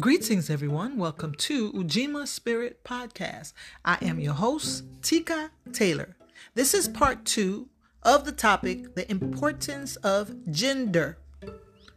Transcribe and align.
Greetings, 0.00 0.48
everyone. 0.48 0.96
Welcome 0.96 1.34
to 1.34 1.72
Ujima 1.72 2.26
Spirit 2.26 2.82
Podcast. 2.84 3.52
I 3.84 3.98
am 4.00 4.18
your 4.18 4.32
host, 4.32 4.84
Tika 5.02 5.50
Taylor. 5.74 6.16
This 6.54 6.72
is 6.72 6.88
part 6.88 7.26
two 7.26 7.68
of 8.02 8.24
the 8.24 8.32
topic 8.32 8.94
The 8.94 9.10
Importance 9.10 9.96
of 9.96 10.50
Gender. 10.50 11.18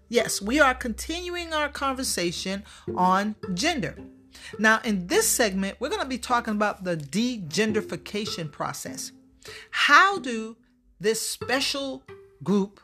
Yes, 0.10 0.42
we 0.42 0.60
are 0.60 0.74
continuing 0.74 1.54
our 1.54 1.70
conversation 1.70 2.64
on 2.94 3.38
gender. 3.54 3.96
Now, 4.60 4.82
in 4.84 5.08
this 5.08 5.30
segment, 5.30 5.80
we're 5.80 5.88
going 5.88 6.02
to 6.02 6.08
be 6.08 6.18
talking 6.18 6.56
about 6.56 6.84
the 6.84 6.98
degenderification 6.98 8.52
process. 8.52 9.14
How 9.72 10.20
do 10.20 10.58
this 11.00 11.22
special 11.22 12.04
group, 12.44 12.82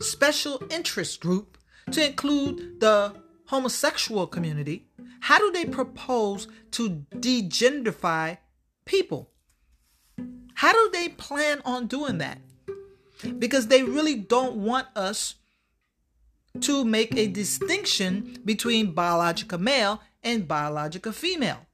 special 0.00 0.62
interest 0.70 1.20
group, 1.20 1.58
to 1.90 2.06
include 2.06 2.80
the 2.80 3.27
homosexual 3.48 4.26
community, 4.26 4.86
how 5.20 5.38
do 5.38 5.50
they 5.50 5.64
propose 5.64 6.48
to 6.70 7.04
degenderify 7.14 8.36
people? 8.84 9.30
How 10.54 10.72
do 10.72 10.90
they 10.92 11.08
plan 11.08 11.62
on 11.64 11.86
doing 11.86 12.18
that? 12.18 12.38
Because 13.38 13.66
they 13.66 13.82
really 13.82 14.16
don't 14.16 14.56
want 14.56 14.86
us 14.94 15.36
to 16.60 16.84
make 16.84 17.16
a 17.16 17.26
distinction 17.26 18.38
between 18.44 18.92
biological 18.92 19.58
male 19.58 20.02
and 20.22 20.46
biological 20.46 21.12
female. 21.12 21.66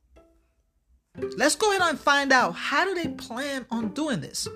Let's 1.36 1.56
go 1.56 1.70
ahead 1.70 1.82
and 1.82 1.98
find 1.98 2.32
out 2.32 2.54
how 2.54 2.84
do 2.84 2.94
they 2.94 3.08
plan 3.08 3.66
on 3.70 3.88
doing 3.88 4.20
this. 4.20 4.46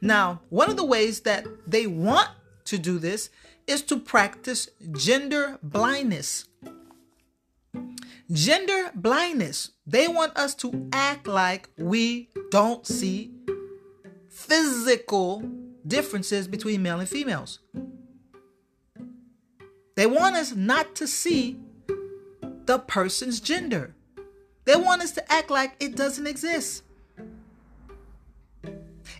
Now, 0.00 0.40
one 0.48 0.70
of 0.70 0.76
the 0.76 0.84
ways 0.84 1.20
that 1.20 1.46
they 1.66 1.86
want 1.86 2.28
to 2.64 2.78
do 2.78 2.98
this 2.98 3.30
is 3.66 3.82
to 3.82 3.98
practice 3.98 4.68
gender 4.92 5.58
blindness. 5.62 6.46
Gender 8.30 8.90
blindness. 8.94 9.70
They 9.86 10.08
want 10.08 10.36
us 10.36 10.54
to 10.56 10.88
act 10.92 11.26
like 11.26 11.68
we 11.76 12.30
don't 12.50 12.86
see 12.86 13.32
physical 14.28 15.42
differences 15.86 16.48
between 16.48 16.82
male 16.82 17.00
and 17.00 17.08
females. 17.08 17.60
They 19.94 20.06
want 20.06 20.36
us 20.36 20.54
not 20.54 20.94
to 20.96 21.06
see 21.06 21.56
the 22.66 22.78
person's 22.78 23.40
gender. 23.40 23.94
They 24.64 24.76
want 24.76 25.02
us 25.02 25.12
to 25.12 25.32
act 25.32 25.50
like 25.50 25.76
it 25.78 25.94
doesn't 25.94 26.26
exist. 26.26 26.82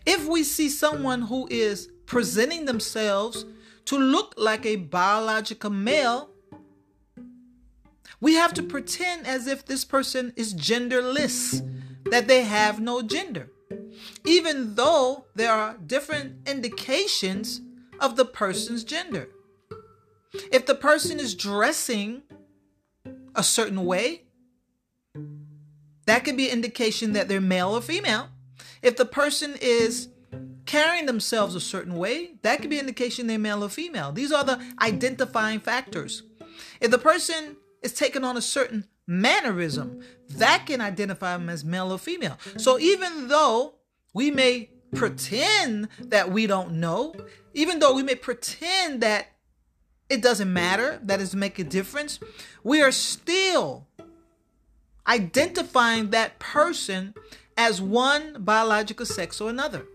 If 0.06 0.26
we 0.26 0.42
see 0.42 0.68
someone 0.68 1.22
who 1.22 1.46
is 1.50 1.90
presenting 2.06 2.64
themselves 2.64 3.44
to 3.86 3.98
look 3.98 4.34
like 4.36 4.64
a 4.64 4.76
biological 4.76 5.70
male, 5.70 6.30
we 8.20 8.34
have 8.34 8.54
to 8.54 8.62
pretend 8.62 9.26
as 9.26 9.46
if 9.46 9.66
this 9.66 9.84
person 9.84 10.32
is 10.36 10.54
genderless, 10.54 11.60
that 12.10 12.28
they 12.28 12.42
have 12.44 12.80
no 12.80 13.02
gender, 13.02 13.50
even 14.24 14.74
though 14.74 15.26
there 15.34 15.52
are 15.52 15.76
different 15.86 16.48
indications 16.48 17.60
of 18.00 18.16
the 18.16 18.24
person's 18.24 18.84
gender. 18.84 19.28
If 20.52 20.66
the 20.66 20.74
person 20.74 21.20
is 21.20 21.34
dressing 21.34 22.22
a 23.34 23.42
certain 23.42 23.84
way, 23.84 24.22
that 26.06 26.24
could 26.24 26.36
be 26.36 26.48
an 26.48 26.54
indication 26.54 27.12
that 27.12 27.28
they're 27.28 27.40
male 27.40 27.70
or 27.70 27.80
female. 27.80 28.28
If 28.82 28.96
the 28.96 29.06
person 29.06 29.56
is 29.60 30.08
carrying 30.66 31.06
themselves 31.06 31.54
a 31.54 31.60
certain 31.60 31.94
way, 31.94 32.34
that 32.42 32.60
could 32.60 32.70
be 32.70 32.78
an 32.78 32.86
indication 32.86 33.26
they're 33.26 33.38
male 33.38 33.64
or 33.64 33.68
female. 33.68 34.12
These 34.12 34.32
are 34.32 34.44
the 34.44 34.60
identifying 34.80 35.60
factors. 35.60 36.22
If 36.80 36.90
the 36.90 36.98
person 36.98 37.56
is 37.82 37.92
taking 37.92 38.24
on 38.24 38.36
a 38.36 38.42
certain 38.42 38.86
mannerism, 39.06 40.00
that 40.30 40.64
can 40.66 40.80
identify 40.80 41.36
them 41.36 41.48
as 41.48 41.64
male 41.64 41.92
or 41.92 41.98
female. 41.98 42.38
So 42.56 42.78
even 42.78 43.28
though 43.28 43.74
we 44.14 44.30
may 44.30 44.70
pretend 44.94 45.88
that 45.98 46.30
we 46.30 46.46
don't 46.46 46.72
know, 46.72 47.14
even 47.52 47.78
though 47.78 47.94
we 47.94 48.02
may 48.02 48.14
pretend 48.14 49.00
that 49.02 49.26
it 50.08 50.22
doesn't 50.22 50.52
matter, 50.52 50.98
that 51.02 51.18
doesn't 51.18 51.38
make 51.38 51.58
a 51.58 51.64
difference, 51.64 52.20
we 52.62 52.82
are 52.82 52.92
still 52.92 53.86
identifying 55.06 56.10
that 56.10 56.38
person 56.38 57.14
as 57.56 57.80
one 57.80 58.36
biological 58.38 59.06
sex 59.06 59.40
or 59.40 59.50
another. 59.50 59.86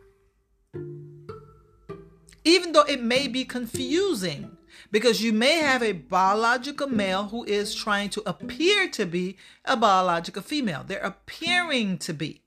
Even 2.43 2.71
though 2.71 2.83
it 2.83 3.01
may 3.01 3.27
be 3.27 3.45
confusing, 3.45 4.57
because 4.91 5.21
you 5.21 5.33
may 5.33 5.57
have 5.59 5.83
a 5.83 5.91
biological 5.91 6.87
male 6.87 7.25
who 7.25 7.43
is 7.43 7.75
trying 7.75 8.09
to 8.09 8.23
appear 8.25 8.89
to 8.89 9.05
be 9.05 9.37
a 9.65 9.77
biological 9.77 10.41
female. 10.41 10.83
They're 10.85 10.99
appearing 10.99 11.97
to 11.99 12.13
be. 12.13 12.41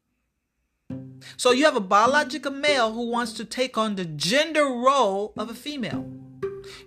So 1.37 1.53
you 1.53 1.65
have 1.65 1.77
a 1.77 1.81
biological 1.81 2.53
male 2.53 2.93
who 2.93 3.09
wants 3.09 3.33
to 3.35 3.45
take 3.45 3.79
on 3.79 3.95
the 3.95 4.05
gender 4.05 4.65
role 4.65 5.33
of 5.37 5.51
a 5.51 5.55
female. 5.55 6.11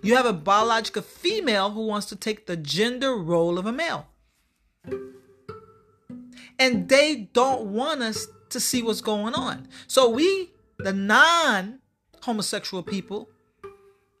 You 0.02 0.16
have 0.16 0.26
a 0.26 0.32
biological 0.32 1.02
female 1.02 1.70
who 1.70 1.86
wants 1.86 2.06
to 2.06 2.16
take 2.16 2.46
the 2.46 2.56
gender 2.56 3.16
role 3.16 3.58
of 3.58 3.66
a 3.66 3.72
male. 3.72 4.08
And 6.58 6.88
they 6.88 7.28
don't 7.32 7.66
want 7.66 8.02
us 8.02 8.26
to 8.50 8.60
see 8.60 8.82
what's 8.82 9.00
going 9.00 9.34
on. 9.34 9.68
So 9.86 10.08
we, 10.08 10.52
the 10.78 10.92
non 10.92 11.80
homosexual 12.22 12.82
people, 12.82 13.28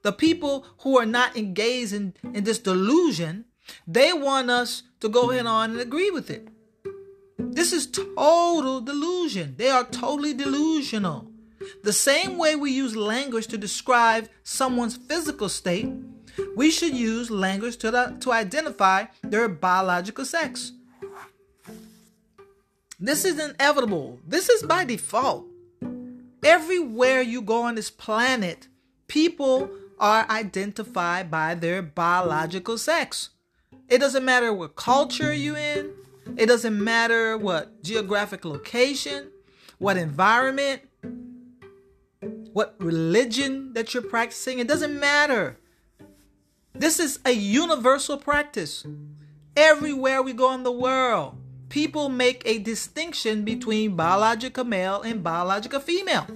the 0.02 0.12
people 0.12 0.66
who 0.78 0.98
are 0.98 1.06
not 1.06 1.36
engaged 1.36 1.92
in, 1.92 2.14
in 2.34 2.44
this 2.44 2.58
delusion, 2.58 3.44
they 3.86 4.12
want 4.12 4.50
us 4.50 4.84
to 5.00 5.08
go 5.08 5.30
ahead 5.30 5.46
on 5.46 5.72
and 5.72 5.80
agree 5.80 6.10
with 6.10 6.30
it. 6.30 6.48
This 7.38 7.72
is 7.72 7.86
total 7.86 8.80
delusion. 8.80 9.54
They 9.56 9.68
are 9.68 9.84
totally 9.84 10.34
delusional. 10.34 11.30
The 11.82 11.92
same 11.92 12.38
way 12.38 12.54
we 12.54 12.70
use 12.70 12.94
language 12.94 13.46
to 13.48 13.58
describe 13.58 14.28
someone's 14.44 14.96
physical 14.96 15.48
state, 15.48 15.88
we 16.54 16.70
should 16.70 16.94
use 16.94 17.30
language 17.30 17.78
to, 17.78 18.16
to 18.20 18.32
identify 18.32 19.06
their 19.22 19.48
biological 19.48 20.24
sex. 20.24 20.72
This 23.00 23.24
is 23.24 23.38
inevitable. 23.38 24.20
This 24.26 24.48
is 24.48 24.62
by 24.62 24.84
default. 24.84 25.46
Everywhere 26.46 27.22
you 27.22 27.42
go 27.42 27.62
on 27.62 27.74
this 27.74 27.90
planet, 27.90 28.68
people 29.08 29.68
are 29.98 30.24
identified 30.30 31.28
by 31.28 31.56
their 31.56 31.82
biological 31.82 32.78
sex. 32.78 33.30
It 33.88 33.98
doesn't 33.98 34.24
matter 34.24 34.52
what 34.52 34.76
culture 34.76 35.34
you're 35.34 35.56
in, 35.56 35.90
it 36.36 36.46
doesn't 36.46 36.82
matter 36.82 37.36
what 37.36 37.82
geographic 37.82 38.44
location, 38.44 39.32
what 39.78 39.96
environment, 39.96 40.82
what 42.52 42.76
religion 42.78 43.72
that 43.72 43.92
you're 43.92 44.04
practicing, 44.04 44.60
it 44.60 44.68
doesn't 44.68 45.00
matter. 45.00 45.58
This 46.76 47.00
is 47.00 47.18
a 47.24 47.32
universal 47.32 48.18
practice. 48.18 48.86
Everywhere 49.56 50.22
we 50.22 50.32
go 50.32 50.54
in 50.54 50.62
the 50.62 50.70
world, 50.70 51.35
people 51.68 52.08
make 52.08 52.42
a 52.44 52.58
distinction 52.58 53.44
between 53.44 53.96
biological 53.96 54.64
male 54.64 55.02
and 55.02 55.22
biological 55.22 55.80
female. 55.80 56.26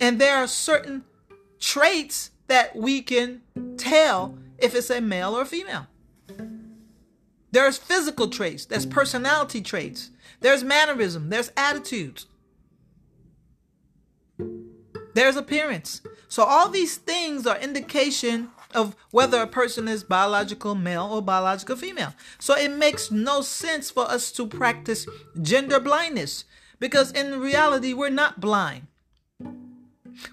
And 0.00 0.18
there 0.18 0.36
are 0.36 0.46
certain 0.46 1.04
traits 1.58 2.30
that 2.48 2.74
we 2.74 3.02
can 3.02 3.42
tell 3.76 4.36
if 4.58 4.74
it's 4.74 4.90
a 4.90 5.00
male 5.00 5.36
or 5.36 5.42
a 5.42 5.46
female. 5.46 5.86
There's 7.52 7.76
physical 7.76 8.28
traits, 8.28 8.64
there's 8.64 8.86
personality 8.86 9.60
traits, 9.60 10.10
there's 10.40 10.62
mannerism, 10.62 11.30
there's 11.30 11.50
attitudes, 11.56 12.26
there's 15.14 15.36
appearance. 15.36 16.00
So 16.28 16.44
all 16.44 16.68
these 16.68 16.96
things 16.96 17.46
are 17.46 17.58
indication 17.58 18.50
of 18.74 18.96
whether 19.10 19.40
a 19.40 19.46
person 19.46 19.88
is 19.88 20.04
biological 20.04 20.74
male 20.74 21.08
or 21.10 21.22
biological 21.22 21.76
female. 21.76 22.14
So 22.38 22.56
it 22.56 22.70
makes 22.70 23.10
no 23.10 23.40
sense 23.40 23.90
for 23.90 24.04
us 24.04 24.32
to 24.32 24.46
practice 24.46 25.06
gender 25.40 25.80
blindness 25.80 26.44
because 26.78 27.12
in 27.12 27.40
reality 27.40 27.92
we're 27.92 28.10
not 28.10 28.40
blind. 28.40 28.86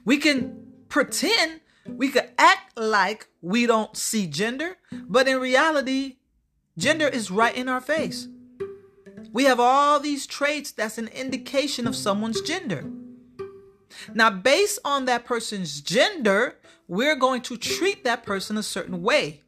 We 0.05 0.17
can 0.17 0.67
pretend, 0.89 1.61
we 1.85 2.09
could 2.09 2.29
act 2.37 2.77
like 2.77 3.27
we 3.41 3.65
don't 3.65 3.95
see 3.95 4.27
gender, 4.27 4.77
but 4.91 5.27
in 5.27 5.39
reality, 5.39 6.17
gender 6.77 7.07
is 7.07 7.31
right 7.31 7.55
in 7.55 7.69
our 7.69 7.81
face. 7.81 8.27
We 9.31 9.43
have 9.43 9.59
all 9.59 9.99
these 9.99 10.25
traits 10.25 10.71
that's 10.71 10.97
an 10.97 11.09
indication 11.09 11.87
of 11.87 11.95
someone's 11.95 12.41
gender. 12.41 12.85
Now, 14.13 14.29
based 14.29 14.79
on 14.85 15.05
that 15.05 15.25
person's 15.25 15.81
gender, 15.81 16.57
we're 16.87 17.15
going 17.15 17.41
to 17.41 17.57
treat 17.57 18.03
that 18.03 18.23
person 18.23 18.57
a 18.57 18.63
certain 18.63 19.01
way. 19.01 19.41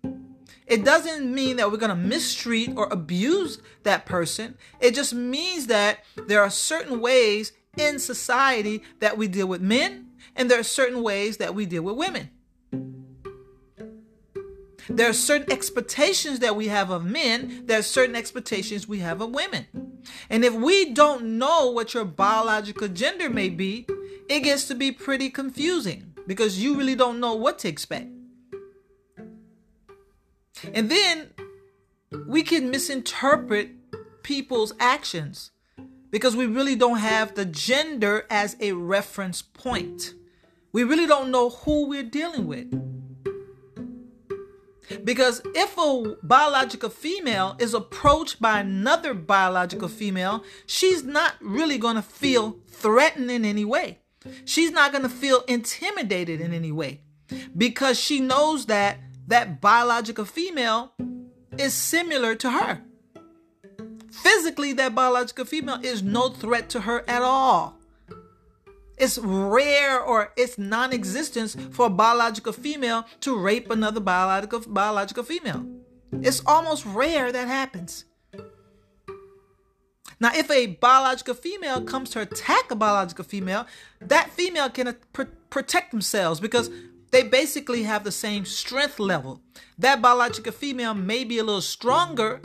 It 0.68 0.86
doesn't 0.86 1.34
mean 1.34 1.58
that 1.58 1.72
we're 1.72 1.78
going 1.78 1.90
to 1.90 1.96
mistreat 1.96 2.74
or 2.76 2.88
abuse 2.92 3.60
that 3.84 4.06
person. 4.06 4.56
It 4.80 4.94
just 4.94 5.14
means 5.14 5.68
that 5.68 6.04
there 6.28 6.44
are 6.44 6.50
certain 6.50 7.00
ways 7.02 7.54
in 7.78 7.98
society 7.98 8.84
that 9.00 9.18
we 9.18 9.28
deal 9.28 9.48
with 9.48 9.62
men 9.62 10.10
and 10.36 10.50
there 10.50 10.60
are 10.60 10.64
certain 10.64 11.02
ways 11.02 11.38
that 11.38 11.56
we 11.56 11.66
deal 11.66 11.84
with 11.84 11.96
women. 11.96 12.30
There 14.90 15.10
are 15.10 15.14
certain 15.14 15.52
expectations 15.52 16.40
that 16.40 16.56
we 16.56 16.68
have 16.68 16.90
of 16.90 17.06
men, 17.06 17.64
there 17.66 17.80
are 17.80 17.84
certain 17.84 18.16
expectations 18.16 18.88
we 18.88 19.00
have 19.00 19.22
of 19.22 19.30
women. 19.30 19.68
And 20.30 20.44
if 20.44 20.54
we 20.54 20.94
don't 20.94 21.38
know 21.38 21.70
what 21.70 21.94
your 21.94 22.06
biological 22.06 22.88
gender 22.88 23.30
may 23.30 23.50
be, 23.50 23.88
it 24.28 24.42
gets 24.42 24.68
to 24.68 24.76
be 24.76 24.92
pretty 24.92 25.30
confusing 25.30 26.09
because 26.30 26.62
you 26.62 26.78
really 26.78 26.94
don't 26.94 27.20
know 27.20 27.34
what 27.34 27.58
to 27.58 27.68
expect. 27.68 28.08
And 30.76 30.88
then 30.92 31.32
we 32.28 32.44
can 32.44 32.70
misinterpret 32.70 33.72
people's 34.22 34.76
actions 34.80 35.50
because 36.12 36.36
we 36.36 36.46
really 36.46 36.76
don't 36.76 37.00
have 37.00 37.34
the 37.34 37.46
gender 37.46 38.28
as 38.30 38.56
a 38.60 38.74
reference 38.74 39.42
point. 39.42 40.14
We 40.72 40.84
really 40.84 41.08
don't 41.08 41.32
know 41.32 41.50
who 41.50 41.88
we're 41.88 42.04
dealing 42.04 42.46
with. 42.46 42.70
Because 45.04 45.42
if 45.56 45.76
a 45.80 46.16
biological 46.22 46.92
female 46.92 47.56
is 47.58 47.74
approached 47.74 48.40
by 48.40 48.60
another 48.60 49.16
biological 49.16 49.88
female, 49.88 50.44
she's 50.68 51.04
not 51.04 51.34
really 51.42 51.80
going 51.80 51.96
to 51.96 52.04
feel 52.04 52.60
threatened 52.68 53.32
in 53.32 53.46
any 53.46 53.66
way. 53.66 53.98
She's 54.46 54.72
not 54.72 54.92
going 54.92 55.04
to 55.04 55.10
feel 55.10 55.42
intimidated 55.48 56.42
in 56.42 56.54
any 56.54 56.72
way 56.72 57.02
because 57.56 58.00
she 58.00 58.20
knows 58.20 58.66
that 58.66 59.00
that 59.28 59.62
biological 59.62 60.26
female 60.26 60.94
is 61.58 61.74
similar 61.74 62.36
to 62.36 62.52
her. 62.52 62.82
Physically, 64.12 64.74
that 64.74 64.96
biological 64.96 65.46
female 65.46 65.80
is 65.84 66.02
no 66.02 66.30
threat 66.30 66.70
to 66.70 66.82
her 66.82 67.04
at 67.08 67.22
all. 67.22 67.78
It's 68.98 69.18
rare 69.18 70.02
or 70.02 70.34
it's 70.36 70.58
non-existence 70.58 71.56
for 71.72 71.86
a 71.86 71.90
biological 71.90 72.52
female 72.52 73.06
to 73.22 73.38
rape 73.38 73.72
another 73.72 74.02
biological 74.02 74.60
biological 74.68 75.24
female. 75.24 75.66
It's 76.12 76.42
almost 76.46 76.86
rare 76.86 77.32
that 77.32 77.48
happens. 77.48 78.06
Now, 80.20 80.32
if 80.36 80.52
a 80.52 80.68
biological 80.68 81.34
female 81.34 81.82
comes 81.82 82.10
to 82.12 82.22
attack 82.22 82.72
a 82.72 82.76
biological 82.76 83.24
female, 83.24 83.66
that 84.02 84.30
female 84.32 84.70
can 84.70 84.96
pr- 85.14 85.24
protect 85.50 85.92
themselves 85.92 86.40
because 86.40 86.70
they 87.12 87.24
basically 87.24 87.84
have 87.84 88.04
the 88.04 88.12
same 88.12 88.46
strength 88.46 89.00
level. 89.00 89.42
That 89.78 90.02
biological 90.02 90.52
female 90.52 90.94
may 90.94 91.24
be 91.24 91.38
a 91.38 91.44
little 91.44 91.62
stronger 91.62 92.42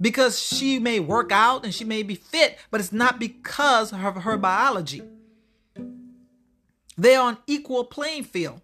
because 0.00 0.42
she 0.42 0.78
may 0.78 0.98
work 0.98 1.30
out 1.30 1.64
and 1.64 1.74
she 1.74 1.84
may 1.84 2.02
be 2.02 2.14
fit, 2.14 2.58
but 2.70 2.80
it's 2.80 2.92
not 2.92 3.18
because 3.18 3.92
of 3.92 3.98
her 3.98 4.38
biology. 4.38 5.02
They're 6.96 7.20
on 7.20 7.38
equal 7.46 7.84
playing 7.84 8.24
field. 8.24 8.62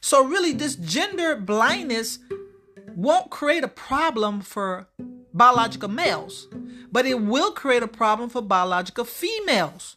So 0.00 0.24
really 0.24 0.52
this 0.52 0.76
gender 0.76 1.36
blindness 1.36 2.18
won't 2.94 3.30
create 3.30 3.64
a 3.64 3.68
problem 3.68 4.40
for 4.40 4.88
biological 5.32 5.88
males, 5.88 6.48
but 6.90 7.06
it 7.06 7.20
will 7.20 7.52
create 7.52 7.82
a 7.82 7.88
problem 7.88 8.28
for 8.28 8.42
biological 8.42 9.04
females. 9.04 9.96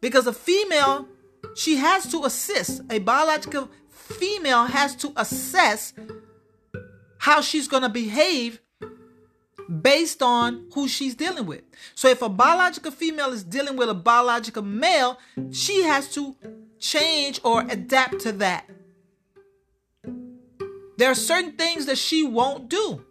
Because 0.00 0.26
a 0.26 0.32
female, 0.32 1.08
she 1.54 1.76
has 1.76 2.10
to 2.10 2.24
assist, 2.24 2.82
a 2.90 2.98
biological 2.98 3.70
female 3.88 4.64
has 4.64 4.94
to 4.96 5.12
assess 5.16 5.92
how 7.18 7.40
she's 7.40 7.66
going 7.66 7.82
to 7.82 7.88
behave 7.88 8.60
based 9.82 10.22
on 10.22 10.66
who 10.74 10.86
she's 10.86 11.14
dealing 11.14 11.46
with. 11.46 11.62
So 11.94 12.08
if 12.08 12.22
a 12.22 12.28
biological 12.28 12.92
female 12.92 13.32
is 13.32 13.42
dealing 13.42 13.76
with 13.76 13.88
a 13.88 13.94
biological 13.94 14.62
male, 14.62 15.18
she 15.50 15.82
has 15.82 16.12
to 16.14 16.36
change 16.78 17.40
or 17.42 17.62
adapt 17.62 18.20
to 18.20 18.32
that. 18.32 18.68
There 20.98 21.10
are 21.10 21.16
certain 21.16 21.52
things 21.52 21.86
that 21.86 21.98
she 21.98 22.22
won't 22.22 22.68
do 22.68 23.04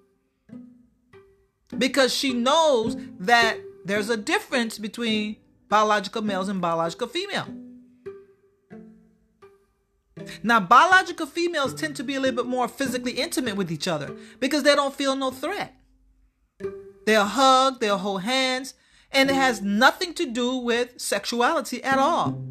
because 1.78 2.14
she 2.14 2.34
knows 2.34 2.98
that 3.20 3.58
there's 3.86 4.10
a 4.10 4.18
difference 4.18 4.78
between 4.78 5.38
biological 5.70 6.22
males 6.22 6.50
and 6.50 6.62
biological 6.62 7.08
female. 7.08 7.48
Now, 10.42 10.60
biological 10.60 11.28
females 11.28 11.74
tend 11.74 11.96
to 11.98 12.04
be 12.04 12.16
a 12.16 12.20
little 12.20 12.44
bit 12.44 12.50
more 12.50 12.68
physically 12.68 13.14
intimate 13.14 13.56
with 13.56 13.72
each 13.72 13.88
other 13.88 14.16
because 14.40 14.64
they 14.64 14.76
don't 14.76 14.96
feel 14.96 15.16
no 15.16 15.32
threat. 15.32 15.76
They'll 17.06 17.26
hug, 17.26 17.80
they'll 17.80 18.00
hold 18.00 18.24
hands, 18.24 18.74
and 19.12 19.30
it 19.30 19.36
has 19.36 19.62
nothing 19.62 20.14
to 20.16 20.26
do 20.26 20.58
with 20.58 21.00
sexuality 21.00 21.84
at 21.84 22.00
all. 22.00 22.44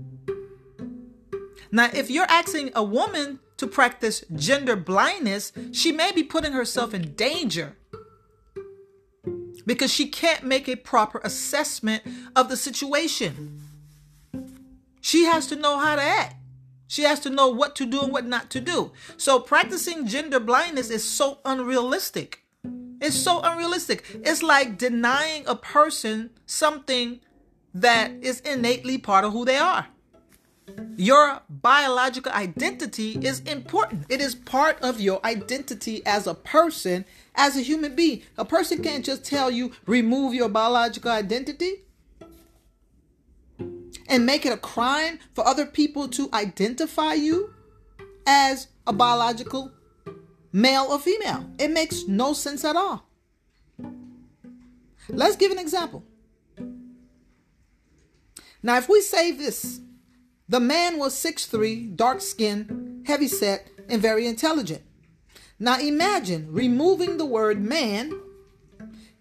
Now, 1.73 1.91
if 1.93 2.11
you're 2.11 2.27
asking 2.29 2.71
a 2.75 2.85
woman 2.85 3.41
to 3.57 3.67
practice 3.67 4.25
gender 4.35 4.77
blindness, 4.77 5.53
she 5.73 5.91
may 5.91 6.13
be 6.13 6.23
putting 6.23 6.53
herself 6.53 6.95
in 6.95 7.15
danger 7.15 7.77
because 9.67 9.93
she 9.93 10.09
can't 10.09 10.45
make 10.45 10.69
a 10.69 10.77
proper 10.77 11.21
assessment 11.25 12.03
of 12.37 12.49
the 12.49 12.57
situation. 12.57 13.61
She 15.01 15.25
has 15.25 15.47
to 15.49 15.57
know 15.57 15.79
how 15.79 15.97
to 15.97 16.03
act. 16.03 16.37
She 16.87 17.03
has 17.03 17.21
to 17.21 17.31
know 17.31 17.49
what 17.49 17.75
to 17.77 17.87
do 17.87 18.03
and 18.03 18.13
what 18.13 18.27
not 18.27 18.51
to 18.51 18.61
do. 18.61 18.93
So, 19.17 19.41
practicing 19.41 20.07
gender 20.07 20.39
blindness 20.39 20.91
is 20.91 21.03
so 21.03 21.39
unrealistic. 21.45 22.45
It's 23.01 23.17
so 23.17 23.41
unrealistic. 23.43 24.05
It's 24.25 24.43
like 24.43 24.79
denying 24.79 25.45
a 25.47 25.57
person 25.57 26.31
something 26.47 27.21
that 27.75 28.13
is 28.23 28.41
innately 28.41 28.99
part 28.99 29.25
of 29.25 29.33
who 29.33 29.45
they 29.45 29.57
are. 29.57 29.89
Your 30.97 31.41
biological 31.49 32.33
identity 32.33 33.19
is 33.21 33.41
important. 33.41 34.07
It 34.09 34.21
is 34.21 34.35
part 34.35 34.81
of 34.81 35.01
your 35.01 35.25
identity 35.25 36.05
as 36.07 36.27
a 36.27 36.35
person, 36.35 37.05
as 37.35 37.57
a 37.57 37.63
human 37.63 37.95
being. 37.95 38.23
A 38.39 38.45
person 38.45 38.83
can't 38.83 39.05
just 39.05 39.25
tell 39.25 39.51
you, 39.51 39.73
remove 39.87 40.35
your 40.35 40.49
biological 40.49 41.11
identity 41.11 41.83
and 44.07 44.27
make 44.27 44.47
it 44.47 44.53
a 44.53 44.57
crime 44.57 45.19
for 45.35 45.47
other 45.47 45.67
people 45.67 46.09
to 46.09 46.29
identify 46.33 47.15
you 47.15 47.53
as 48.27 48.69
a 48.87 48.93
biological 48.93 49.73
male 50.53 50.87
or 50.89 50.99
female. 50.99 51.51
It 51.59 51.71
makes 51.71 52.07
no 52.07 52.33
sense 52.33 52.65
at 52.65 52.77
all. 52.77 53.07
Let's 55.09 55.37
give 55.37 55.51
an 55.53 55.59
example. 55.59 56.05
Now, 58.63 58.79
if 58.79 58.89
we 58.89 59.03
say 59.03 59.33
this, 59.33 59.81
the 60.49 60.61
man 60.61 60.99
was 60.99 61.15
6'3, 61.15 61.97
dark 61.97 62.21
skinned, 62.21 63.07
heavy 63.07 63.29
set, 63.29 63.69
and 63.89 64.01
very 64.01 64.27
intelligent. 64.27 64.83
Now 65.59 65.79
imagine 65.79 66.49
removing 66.51 67.17
the 67.17 67.27
word 67.27 67.63
man 67.63 68.13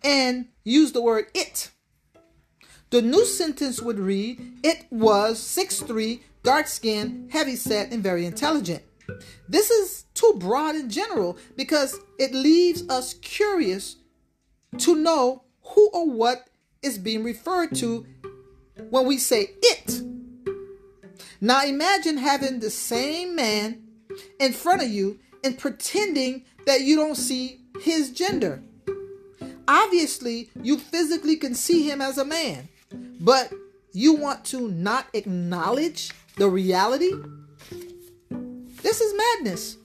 and 0.03 0.47
use 0.63 0.91
the 0.91 1.01
word 1.01 1.27
it. 1.33 1.71
The 2.89 3.01
new 3.01 3.25
sentence 3.25 3.81
would 3.81 3.99
read, 3.99 4.59
It 4.63 4.85
was 4.91 5.39
6'3, 5.39 6.21
dark 6.43 6.67
skinned, 6.67 7.31
heavy 7.31 7.55
set, 7.55 7.91
and 7.91 8.03
very 8.03 8.25
intelligent. 8.25 8.83
This 9.47 9.69
is 9.69 10.05
too 10.13 10.35
broad 10.37 10.75
in 10.75 10.89
general 10.89 11.37
because 11.55 11.99
it 12.19 12.33
leaves 12.33 12.87
us 12.89 13.13
curious 13.15 13.97
to 14.77 14.95
know 14.95 15.43
who 15.61 15.89
or 15.93 16.09
what 16.09 16.47
is 16.81 16.97
being 16.97 17.23
referred 17.23 17.75
to 17.75 18.05
when 18.89 19.05
we 19.05 19.17
say 19.17 19.51
it. 19.61 20.12
Now 21.43 21.65
imagine 21.65 22.15
having 22.15 22.61
the 22.61 22.69
same 22.69 23.35
man 23.35 23.83
in 24.39 24.53
front 24.53 24.81
of 24.81 24.87
you 24.87 25.19
and 25.43 25.57
pretending 25.59 26.45
that 26.65 26.79
you 26.81 26.95
don't 26.95 27.17
see 27.17 27.59
his 27.81 28.11
gender. 28.11 28.63
Obviously, 29.67 30.51
you 30.61 30.77
physically 30.77 31.35
can 31.35 31.53
see 31.53 31.83
him 31.83 31.99
as 31.99 32.17
a 32.17 32.23
man, 32.23 32.69
but 33.19 33.51
you 33.91 34.15
want 34.15 34.45
to 34.45 34.69
not 34.69 35.07
acknowledge 35.13 36.11
the 36.37 36.49
reality 36.49 37.11
this 38.81 39.01
is 39.01 39.13
madness. 39.13 39.77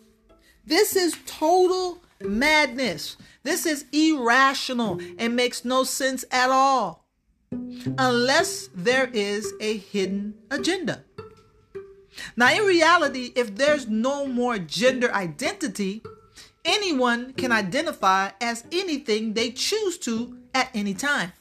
This 0.64 0.94
is 0.94 1.16
total 1.26 1.98
madness. 2.20 3.16
This 3.42 3.66
is 3.66 3.84
irrational 3.92 5.00
and 5.18 5.34
makes 5.34 5.64
no 5.64 5.82
sense 5.82 6.24
at 6.30 6.50
all 6.50 7.04
unless 7.50 8.68
there 8.74 9.10
is 9.12 9.52
a 9.60 9.76
hidden 9.76 10.34
agenda. 10.52 11.04
Now, 12.36 12.52
in 12.52 12.62
reality, 12.62 13.32
if 13.34 13.54
there's 13.56 13.88
no 13.88 14.26
more 14.26 14.58
gender 14.58 15.12
identity, 15.12 16.02
anyone 16.64 17.32
can 17.34 17.52
identify 17.52 18.30
as 18.40 18.64
anything 18.72 19.34
they 19.34 19.50
choose 19.50 19.98
to 19.98 20.38
at 20.54 20.70
any 20.74 20.94
time. 20.94 21.32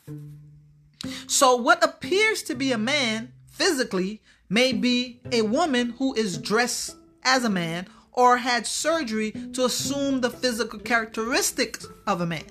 So, 1.27 1.55
what 1.55 1.83
appears 1.83 2.43
to 2.43 2.55
be 2.55 2.71
a 2.71 2.77
man 2.77 3.33
physically 3.51 4.21
may 4.49 4.73
be 4.73 5.19
a 5.31 5.41
woman 5.41 5.95
who 5.97 6.13
is 6.13 6.37
dressed 6.37 6.95
as 7.23 7.43
a 7.43 7.49
man 7.49 7.87
or 8.13 8.37
had 8.37 8.65
surgery 8.65 9.31
to 9.53 9.65
assume 9.65 10.21
the 10.21 10.29
physical 10.29 10.79
characteristics 10.79 11.85
of 12.07 12.21
a 12.21 12.25
man. 12.25 12.45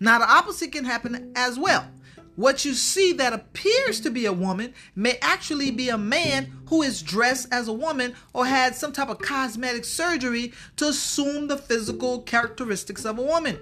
Now, 0.00 0.18
the 0.18 0.30
opposite 0.30 0.72
can 0.72 0.84
happen 0.84 1.32
as 1.36 1.58
well. 1.58 1.86
What 2.36 2.64
you 2.64 2.74
see 2.74 3.12
that 3.14 3.32
appears 3.32 4.00
to 4.00 4.10
be 4.10 4.26
a 4.26 4.32
woman 4.32 4.74
may 4.94 5.18
actually 5.20 5.70
be 5.70 5.88
a 5.88 5.98
man 5.98 6.52
who 6.68 6.82
is 6.82 7.02
dressed 7.02 7.48
as 7.50 7.66
a 7.66 7.72
woman 7.72 8.14
or 8.32 8.46
had 8.46 8.74
some 8.74 8.92
type 8.92 9.08
of 9.08 9.18
cosmetic 9.18 9.84
surgery 9.84 10.52
to 10.76 10.88
assume 10.88 11.48
the 11.48 11.56
physical 11.56 12.20
characteristics 12.22 13.04
of 13.04 13.18
a 13.18 13.22
woman. 13.22 13.58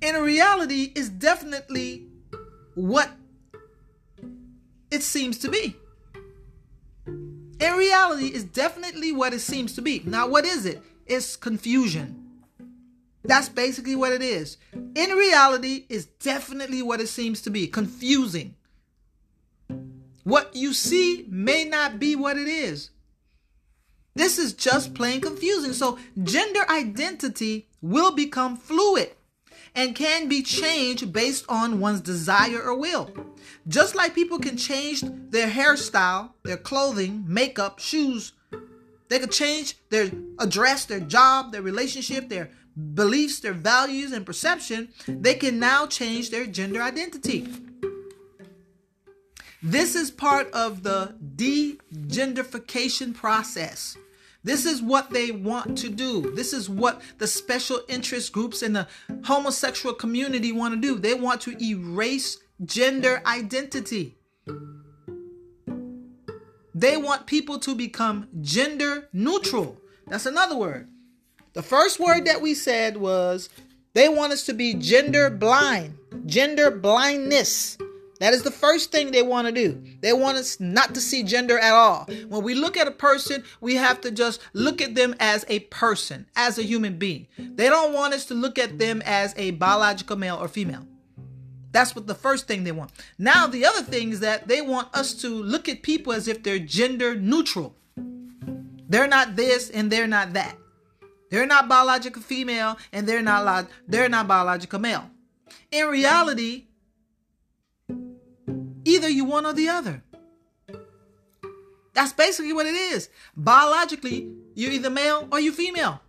In 0.00 0.14
reality, 0.16 0.92
it's 0.94 1.08
definitely 1.08 2.06
what 2.74 3.10
it 4.90 5.02
seems 5.02 5.38
to 5.38 5.48
be. 5.48 5.76
In 7.06 7.74
reality, 7.76 8.26
it's 8.26 8.44
definitely 8.44 9.12
what 9.12 9.32
it 9.32 9.40
seems 9.40 9.74
to 9.74 9.82
be. 9.82 10.02
Now, 10.04 10.28
what 10.28 10.44
is 10.44 10.66
it? 10.66 10.82
It's 11.06 11.36
confusion. 11.36 12.21
That's 13.24 13.48
basically 13.48 13.96
what 13.96 14.12
it 14.12 14.22
is. 14.22 14.56
In 14.72 15.10
reality, 15.10 15.86
is 15.88 16.06
definitely 16.06 16.82
what 16.82 17.00
it 17.00 17.08
seems 17.08 17.40
to 17.42 17.50
be 17.50 17.66
confusing. 17.66 18.56
What 20.24 20.54
you 20.54 20.72
see 20.72 21.26
may 21.28 21.64
not 21.64 21.98
be 21.98 22.16
what 22.16 22.36
it 22.36 22.48
is. 22.48 22.90
This 24.14 24.38
is 24.38 24.52
just 24.52 24.94
plain 24.94 25.20
confusing. 25.20 25.72
So, 25.72 25.98
gender 26.22 26.68
identity 26.68 27.68
will 27.80 28.12
become 28.12 28.56
fluid 28.56 29.12
and 29.74 29.94
can 29.94 30.28
be 30.28 30.42
changed 30.42 31.12
based 31.12 31.46
on 31.48 31.80
one's 31.80 32.00
desire 32.00 32.60
or 32.60 32.76
will. 32.76 33.10
Just 33.66 33.94
like 33.94 34.14
people 34.14 34.38
can 34.38 34.56
change 34.56 35.02
their 35.30 35.48
hairstyle, 35.48 36.32
their 36.44 36.58
clothing, 36.58 37.24
makeup, 37.26 37.78
shoes, 37.78 38.32
they 39.12 39.18
could 39.18 39.30
change 39.30 39.76
their 39.90 40.10
address, 40.38 40.86
their 40.86 41.00
job, 41.00 41.52
their 41.52 41.60
relationship, 41.60 42.30
their 42.30 42.50
beliefs, 42.94 43.40
their 43.40 43.52
values, 43.52 44.12
and 44.12 44.24
perception, 44.26 44.88
they 45.06 45.34
can 45.34 45.58
now 45.58 45.86
change 45.86 46.30
their 46.30 46.46
gender 46.46 46.82
identity. 46.82 47.48
This 49.62 49.94
is 49.94 50.10
part 50.10 50.50
of 50.52 50.82
the 50.82 51.14
degenderification 51.36 53.14
process. 53.14 53.96
This 54.44 54.66
is 54.66 54.82
what 54.82 55.10
they 55.10 55.30
want 55.30 55.78
to 55.78 55.88
do. 55.88 56.34
This 56.34 56.52
is 56.52 56.68
what 56.68 57.00
the 57.18 57.28
special 57.28 57.80
interest 57.88 58.32
groups 58.32 58.62
in 58.62 58.72
the 58.72 58.88
homosexual 59.24 59.94
community 59.94 60.50
want 60.50 60.74
to 60.74 60.80
do. 60.80 60.98
They 60.98 61.14
want 61.14 61.42
to 61.42 61.56
erase 61.64 62.38
gender 62.64 63.22
identity. 63.24 64.16
They 66.74 66.96
want 66.96 67.26
people 67.26 67.60
to 67.60 67.76
become 67.76 68.26
gender 68.40 69.08
neutral. 69.12 69.76
That's 70.08 70.26
another 70.26 70.56
word. 70.56 70.88
The 71.54 71.62
first 71.62 72.00
word 72.00 72.24
that 72.24 72.40
we 72.40 72.54
said 72.54 72.96
was 72.96 73.50
they 73.92 74.08
want 74.08 74.32
us 74.32 74.44
to 74.44 74.54
be 74.54 74.72
gender 74.72 75.28
blind, 75.28 75.98
gender 76.24 76.70
blindness. 76.70 77.76
That 78.20 78.32
is 78.32 78.42
the 78.42 78.50
first 78.50 78.90
thing 78.90 79.10
they 79.10 79.22
want 79.22 79.48
to 79.48 79.52
do. 79.52 79.82
They 80.00 80.14
want 80.14 80.38
us 80.38 80.60
not 80.60 80.94
to 80.94 81.00
see 81.00 81.22
gender 81.22 81.58
at 81.58 81.74
all. 81.74 82.06
When 82.28 82.42
we 82.42 82.54
look 82.54 82.76
at 82.78 82.88
a 82.88 82.92
person, 82.92 83.44
we 83.60 83.74
have 83.74 84.00
to 84.02 84.10
just 84.10 84.40
look 84.54 84.80
at 84.80 84.94
them 84.94 85.14
as 85.20 85.44
a 85.48 85.58
person, 85.60 86.26
as 86.36 86.56
a 86.56 86.62
human 86.62 86.98
being. 86.98 87.26
They 87.36 87.68
don't 87.68 87.92
want 87.92 88.14
us 88.14 88.24
to 88.26 88.34
look 88.34 88.58
at 88.58 88.78
them 88.78 89.02
as 89.04 89.34
a 89.36 89.50
biological 89.50 90.16
male 90.16 90.36
or 90.36 90.48
female. 90.48 90.86
That's 91.72 91.94
what 91.94 92.06
the 92.06 92.14
first 92.14 92.46
thing 92.46 92.64
they 92.64 92.72
want. 92.72 92.92
Now, 93.18 93.46
the 93.46 93.66
other 93.66 93.82
thing 93.82 94.12
is 94.12 94.20
that 94.20 94.48
they 94.48 94.62
want 94.62 94.94
us 94.94 95.14
to 95.14 95.28
look 95.28 95.68
at 95.68 95.82
people 95.82 96.12
as 96.12 96.28
if 96.28 96.42
they're 96.42 96.58
gender 96.58 97.14
neutral. 97.14 97.74
They're 98.88 99.08
not 99.08 99.36
this 99.36 99.68
and 99.68 99.90
they're 99.90 100.06
not 100.06 100.32
that. 100.34 100.56
They're 101.32 101.46
not 101.46 101.66
biological 101.66 102.20
female 102.20 102.76
and 102.92 103.08
they're 103.08 103.22
not 103.22 103.66
they're 103.88 104.10
not 104.10 104.28
biological 104.28 104.78
male. 104.78 105.08
In 105.70 105.86
reality, 105.86 106.66
either 108.84 109.08
you 109.08 109.24
one 109.24 109.46
or 109.46 109.54
the 109.54 109.70
other. 109.70 110.02
That's 111.94 112.12
basically 112.12 112.52
what 112.52 112.66
it 112.66 112.74
is. 112.74 113.08
Biologically, 113.34 114.30
you're 114.54 114.72
either 114.72 114.90
male 114.90 115.26
or 115.32 115.40
you're 115.40 115.54
female. 115.54 116.02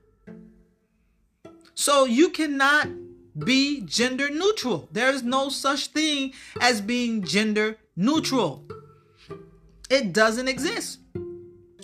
So 1.74 2.04
you 2.04 2.28
cannot 2.28 2.90
be 3.40 3.80
gender 3.80 4.30
neutral. 4.30 4.90
There 4.92 5.10
is 5.10 5.24
no 5.24 5.48
such 5.48 5.88
thing 5.88 6.34
as 6.60 6.82
being 6.82 7.24
gender 7.24 7.78
neutral. 7.96 8.66
It 9.90 10.12
doesn't 10.12 10.50
exist. 10.50 11.00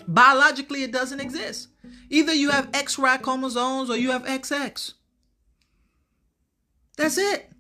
Biologically, 0.10 0.84
it 0.84 0.91
doesn't 0.91 1.22
exist. 1.22 1.68
Either 2.09 2.33
you 2.33 2.49
have 2.49 2.71
XY 2.71 3.21
chromosomes 3.21 3.89
or 3.89 3.97
you 3.97 4.11
have 4.11 4.23
XX. 4.25 4.93
That's 6.97 7.17
it. 7.17 7.51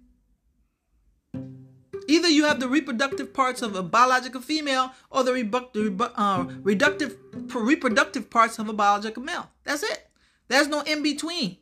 Either 2.07 2.27
you 2.27 2.45
have 2.45 2.59
the 2.59 2.67
reproductive 2.67 3.33
parts 3.33 3.61
of 3.61 3.75
a 3.75 3.83
biological 3.83 4.41
female 4.41 4.91
or 5.11 5.23
the 5.23 5.31
uh, 5.31 6.43
reductive, 6.63 7.15
reproductive 7.53 8.29
parts 8.31 8.57
of 8.57 8.67
a 8.67 8.73
biological 8.73 9.21
male. 9.21 9.49
That's 9.63 9.83
it. 9.83 10.07
There's 10.47 10.67
no 10.67 10.81
in 10.81 11.03
between. 11.03 11.57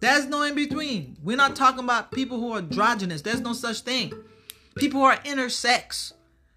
There's 0.00 0.26
no 0.26 0.42
in 0.42 0.54
between. 0.54 1.16
We're 1.22 1.38
not 1.38 1.56
talking 1.56 1.84
about 1.84 2.12
people 2.12 2.38
who 2.38 2.52
are 2.52 2.58
androgynous. 2.58 3.22
There's 3.22 3.40
no 3.40 3.54
such 3.54 3.80
thing. 3.80 4.12
People 4.76 5.00
who 5.00 5.06
are 5.06 5.16
intersex. 5.16 6.12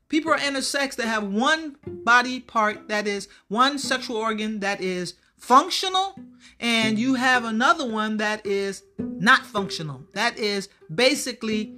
People 0.09 0.33
are 0.33 0.39
intersex 0.39 0.95
that 0.95 1.07
have 1.07 1.23
one 1.23 1.77
body 1.85 2.39
part 2.39 2.87
that 2.89 3.07
is 3.07 3.27
one 3.47 3.77
sexual 3.77 4.17
organ 4.17 4.59
that 4.59 4.81
is 4.81 5.13
functional, 5.37 6.15
and 6.59 6.97
you 6.97 7.13
have 7.13 7.45
another 7.45 7.87
one 7.87 8.17
that 8.17 8.45
is 8.45 8.83
not 8.97 9.45
functional. 9.45 10.03
That 10.13 10.37
is 10.37 10.67
basically 10.93 11.75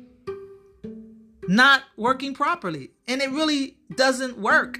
not 1.47 1.83
working 1.97 2.33
properly. 2.33 2.91
And 3.07 3.21
it 3.21 3.29
really 3.29 3.77
doesn't 3.95 4.37
work. 4.37 4.79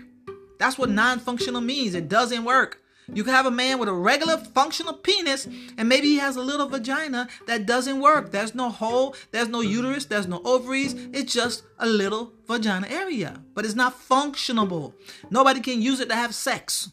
That's 0.58 0.78
what 0.78 0.90
non 0.90 1.20
functional 1.20 1.62
means. 1.62 1.94
It 1.94 2.08
doesn't 2.08 2.46
work. 2.46 2.81
You 3.14 3.24
can 3.24 3.34
have 3.34 3.46
a 3.46 3.52
man 3.52 3.80
with 3.80 3.90
a 3.90 3.94
regular 3.94 4.38
functional 4.38 4.94
penis 4.94 5.48
and 5.78 5.90
maybe 5.90 6.08
he 6.08 6.18
has 6.18 6.36
a 6.36 6.42
little 6.42 6.68
vagina 6.68 7.28
that 7.48 7.66
doesn't 7.66 8.00
work. 8.00 8.32
There's 8.32 8.56
no 8.56 8.70
hole, 8.70 9.16
there's 9.32 9.50
no 9.50 9.60
mm-hmm. 9.60 9.72
uterus, 9.72 10.06
there's 10.06 10.28
no 10.28 10.42
ovaries. 10.46 10.94
It's 11.14 11.34
just 11.34 11.64
a 11.80 11.86
little 11.86 12.34
vagina 12.48 12.88
area, 12.90 13.42
but 13.54 13.66
it's 13.66 13.76
not 13.76 14.00
functionable. 14.00 14.94
Nobody 15.30 15.60
can 15.60 15.82
use 15.82 16.00
it 16.00 16.10
to 16.10 16.16
have 16.16 16.34
sex. 16.34 16.92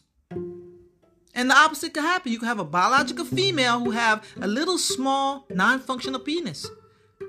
And 1.33 1.49
the 1.49 1.55
opposite 1.55 1.93
can 1.93 2.03
happen. 2.03 2.31
You 2.31 2.39
can 2.39 2.47
have 2.47 2.59
a 2.59 2.65
biological 2.65 3.23
female 3.23 3.79
who 3.79 3.91
have 3.91 4.25
a 4.41 4.47
little 4.47 4.77
small 4.77 5.45
non-functional 5.49 6.19
penis. 6.19 6.67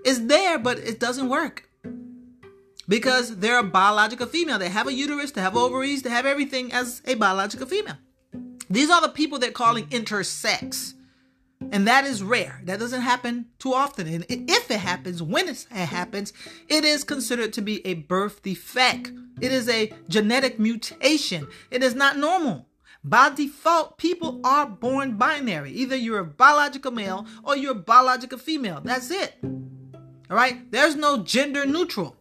It's 0.04 0.18
there, 0.20 0.58
but 0.58 0.78
it 0.78 0.98
doesn't 0.98 1.28
work. 1.28 1.68
Because 2.88 3.36
they're 3.36 3.60
a 3.60 3.62
biological 3.62 4.26
female. 4.26 4.58
They 4.58 4.68
have 4.68 4.88
a 4.88 4.92
uterus, 4.92 5.30
they 5.30 5.40
have 5.40 5.56
ovaries, 5.56 6.02
they 6.02 6.10
have 6.10 6.26
everything 6.26 6.72
as 6.72 7.02
a 7.04 7.14
biological 7.14 7.68
female. 7.68 7.98
These 8.70 8.88
are 8.88 9.02
the 9.02 9.08
people 9.08 9.38
they're 9.38 9.50
calling 9.50 9.86
intersex. 9.88 10.94
And 11.72 11.86
that 11.86 12.04
is 12.04 12.22
rare. 12.22 12.62
That 12.64 12.78
doesn't 12.78 13.02
happen 13.02 13.46
too 13.58 13.74
often. 13.74 14.06
And 14.06 14.24
if 14.28 14.70
it 14.70 14.80
happens, 14.80 15.22
when 15.22 15.48
it 15.48 15.66
happens, 15.70 16.32
it 16.68 16.84
is 16.84 17.04
considered 17.04 17.52
to 17.54 17.60
be 17.60 17.86
a 17.86 17.94
birth 17.94 18.42
defect. 18.42 19.12
It 19.40 19.52
is 19.52 19.68
a 19.68 19.92
genetic 20.08 20.58
mutation. 20.58 21.48
It 21.70 21.82
is 21.82 21.94
not 21.94 22.16
normal. 22.16 22.66
By 23.02 23.30
default, 23.30 23.98
people 23.98 24.40
are 24.44 24.66
born 24.66 25.16
binary. 25.16 25.72
Either 25.72 25.96
you're 25.96 26.20
a 26.20 26.24
biological 26.24 26.92
male 26.92 27.26
or 27.42 27.56
you're 27.56 27.72
a 27.72 27.74
biological 27.74 28.38
female. 28.38 28.80
That's 28.82 29.10
it. 29.10 29.34
All 29.42 30.36
right? 30.36 30.70
There's 30.70 30.96
no 30.96 31.22
gender 31.22 31.66
neutral. 31.66 32.16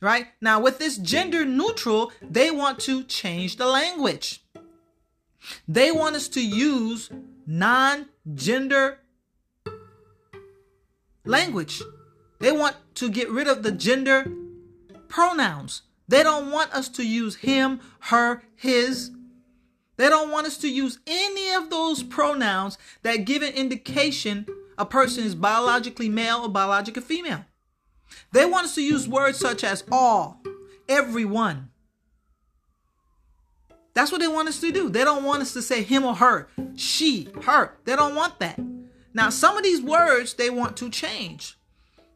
Right? 0.00 0.26
Now, 0.40 0.60
with 0.60 0.78
this 0.78 0.98
gender 0.98 1.44
neutral, 1.44 2.12
they 2.20 2.50
want 2.50 2.78
to 2.80 3.02
change 3.04 3.56
the 3.56 3.66
language. 3.66 4.44
They 5.68 5.92
want 5.92 6.16
us 6.16 6.28
to 6.28 6.44
use 6.44 7.10
non 7.46 8.06
gender 8.34 8.98
language. 11.24 11.82
They 12.38 12.52
want 12.52 12.76
to 12.96 13.08
get 13.08 13.30
rid 13.30 13.48
of 13.48 13.62
the 13.62 13.72
gender 13.72 14.30
pronouns. 15.08 15.82
They 16.08 16.22
don't 16.22 16.50
want 16.50 16.72
us 16.72 16.88
to 16.90 17.06
use 17.06 17.36
him, 17.36 17.80
her, 18.00 18.42
his. 18.54 19.10
They 19.96 20.08
don't 20.08 20.30
want 20.30 20.46
us 20.46 20.58
to 20.58 20.68
use 20.68 20.98
any 21.06 21.54
of 21.54 21.70
those 21.70 22.02
pronouns 22.02 22.78
that 23.02 23.24
give 23.24 23.42
an 23.42 23.54
indication 23.54 24.46
a 24.78 24.84
person 24.84 25.24
is 25.24 25.34
biologically 25.34 26.08
male 26.08 26.40
or 26.42 26.48
biologically 26.48 27.02
female. 27.02 27.44
They 28.32 28.44
want 28.44 28.66
us 28.66 28.74
to 28.74 28.82
use 28.82 29.08
words 29.08 29.38
such 29.38 29.64
as 29.64 29.84
all, 29.90 30.42
everyone, 30.88 31.70
that's 33.96 34.12
what 34.12 34.20
they 34.20 34.28
want 34.28 34.46
us 34.46 34.60
to 34.60 34.70
do. 34.70 34.90
They 34.90 35.04
don't 35.04 35.24
want 35.24 35.40
us 35.40 35.54
to 35.54 35.62
say 35.62 35.82
him 35.82 36.04
or 36.04 36.16
her, 36.16 36.48
she, 36.74 37.30
her. 37.44 37.78
They 37.86 37.96
don't 37.96 38.14
want 38.14 38.38
that. 38.40 38.60
Now, 39.14 39.30
some 39.30 39.56
of 39.56 39.62
these 39.62 39.80
words 39.80 40.34
they 40.34 40.50
want 40.50 40.76
to 40.76 40.90
change. 40.90 41.56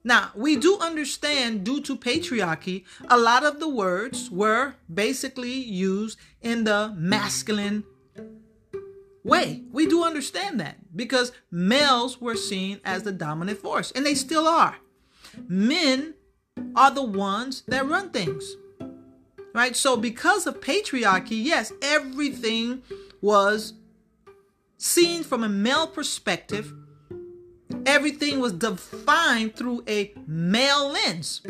Now, 0.05 0.31
we 0.35 0.57
do 0.57 0.77
understand 0.79 1.65
due 1.65 1.81
to 1.81 1.97
patriarchy, 1.97 2.85
a 3.09 3.17
lot 3.17 3.45
of 3.45 3.61
the 3.61 3.69
words 3.69 4.31
were 4.31 4.75
basically 4.93 5.55
used 5.55 6.19
in 6.43 6.65
the 6.65 6.93
masculine 6.99 7.85
way. 9.25 9.63
We 9.73 9.87
do 9.87 10.05
understand 10.05 10.61
that 10.61 10.95
because 10.95 11.33
males 11.51 12.21
were 12.21 12.37
seen 12.37 12.81
as 12.85 13.05
the 13.05 13.13
dominant 13.13 13.59
force, 13.59 13.91
and 13.93 14.05
they 14.05 14.15
still 14.15 14.47
are. 14.47 14.77
Men 15.49 16.13
are 16.77 16.91
the 16.91 17.03
ones 17.03 17.63
that 17.69 17.89
run 17.89 18.11
things. 18.11 18.57
Right? 19.53 19.75
So, 19.75 19.97
because 19.97 20.47
of 20.47 20.61
patriarchy, 20.61 21.43
yes, 21.45 21.73
everything 21.83 22.83
was 23.21 23.75
seen 24.79 25.23
from 25.25 25.45
a 25.45 25.49
male 25.49 25.87
perspective. 25.87 26.73
Everything 27.87 28.41
was 28.41 28.53
defined 28.53 29.57
through 29.57 29.83
a 29.89 30.13
male 30.27 30.89
lens. 30.89 31.43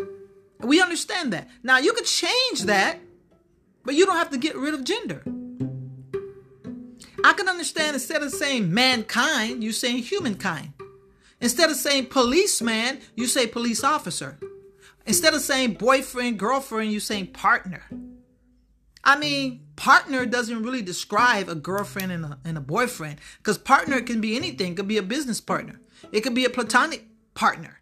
We 0.61 0.81
understand 0.81 1.33
that. 1.33 1.49
Now, 1.63 1.79
you 1.79 1.93
could 1.93 2.05
change 2.05 2.63
that, 2.63 3.01
but 3.85 3.95
you 3.95 4.07
don't 4.07 4.17
have 4.17 4.31
to 4.31 4.39
get 4.39 4.57
rid 4.57 4.75
of 4.75 4.85
gender. 4.85 5.23
I 7.25 7.33
can 7.35 7.49
understand 7.49 7.95
instead 7.95 8.23
of 8.23 8.31
saying 8.31 8.73
mankind, 8.73 9.63
you 9.63 9.73
saying 9.73 10.05
humankind. 10.05 10.73
Instead 11.41 11.71
of 11.71 11.77
saying 11.77 12.07
policeman, 12.07 13.01
you 13.15 13.27
say 13.27 13.47
police 13.47 13.83
officer. 13.85 14.39
Instead 15.07 15.35
of 15.35 15.41
saying 15.41 15.75
boyfriend, 15.75 16.39
girlfriend, 16.39 16.93
you're 16.93 17.01
saying 17.01 17.29
partner. 17.29 17.83
I 19.03 19.19
mean, 19.19 19.67
partner 19.77 20.27
doesn't 20.27 20.63
really 20.63 20.83
describe 20.83 21.49
a 21.49 21.55
girlfriend 21.55 22.13
and 22.13 22.25
a, 22.25 22.39
and 22.45 22.59
a 22.59 22.61
boyfriend 22.61 23.19
because 23.39 23.57
partner 23.59 24.01
can 24.03 24.21
be 24.21 24.37
anything. 24.37 24.73
It 24.73 24.77
could 24.77 24.89
be 24.89 24.99
a 24.99 25.03
business 25.03 25.41
partner. 25.41 25.81
It 26.13 26.21
could 26.21 26.35
be 26.35 26.45
a 26.45 26.51
platonic 26.51 27.07
partner. 27.35 27.81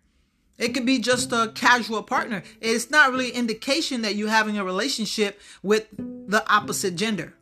It 0.58 0.74
could 0.74 0.86
be 0.86 0.98
just 0.98 1.32
a 1.32 1.52
casual 1.54 2.02
partner. 2.02 2.42
It's 2.60 2.90
not 2.90 3.10
really 3.10 3.30
indication 3.30 4.02
that 4.02 4.16
you're 4.16 4.28
having 4.28 4.58
a 4.58 4.64
relationship 4.64 5.40
with 5.62 5.86
the 5.96 6.44
opposite 6.52 6.96
gender. 6.96 7.34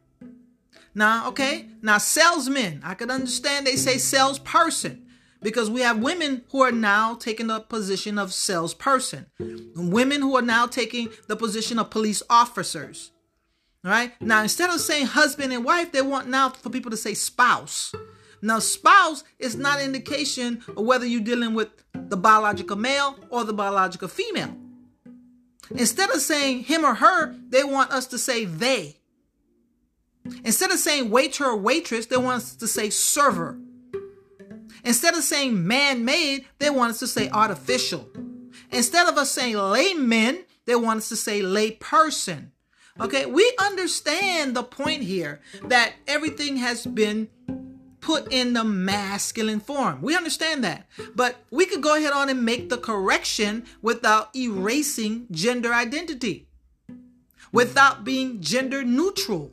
Now, 0.94 1.28
okay, 1.28 1.66
now 1.82 1.98
salesmen, 1.98 2.80
I 2.84 2.94
could 2.94 3.10
understand 3.10 3.66
they 3.66 3.76
say 3.76 3.98
salesperson 3.98 5.05
because 5.42 5.70
we 5.70 5.80
have 5.80 5.98
women 5.98 6.44
who 6.50 6.62
are 6.62 6.72
now 6.72 7.14
taking 7.14 7.48
the 7.48 7.60
position 7.60 8.18
of 8.18 8.32
salesperson, 8.32 9.26
women 9.74 10.22
who 10.22 10.36
are 10.36 10.42
now 10.42 10.66
taking 10.66 11.08
the 11.28 11.36
position 11.36 11.78
of 11.78 11.90
police 11.90 12.22
officers. 12.28 13.12
Right. 13.84 14.20
Now, 14.20 14.42
instead 14.42 14.70
of 14.70 14.80
saying 14.80 15.06
husband 15.06 15.52
and 15.52 15.64
wife, 15.64 15.92
they 15.92 16.02
want 16.02 16.28
now 16.28 16.48
for 16.48 16.70
people 16.70 16.90
to 16.90 16.96
say 16.96 17.14
spouse. 17.14 17.94
Now, 18.42 18.58
spouse 18.58 19.22
is 19.38 19.54
not 19.54 19.78
an 19.78 19.86
indication 19.86 20.64
of 20.68 20.84
whether 20.84 21.06
you're 21.06 21.20
dealing 21.20 21.54
with 21.54 21.68
the 21.94 22.16
biological 22.16 22.76
male 22.76 23.16
or 23.30 23.44
the 23.44 23.52
biological 23.52 24.08
female. 24.08 24.56
Instead 25.70 26.10
of 26.10 26.20
saying 26.20 26.64
him 26.64 26.84
or 26.84 26.94
her, 26.94 27.34
they 27.48 27.62
want 27.64 27.92
us 27.92 28.06
to 28.08 28.18
say 28.18 28.44
they. 28.44 28.96
Instead 30.44 30.70
of 30.70 30.78
saying 30.78 31.10
waiter 31.10 31.44
or 31.44 31.56
waitress, 31.56 32.06
they 32.06 32.16
want 32.16 32.42
us 32.42 32.56
to 32.56 32.66
say 32.66 32.90
server. 32.90 33.58
Instead 34.86 35.14
of 35.14 35.24
saying 35.24 35.66
man 35.66 36.04
made, 36.04 36.46
they 36.60 36.70
want 36.70 36.90
us 36.90 37.00
to 37.00 37.08
say 37.08 37.28
artificial. 37.28 38.08
Instead 38.70 39.08
of 39.08 39.18
us 39.18 39.32
saying 39.32 39.56
layman, 39.56 40.44
they 40.64 40.76
want 40.76 40.98
us 40.98 41.08
to 41.08 41.16
say 41.16 41.42
layperson. 41.42 42.50
Okay, 43.00 43.26
we 43.26 43.52
understand 43.58 44.54
the 44.54 44.62
point 44.62 45.02
here 45.02 45.40
that 45.64 45.94
everything 46.06 46.56
has 46.58 46.86
been 46.86 47.28
put 48.00 48.32
in 48.32 48.52
the 48.52 48.62
masculine 48.62 49.58
form. 49.58 50.00
We 50.00 50.16
understand 50.16 50.62
that. 50.62 50.86
But 51.16 51.36
we 51.50 51.66
could 51.66 51.82
go 51.82 51.96
ahead 51.96 52.12
on 52.12 52.28
and 52.28 52.44
make 52.44 52.68
the 52.68 52.78
correction 52.78 53.64
without 53.82 54.34
erasing 54.36 55.26
gender 55.32 55.74
identity, 55.74 56.46
without 57.50 58.04
being 58.04 58.40
gender 58.40 58.84
neutral. 58.84 59.52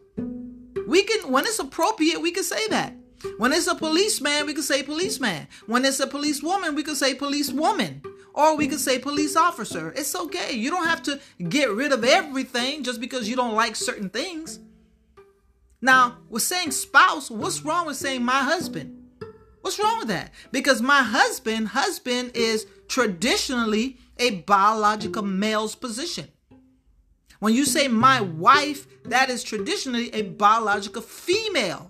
We 0.87 1.01
can, 1.03 1.31
when 1.31 1.45
it's 1.45 1.57
appropriate, 1.57 2.21
we 2.21 2.31
can 2.31 2.43
say 2.43 2.67
that. 2.67 2.95
When 3.37 3.53
it's 3.53 3.67
a 3.67 3.75
policeman, 3.75 4.45
we 4.45 4.53
can 4.53 4.63
say 4.63 4.83
policeman. 4.83 5.47
When 5.67 5.85
it's 5.85 5.99
a 5.99 6.07
policewoman, 6.07 6.75
we 6.75 6.83
can 6.83 6.95
say 6.95 7.13
policewoman. 7.13 8.01
Or 8.33 8.57
we 8.57 8.67
can 8.67 8.79
say 8.79 8.99
police 8.99 9.35
officer. 9.35 9.93
It's 9.95 10.15
okay. 10.15 10.53
You 10.53 10.71
don't 10.71 10.87
have 10.87 11.03
to 11.03 11.19
get 11.49 11.69
rid 11.69 11.91
of 11.91 12.03
everything 12.03 12.83
just 12.83 12.99
because 12.99 13.29
you 13.29 13.35
don't 13.35 13.55
like 13.55 13.75
certain 13.75 14.09
things. 14.09 14.59
Now, 15.81 16.17
with 16.29 16.43
saying 16.43 16.71
spouse, 16.71 17.29
what's 17.29 17.61
wrong 17.61 17.85
with 17.85 17.97
saying 17.97 18.23
my 18.23 18.41
husband? 18.41 19.03
What's 19.61 19.79
wrong 19.79 19.99
with 19.99 20.07
that? 20.07 20.31
Because 20.51 20.81
my 20.81 21.03
husband, 21.03 21.69
husband 21.69 22.31
is 22.33 22.65
traditionally 22.87 23.97
a 24.17 24.41
biological 24.41 25.23
male's 25.23 25.75
position. 25.75 26.27
When 27.39 27.53
you 27.53 27.65
say 27.65 27.87
my 27.87 28.21
wife, 28.21 28.87
that 29.05 29.29
is 29.29 29.43
traditionally 29.43 30.13
a 30.13 30.23
biological 30.23 31.01
female. 31.01 31.87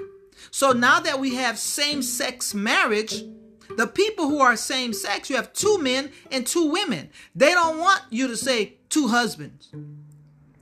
So 0.53 0.71
now 0.71 0.99
that 0.99 1.19
we 1.19 1.33
have 1.33 1.57
same 1.57 2.03
sex 2.03 2.53
marriage, 2.53 3.23
the 3.75 3.87
people 3.87 4.29
who 4.29 4.39
are 4.39 4.55
same 4.55 4.93
sex, 4.93 5.27
you 5.27 5.35
have 5.35 5.51
two 5.51 5.79
men 5.79 6.11
and 6.29 6.45
two 6.45 6.69
women. 6.69 7.09
They 7.35 7.55
don't 7.55 7.79
want 7.79 8.03
you 8.11 8.27
to 8.27 8.37
say 8.37 8.75
two 8.87 9.07
husbands 9.07 9.71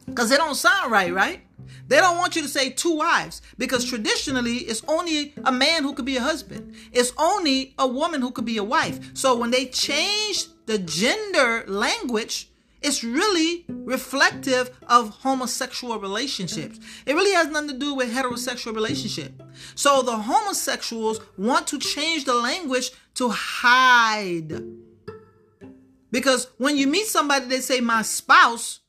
because 0.06 0.32
it 0.32 0.38
don't 0.38 0.56
sound 0.56 0.94
right, 0.94 1.14
right? 1.14 1.42
They 1.90 1.98
don't 1.98 2.18
want 2.18 2.38
you 2.38 2.42
to 2.42 2.48
say 2.48 2.70
two 2.70 2.96
wives 2.96 3.42
because 3.58 3.84
traditionally 3.84 4.60
it's 4.60 4.82
only 4.88 5.34
a 5.44 5.52
man 5.52 5.84
who 5.84 5.94
could 5.94 6.06
be 6.06 6.16
a 6.16 6.22
husband. 6.22 6.74
It's 6.94 7.12
only 7.18 7.74
a 7.78 7.86
woman 7.86 8.22
who 8.22 8.32
could 8.32 8.46
be 8.46 8.56
a 8.56 8.64
wife. 8.64 8.98
So 9.14 9.36
when 9.36 9.52
they 9.52 9.66
change 9.66 10.46
the 10.68 10.78
gender 10.78 11.66
language, 11.68 12.51
it's 12.82 13.04
really 13.04 13.65
reflective 13.70 14.78
of 14.88 15.10
homosexual 15.10 16.00
relationships. 16.00 16.80
It 17.06 17.13
really 17.13 17.34
has 17.34 17.48
nothing 17.48 17.70
to 17.70 17.78
do 17.78 17.94
with 17.94 18.12
heterosexual 18.12 18.74
relationship. 18.74 19.41
So 19.76 20.02
the 20.02 20.17
homosexuals 20.17 21.20
want 21.38 21.67
to 21.67 21.80
change 21.80 22.26
the 22.26 22.34
language 22.34 22.91
to 23.15 23.30
hide. 23.30 24.63
Because 26.12 26.48
when 26.58 26.76
you 26.76 26.88
meet 26.88 27.06
somebody, 27.06 27.46
they 27.46 27.62
say 27.62 27.80
my 27.80 28.02
spouse, 28.02 28.80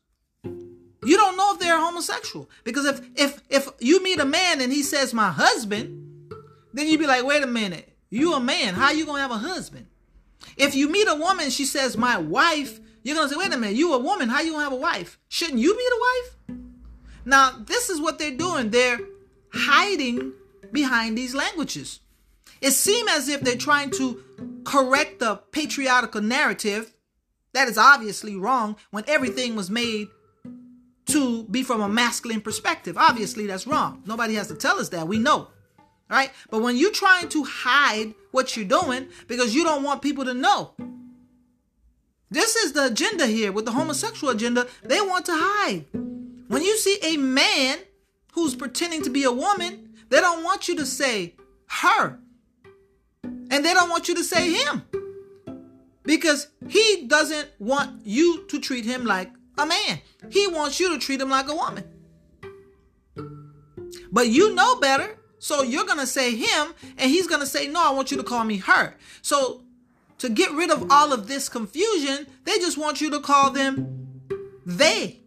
you 1.04 1.16
don't 1.16 1.36
know 1.36 1.54
if 1.54 1.60
they're 1.60 1.78
homosexual. 1.78 2.48
Because 2.64 2.86
if 2.86 3.00
if 3.16 3.42
if 3.48 3.68
you 3.80 4.02
meet 4.02 4.20
a 4.20 4.24
man 4.24 4.60
and 4.60 4.72
he 4.72 4.82
says 4.82 5.12
my 5.12 5.30
husband, 5.30 6.32
then 6.72 6.86
you'd 6.86 7.00
be 7.00 7.06
like, 7.06 7.24
wait 7.24 7.42
a 7.42 7.46
minute, 7.46 7.92
you 8.10 8.34
a 8.34 8.40
man, 8.40 8.74
how 8.74 8.90
you 8.90 9.04
gonna 9.04 9.20
have 9.20 9.30
a 9.30 9.38
husband? 9.38 9.86
If 10.56 10.74
you 10.74 10.88
meet 10.88 11.08
a 11.08 11.14
woman, 11.14 11.50
she 11.50 11.64
says 11.64 11.96
my 11.96 12.18
wife, 12.18 12.80
you're 13.02 13.16
gonna 13.16 13.28
say, 13.28 13.36
wait 13.36 13.52
a 13.52 13.56
minute, 13.56 13.76
you 13.76 13.92
a 13.94 13.98
woman, 13.98 14.28
how 14.28 14.40
you 14.40 14.52
gonna 14.52 14.64
have 14.64 14.72
a 14.72 14.76
wife? 14.76 15.18
Shouldn't 15.28 15.58
you 15.58 15.74
be 15.74 15.88
the 15.88 16.00
wife? 16.00 16.58
Now, 17.24 17.52
this 17.66 17.90
is 17.90 18.00
what 18.00 18.18
they're 18.18 18.36
doing. 18.36 18.70
They're 18.70 19.00
hiding 19.52 20.32
behind 20.72 21.16
these 21.16 21.34
languages. 21.34 22.00
It 22.60 22.72
seems 22.72 23.10
as 23.10 23.28
if 23.28 23.40
they're 23.40 23.56
trying 23.56 23.90
to 23.92 24.22
correct 24.64 25.18
the 25.18 25.36
patriarchal 25.36 26.20
narrative 26.20 26.92
that 27.52 27.68
is 27.68 27.76
obviously 27.76 28.36
wrong 28.36 28.76
when 28.90 29.04
everything 29.06 29.56
was 29.56 29.70
made 29.70 30.08
to 31.06 31.44
be 31.44 31.62
from 31.62 31.80
a 31.80 31.88
masculine 31.88 32.40
perspective. 32.40 32.96
Obviously, 32.96 33.46
that's 33.46 33.66
wrong. 33.66 34.02
Nobody 34.06 34.34
has 34.34 34.48
to 34.48 34.54
tell 34.54 34.78
us 34.78 34.88
that. 34.90 35.06
We 35.06 35.18
know. 35.18 35.48
Right? 36.08 36.30
But 36.50 36.62
when 36.62 36.76
you're 36.76 36.92
trying 36.92 37.28
to 37.30 37.44
hide 37.44 38.14
what 38.32 38.56
you're 38.56 38.66
doing 38.66 39.08
because 39.28 39.54
you 39.54 39.64
don't 39.64 39.82
want 39.82 40.02
people 40.02 40.24
to 40.26 40.34
know, 40.34 40.74
this 42.32 42.56
is 42.56 42.72
the 42.72 42.86
agenda 42.86 43.26
here 43.26 43.52
with 43.52 43.66
the 43.66 43.72
homosexual 43.72 44.32
agenda. 44.32 44.66
They 44.82 45.00
want 45.02 45.26
to 45.26 45.32
hide. 45.34 45.84
When 46.48 46.62
you 46.62 46.78
see 46.78 46.98
a 47.02 47.18
man 47.18 47.78
who's 48.32 48.54
pretending 48.54 49.02
to 49.02 49.10
be 49.10 49.24
a 49.24 49.32
woman, 49.32 49.90
they 50.08 50.18
don't 50.20 50.42
want 50.42 50.66
you 50.66 50.76
to 50.76 50.86
say 50.86 51.34
her. 51.66 52.18
And 53.22 53.62
they 53.64 53.74
don't 53.74 53.90
want 53.90 54.08
you 54.08 54.14
to 54.14 54.24
say 54.24 54.50
him. 54.50 54.82
Because 56.04 56.48
he 56.68 57.04
doesn't 57.06 57.48
want 57.58 58.06
you 58.06 58.46
to 58.48 58.58
treat 58.58 58.86
him 58.86 59.04
like 59.04 59.30
a 59.58 59.66
man. 59.66 60.00
He 60.30 60.46
wants 60.46 60.80
you 60.80 60.88
to 60.94 60.98
treat 60.98 61.20
him 61.20 61.28
like 61.28 61.48
a 61.48 61.54
woman. 61.54 61.84
But 64.10 64.28
you 64.28 64.54
know 64.54 64.76
better. 64.76 65.18
So 65.38 65.62
you're 65.62 65.84
going 65.84 65.98
to 65.98 66.06
say 66.06 66.34
him, 66.34 66.74
and 66.96 67.10
he's 67.10 67.26
going 67.26 67.40
to 67.40 67.46
say, 67.46 67.66
No, 67.66 67.82
I 67.84 67.90
want 67.90 68.10
you 68.10 68.16
to 68.16 68.22
call 68.22 68.44
me 68.44 68.58
her. 68.58 68.96
So 69.20 69.64
to 70.22 70.28
get 70.28 70.52
rid 70.52 70.70
of 70.70 70.86
all 70.88 71.12
of 71.12 71.26
this 71.26 71.48
confusion, 71.48 72.28
they 72.44 72.56
just 72.58 72.78
want 72.78 73.00
you 73.00 73.10
to 73.10 73.18
call 73.18 73.50
them 73.50 74.20
they. 74.64 75.18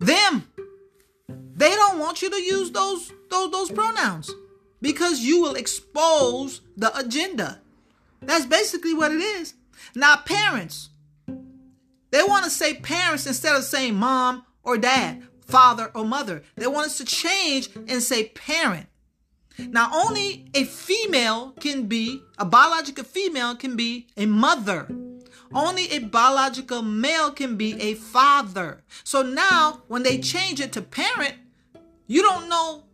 Them. 0.00 0.48
They 1.28 1.70
don't 1.70 2.00
want 2.00 2.22
you 2.22 2.30
to 2.30 2.42
use 2.42 2.72
those 2.72 3.12
those, 3.30 3.52
those 3.52 3.70
pronouns 3.70 4.32
because 4.82 5.20
you 5.20 5.40
will 5.40 5.54
expose 5.54 6.60
the 6.76 6.96
agenda. 6.98 7.60
That's 8.20 8.46
basically 8.46 8.94
what 8.94 9.12
it 9.12 9.20
is. 9.20 9.54
Now, 9.94 10.16
parents, 10.16 10.90
they 12.10 12.24
want 12.24 12.42
to 12.46 12.50
say 12.50 12.74
parents 12.74 13.28
instead 13.28 13.54
of 13.54 13.62
saying 13.62 13.94
mom 13.94 14.44
or 14.64 14.76
dad, 14.76 15.22
father 15.46 15.92
or 15.94 16.04
mother. 16.04 16.42
They 16.56 16.66
want 16.66 16.86
us 16.86 16.98
to 16.98 17.04
change 17.04 17.68
and 17.86 18.02
say 18.02 18.30
parent. 18.30 18.88
Now, 19.58 19.90
only 19.92 20.46
a 20.54 20.64
female 20.64 21.54
can 21.60 21.86
be, 21.86 22.22
a 22.38 22.44
biological 22.44 23.04
female 23.04 23.54
can 23.54 23.76
be 23.76 24.06
a 24.16 24.26
mother. 24.26 24.88
Only 25.54 25.90
a 25.90 26.00
biological 26.00 26.82
male 26.82 27.30
can 27.30 27.56
be 27.56 27.80
a 27.80 27.94
father. 27.94 28.82
So 29.04 29.22
now, 29.22 29.82
when 29.86 30.02
they 30.02 30.18
change 30.18 30.60
it 30.60 30.72
to 30.72 30.82
parent, 30.82 31.34
you 32.06 32.22
don't 32.22 32.48
know 32.48 32.84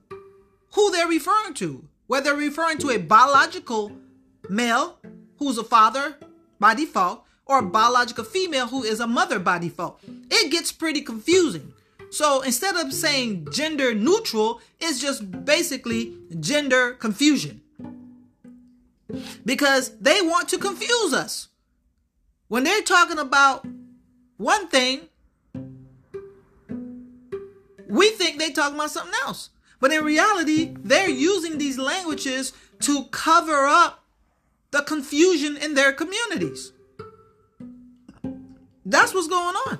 who 0.74 0.90
they're 0.90 1.08
referring 1.08 1.54
to. 1.54 1.84
Whether 2.06 2.30
they're 2.30 2.48
referring 2.48 2.78
to 2.78 2.90
a 2.90 2.98
biological 2.98 3.92
male 4.48 4.98
who's 5.38 5.58
a 5.58 5.64
father 5.64 6.16
by 6.58 6.74
default, 6.74 7.24
or 7.46 7.58
a 7.58 7.62
biological 7.62 8.22
female 8.22 8.68
who 8.68 8.84
is 8.84 9.00
a 9.00 9.06
mother 9.06 9.40
by 9.40 9.58
default. 9.58 9.98
It 10.30 10.52
gets 10.52 10.70
pretty 10.70 11.00
confusing. 11.00 11.72
So 12.10 12.42
instead 12.42 12.76
of 12.76 12.92
saying 12.92 13.48
gender 13.52 13.94
neutral, 13.94 14.60
it's 14.80 15.00
just 15.00 15.44
basically 15.44 16.16
gender 16.40 16.92
confusion. 16.92 17.62
Because 19.44 19.96
they 19.98 20.20
want 20.20 20.48
to 20.50 20.58
confuse 20.58 21.12
us. 21.12 21.48
When 22.48 22.64
they're 22.64 22.82
talking 22.82 23.18
about 23.18 23.66
one 24.36 24.68
thing, 24.68 25.02
we 27.88 28.10
think 28.10 28.38
they're 28.38 28.50
talking 28.50 28.76
about 28.76 28.90
something 28.90 29.14
else. 29.24 29.50
But 29.80 29.92
in 29.92 30.04
reality, 30.04 30.74
they're 30.80 31.08
using 31.08 31.58
these 31.58 31.78
languages 31.78 32.52
to 32.80 33.04
cover 33.06 33.66
up 33.66 34.04
the 34.70 34.82
confusion 34.82 35.56
in 35.56 35.74
their 35.74 35.92
communities. 35.92 36.72
That's 38.84 39.14
what's 39.14 39.28
going 39.28 39.56
on. 39.56 39.78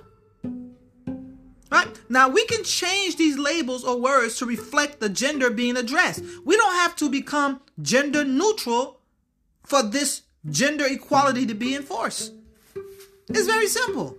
Right? 1.71 1.89
Now 2.09 2.29
we 2.29 2.45
can 2.47 2.65
change 2.65 3.17
these 3.17 3.39
labels 3.39 3.85
or 3.85 4.01
words 4.01 4.37
to 4.39 4.47
reflect 4.47 5.01
the 5.01 5.09
gender 5.09 5.51
being 5.51 5.77
addressed. 5.77 6.23
We 6.45 6.57
don't 6.57 6.75
have 6.75 6.97
to 6.97 7.09
become 7.09 7.61
gender 7.81 8.25
neutral 8.25 9.01
for 9.65 9.83
this 9.83 10.23
gender 10.49 10.87
equality 10.87 11.47
to 11.47 11.55
be 11.55 11.77
enforced. 11.77 12.33
It's 13.29 13.47
very 13.47 13.69
simple. 13.69 14.17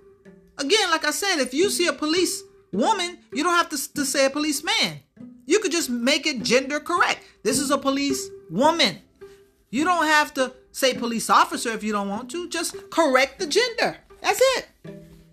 Again, 0.57 0.89
like 0.91 1.05
I 1.05 1.11
said, 1.11 1.39
if 1.39 1.53
you 1.53 1.69
see 1.69 1.87
a 1.87 1.93
police 1.93 2.43
woman, 2.71 3.17
you 3.33 3.43
don't 3.43 3.55
have 3.55 3.69
to, 3.69 3.93
to 3.95 4.05
say 4.05 4.25
a 4.25 4.29
policeman. 4.29 5.01
You 5.45 5.59
could 5.59 5.71
just 5.71 5.89
make 5.89 6.25
it 6.25 6.43
gender 6.43 6.79
correct. 6.79 7.19
This 7.43 7.59
is 7.59 7.71
a 7.71 7.77
police 7.77 8.29
woman. 8.49 8.99
You 9.69 9.83
don't 9.83 10.05
have 10.05 10.33
to 10.35 10.53
say 10.71 10.93
police 10.93 11.29
officer 11.29 11.69
if 11.71 11.83
you 11.83 11.91
don't 11.91 12.07
want 12.07 12.31
to. 12.31 12.47
Just 12.47 12.89
correct 12.89 13.39
the 13.39 13.47
gender. 13.47 13.97
That's 14.21 14.39
it. 14.57 14.67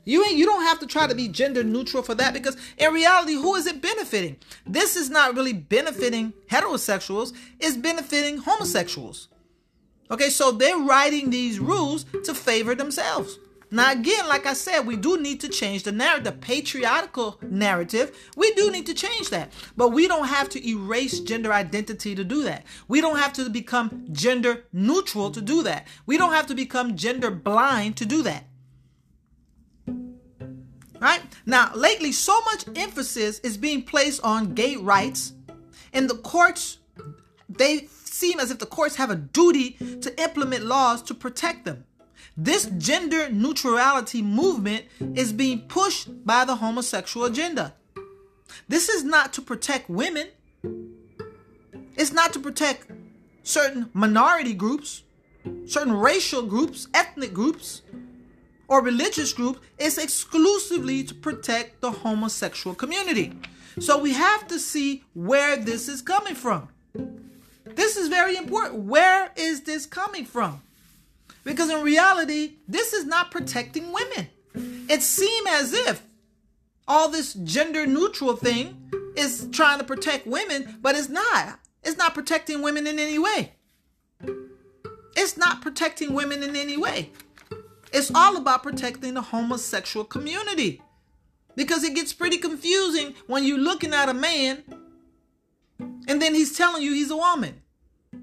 You 0.08 0.24
ain't 0.24 0.38
you 0.38 0.46
don't 0.46 0.62
have 0.62 0.78
to 0.78 0.86
try 0.86 1.06
to 1.06 1.14
be 1.14 1.28
gender 1.28 1.62
neutral 1.62 2.02
for 2.02 2.14
that 2.14 2.32
because 2.32 2.56
in 2.78 2.94
reality, 2.94 3.34
who 3.34 3.54
is 3.56 3.66
it 3.66 3.82
benefiting? 3.82 4.38
This 4.66 4.96
is 4.96 5.10
not 5.10 5.34
really 5.34 5.52
benefiting 5.52 6.32
heterosexuals, 6.50 7.34
it's 7.60 7.76
benefiting 7.76 8.38
homosexuals. 8.38 9.28
Okay, 10.10 10.30
so 10.30 10.50
they're 10.50 10.78
writing 10.78 11.28
these 11.28 11.58
rules 11.58 12.06
to 12.24 12.32
favor 12.32 12.74
themselves. 12.74 13.38
Now, 13.70 13.92
again, 13.92 14.26
like 14.28 14.46
I 14.46 14.54
said, 14.54 14.86
we 14.86 14.96
do 14.96 15.20
need 15.20 15.40
to 15.40 15.48
change 15.50 15.82
the 15.82 15.92
narrative, 15.92 16.24
the 16.24 16.32
patriarchal 16.32 17.38
narrative. 17.42 18.16
We 18.34 18.54
do 18.54 18.70
need 18.70 18.86
to 18.86 18.94
change 18.94 19.28
that. 19.28 19.52
But 19.76 19.90
we 19.90 20.08
don't 20.08 20.28
have 20.28 20.48
to 20.50 20.66
erase 20.66 21.20
gender 21.20 21.52
identity 21.52 22.14
to 22.14 22.24
do 22.24 22.44
that. 22.44 22.64
We 22.88 23.02
don't 23.02 23.18
have 23.18 23.34
to 23.34 23.50
become 23.50 24.06
gender 24.10 24.64
neutral 24.72 25.30
to 25.32 25.42
do 25.42 25.62
that. 25.64 25.86
We 26.06 26.16
don't 26.16 26.32
have 26.32 26.46
to 26.46 26.54
become 26.54 26.96
gender 26.96 27.30
blind 27.30 27.98
to 27.98 28.06
do 28.06 28.22
that. 28.22 28.47
Right? 31.00 31.22
Now, 31.46 31.72
lately, 31.74 32.12
so 32.12 32.40
much 32.42 32.64
emphasis 32.76 33.38
is 33.40 33.56
being 33.56 33.82
placed 33.82 34.22
on 34.24 34.54
gay 34.54 34.76
rights, 34.76 35.32
and 35.92 36.10
the 36.10 36.16
courts, 36.16 36.78
they 37.48 37.86
seem 38.04 38.40
as 38.40 38.50
if 38.50 38.58
the 38.58 38.66
courts 38.66 38.96
have 38.96 39.10
a 39.10 39.16
duty 39.16 39.76
to 40.00 40.20
implement 40.20 40.64
laws 40.64 41.02
to 41.02 41.14
protect 41.14 41.64
them. 41.64 41.84
This 42.36 42.66
gender 42.78 43.30
neutrality 43.30 44.22
movement 44.22 44.84
is 45.14 45.32
being 45.32 45.62
pushed 45.62 46.24
by 46.24 46.44
the 46.44 46.56
homosexual 46.56 47.26
agenda. 47.26 47.74
This 48.68 48.88
is 48.88 49.04
not 49.04 49.32
to 49.34 49.42
protect 49.42 49.88
women. 49.88 50.28
It's 51.96 52.12
not 52.12 52.32
to 52.32 52.40
protect 52.40 52.90
certain 53.42 53.90
minority 53.92 54.54
groups, 54.54 55.02
certain 55.66 55.92
racial 55.92 56.42
groups, 56.42 56.86
ethnic 56.94 57.32
groups, 57.32 57.82
or 58.68 58.82
religious 58.82 59.32
group 59.32 59.60
is 59.78 59.98
exclusively 59.98 61.02
to 61.02 61.14
protect 61.14 61.80
the 61.80 61.90
homosexual 61.90 62.76
community. 62.76 63.32
So 63.80 63.98
we 63.98 64.12
have 64.12 64.46
to 64.48 64.58
see 64.58 65.04
where 65.14 65.56
this 65.56 65.88
is 65.88 66.02
coming 66.02 66.34
from. 66.34 66.68
This 67.64 67.96
is 67.96 68.08
very 68.08 68.36
important. 68.36 68.84
Where 68.84 69.32
is 69.36 69.62
this 69.62 69.86
coming 69.86 70.24
from? 70.24 70.62
Because 71.44 71.70
in 71.70 71.82
reality, 71.82 72.54
this 72.66 72.92
is 72.92 73.04
not 73.04 73.30
protecting 73.30 73.92
women. 73.92 74.28
It 74.88 75.02
seems 75.02 75.48
as 75.48 75.72
if 75.72 76.02
all 76.86 77.08
this 77.08 77.34
gender 77.34 77.86
neutral 77.86 78.36
thing 78.36 78.90
is 79.16 79.48
trying 79.52 79.78
to 79.78 79.84
protect 79.84 80.26
women, 80.26 80.78
but 80.80 80.94
it's 80.94 81.08
not. 81.08 81.58
It's 81.84 81.96
not 81.96 82.14
protecting 82.14 82.62
women 82.62 82.86
in 82.86 82.98
any 82.98 83.18
way. 83.18 83.52
It's 85.16 85.36
not 85.36 85.62
protecting 85.62 86.14
women 86.14 86.42
in 86.42 86.56
any 86.56 86.76
way. 86.76 87.10
It's 87.92 88.10
all 88.14 88.36
about 88.36 88.62
protecting 88.62 89.14
the 89.14 89.22
homosexual 89.22 90.04
community. 90.04 90.82
Because 91.56 91.82
it 91.82 91.94
gets 91.94 92.12
pretty 92.12 92.38
confusing 92.38 93.14
when 93.26 93.44
you're 93.44 93.58
looking 93.58 93.92
at 93.92 94.08
a 94.08 94.14
man 94.14 94.62
and 96.08 96.22
then 96.22 96.34
he's 96.34 96.56
telling 96.56 96.82
you 96.82 96.92
he's 96.92 97.10
a 97.10 97.16
woman. 97.16 97.62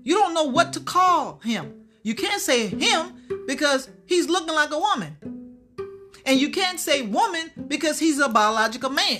You 0.04 0.15
don't 0.15 0.34
know 0.34 0.45
what 0.45 0.73
to 0.73 0.80
call 0.80 1.39
him. 1.43 1.86
You 2.04 2.15
can't 2.15 2.41
say 2.41 2.67
him 2.67 3.45
because 3.47 3.89
he's 4.06 4.30
looking 4.30 4.56
like 4.56 4.71
a 4.71 4.80
woman. 4.80 5.17
And 6.25 6.39
you 6.39 6.49
can't 6.49 6.80
say 6.80 7.04
woman 7.04 7.51
because 7.67 7.99
he's 7.99 8.19
a 8.19 8.30
biological 8.30 8.89
man. 8.89 9.19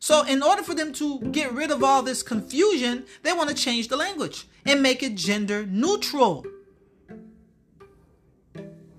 So, 0.00 0.22
in 0.22 0.42
order 0.42 0.62
for 0.62 0.74
them 0.74 0.92
to 0.94 1.20
get 1.30 1.52
rid 1.52 1.70
of 1.70 1.82
all 1.82 2.02
this 2.02 2.22
confusion, 2.22 3.06
they 3.22 3.32
want 3.32 3.48
to 3.48 3.54
change 3.54 3.88
the 3.88 3.96
language 3.96 4.46
and 4.66 4.82
make 4.82 5.02
it 5.02 5.14
gender 5.14 5.64
neutral. 5.64 6.44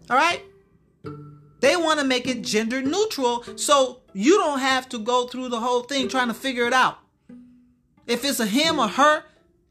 All 0.09 0.17
right? 0.17 0.41
They 1.65 1.75
want 1.75 1.99
to 1.99 2.05
make 2.05 2.27
it 2.27 2.43
gender 2.43 2.79
neutral 2.79 3.43
so 3.55 4.01
you 4.13 4.37
don't 4.37 4.59
have 4.59 4.87
to 4.89 4.99
go 4.99 5.25
through 5.25 5.49
the 5.49 5.59
whole 5.59 5.81
thing 5.81 6.07
trying 6.07 6.27
to 6.27 6.35
figure 6.35 6.67
it 6.67 6.73
out. 6.73 6.99
If 8.05 8.23
it's 8.23 8.39
a 8.39 8.45
him 8.45 8.77
or 8.77 8.87
her, 8.87 9.23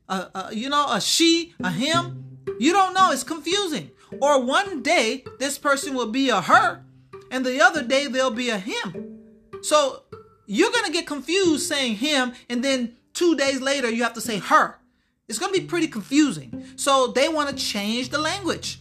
a, 0.09 0.28
a, 0.35 0.48
you 0.52 0.68
know, 0.68 0.87
a 0.90 1.00
she, 1.00 1.54
a 1.62 1.70
him, 1.70 2.40
you 2.59 2.72
don't 2.72 2.94
know. 2.94 3.12
It's 3.12 3.22
confusing. 3.22 3.92
Or 4.20 4.42
one 4.42 4.83
day 4.83 5.24
this 5.38 5.57
person 5.57 5.94
will 5.94 6.11
be 6.11 6.30
a 6.30 6.40
her, 6.40 6.83
and 7.30 7.46
the 7.46 7.61
other 7.61 7.85
day 7.85 8.09
they'll 8.09 8.33
be 8.33 8.50
a 8.50 8.59
him. 8.59 9.20
So 9.62 10.02
you're 10.46 10.72
going 10.72 10.87
to 10.87 10.92
get 10.92 11.07
confused 11.07 11.68
saying 11.68 11.98
him, 11.98 12.33
and 12.50 12.64
then 12.64 12.96
two 13.12 13.37
days 13.37 13.61
later 13.61 13.88
you 13.88 14.02
have 14.02 14.14
to 14.14 14.20
say 14.20 14.38
her. 14.38 14.80
It's 15.28 15.38
going 15.38 15.54
to 15.54 15.61
be 15.61 15.66
pretty 15.68 15.87
confusing. 15.87 16.64
So 16.74 17.07
they 17.07 17.28
want 17.28 17.50
to 17.50 17.54
change 17.54 18.09
the 18.09 18.18
language. 18.18 18.80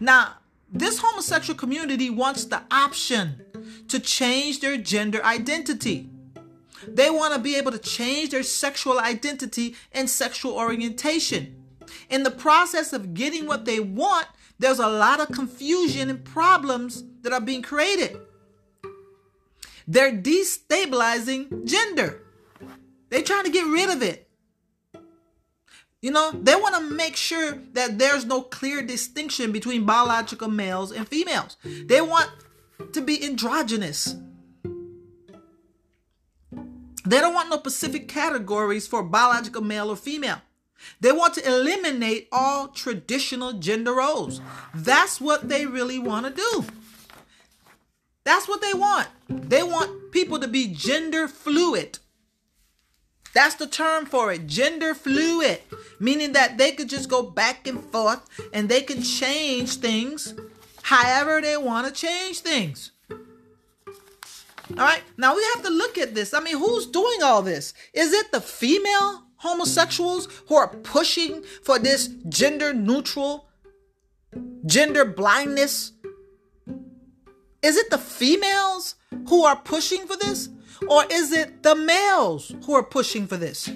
Now, 0.00 0.38
this 0.70 0.98
homosexual 0.98 1.58
community 1.58 2.10
wants 2.10 2.44
the 2.44 2.62
option 2.70 3.44
to 3.88 3.98
change 3.98 4.60
their 4.60 4.76
gender 4.76 5.24
identity. 5.24 6.10
They 6.86 7.10
want 7.10 7.34
to 7.34 7.40
be 7.40 7.56
able 7.56 7.72
to 7.72 7.78
change 7.78 8.30
their 8.30 8.42
sexual 8.42 9.00
identity 9.00 9.74
and 9.92 10.08
sexual 10.08 10.52
orientation 10.52 11.58
in 12.10 12.22
the 12.22 12.30
process 12.30 12.92
of 12.92 13.14
getting 13.14 13.46
what 13.46 13.64
they 13.64 13.80
want, 13.80 14.26
there's 14.58 14.78
a 14.78 14.88
lot 14.88 15.20
of 15.20 15.28
confusion 15.28 16.10
and 16.10 16.24
problems 16.24 17.04
that 17.22 17.32
are 17.32 17.40
being 17.40 17.62
created. 17.62 18.18
They're 19.86 20.12
destabilizing 20.12 21.64
gender. 21.64 22.22
They're 23.08 23.22
trying 23.22 23.44
to 23.44 23.50
get 23.50 23.66
rid 23.66 23.90
of 23.90 24.02
it. 24.02 24.27
You 26.00 26.12
know, 26.12 26.30
they 26.30 26.54
want 26.54 26.76
to 26.76 26.94
make 26.94 27.16
sure 27.16 27.58
that 27.72 27.98
there's 27.98 28.24
no 28.24 28.42
clear 28.42 28.82
distinction 28.82 29.50
between 29.50 29.84
biological 29.84 30.48
males 30.48 30.92
and 30.92 31.08
females. 31.08 31.56
They 31.64 32.00
want 32.00 32.30
to 32.92 33.00
be 33.00 33.24
androgynous. 33.24 34.14
They 37.04 37.20
don't 37.20 37.34
want 37.34 37.50
no 37.50 37.58
specific 37.58 38.06
categories 38.06 38.86
for 38.86 39.02
biological 39.02 39.62
male 39.62 39.90
or 39.90 39.96
female. 39.96 40.40
They 41.00 41.10
want 41.10 41.34
to 41.34 41.46
eliminate 41.46 42.28
all 42.30 42.68
traditional 42.68 43.54
gender 43.54 43.94
roles. 43.94 44.40
That's 44.74 45.20
what 45.20 45.48
they 45.48 45.66
really 45.66 45.98
want 45.98 46.26
to 46.26 46.32
do. 46.32 46.64
That's 48.22 48.46
what 48.46 48.60
they 48.60 48.74
want. 48.74 49.08
They 49.28 49.62
want 49.62 50.12
people 50.12 50.38
to 50.38 50.46
be 50.46 50.68
gender 50.68 51.26
fluid. 51.26 51.98
That's 53.34 53.54
the 53.56 53.66
term 53.66 54.06
for 54.06 54.32
it 54.32 54.46
gender 54.46 54.94
fluid, 54.94 55.60
meaning 56.00 56.32
that 56.32 56.58
they 56.58 56.72
could 56.72 56.88
just 56.88 57.08
go 57.08 57.22
back 57.22 57.66
and 57.66 57.82
forth 57.84 58.20
and 58.52 58.68
they 58.68 58.80
can 58.80 59.02
change 59.02 59.76
things 59.76 60.34
however 60.82 61.40
they 61.40 61.56
want 61.56 61.86
to 61.86 61.92
change 61.92 62.40
things. 62.40 62.92
All 64.70 64.84
right, 64.84 65.02
now 65.16 65.34
we 65.34 65.42
have 65.54 65.64
to 65.64 65.70
look 65.70 65.96
at 65.96 66.14
this. 66.14 66.34
I 66.34 66.40
mean, 66.40 66.58
who's 66.58 66.86
doing 66.86 67.22
all 67.22 67.42
this? 67.42 67.72
Is 67.94 68.12
it 68.12 68.32
the 68.32 68.40
female 68.40 69.24
homosexuals 69.36 70.28
who 70.48 70.56
are 70.56 70.68
pushing 70.68 71.42
for 71.62 71.78
this 71.78 72.08
gender 72.28 72.74
neutral, 72.74 73.48
gender 74.66 75.04
blindness? 75.04 75.92
Is 77.62 77.76
it 77.76 77.90
the 77.90 77.98
females 77.98 78.94
who 79.28 79.44
are 79.44 79.56
pushing 79.56 80.06
for 80.06 80.16
this? 80.16 80.50
Or 80.86 81.04
is 81.10 81.32
it 81.32 81.62
the 81.62 81.74
males 81.74 82.54
who 82.64 82.74
are 82.74 82.82
pushing 82.82 83.26
for 83.26 83.36
this? 83.36 83.70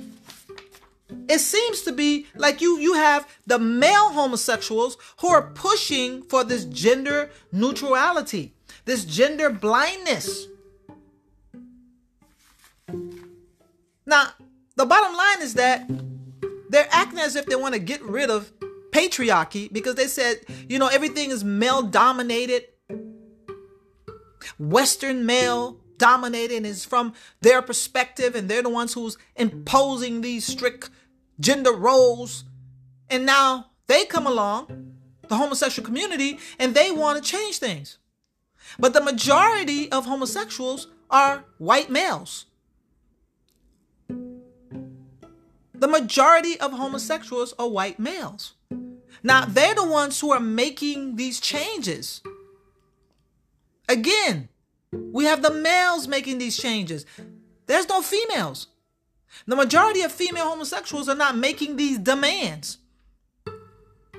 it 1.29 1.41
seems 1.41 1.83
to 1.83 1.93
be 1.93 2.27
like 2.35 2.61
you 2.61 2.79
you 2.79 2.95
have 2.95 3.29
the 3.47 3.59
male 3.59 4.11
homosexuals 4.11 4.97
who 5.21 5.29
are 5.29 5.51
pushing 5.55 6.23
for 6.23 6.45
this 6.45 6.65
gender 6.65 7.31
neutrality, 7.51 8.55
this 8.85 9.05
gender 9.05 9.51
blindness. 9.51 10.47
Now, 14.05 14.29
the 14.77 14.85
bottom 14.85 15.17
line 15.17 15.43
is 15.43 15.55
that 15.55 15.89
they're 16.69 16.89
acting 16.91 17.21
as 17.21 17.37
if 17.37 17.47
they 17.47 17.57
want 17.57 17.75
to 17.75 17.81
get 17.81 18.03
rid 18.03 18.31
of 18.31 18.53
patriarchy 18.91 19.73
because 19.73 19.95
they 19.95 20.07
said, 20.07 20.41
you 20.69 20.79
know, 20.79 20.89
everything 20.89 21.31
is 21.31 21.45
male 21.45 21.83
dominated, 21.83 22.65
Western 24.59 25.25
male 25.25 25.79
dominated, 26.03 26.57
and 26.57 26.67
is 26.67 26.85
from 26.85 27.15
their 27.41 27.63
perspective, 27.63 28.35
and 28.35 28.49
they're 28.49 28.63
the 28.65 28.69
ones 28.69 28.93
who's 28.93 29.17
imposing 29.37 30.21
these 30.21 30.45
strict 30.45 30.91
gender 31.39 31.73
roles. 31.73 32.43
And 33.09 33.25
now 33.25 33.67
they 33.87 34.05
come 34.05 34.27
along, 34.27 34.97
the 35.29 35.37
homosexual 35.37 35.87
community, 35.87 36.41
and 36.59 36.75
they 36.75 36.91
want 36.91 37.23
to 37.23 37.31
change 37.31 37.59
things. 37.59 37.99
But 38.81 38.95
the 38.95 39.01
majority 39.01 39.91
of 39.93 40.07
homosexuals 40.07 40.89
are 41.09 41.45
white 41.59 41.89
males. 41.89 42.47
The 45.83 45.89
majority 45.89 46.59
of 46.59 46.73
homosexuals 46.73 47.55
are 47.61 47.69
white 47.69 48.01
males. 48.01 48.55
Now, 49.23 49.45
they're 49.45 49.77
the 49.77 49.87
ones 49.87 50.19
who 50.21 50.33
are 50.33 50.41
making 50.41 51.15
these 51.15 51.39
changes. 51.39 52.23
Again, 53.89 54.49
we 54.93 55.25
have 55.25 55.43
the 55.43 55.53
males 55.53 56.07
making 56.07 56.39
these 56.39 56.57
changes. 56.57 57.07
There's 57.67 57.89
no 57.89 58.03
females. 58.03 58.69
The 59.47 59.57
majority 59.57 60.03
of 60.03 60.13
female 60.13 60.49
homosexuals 60.49 61.09
are 61.09 61.15
not 61.15 61.37
making 61.37 61.77
these 61.77 61.99
demands. 61.99 62.79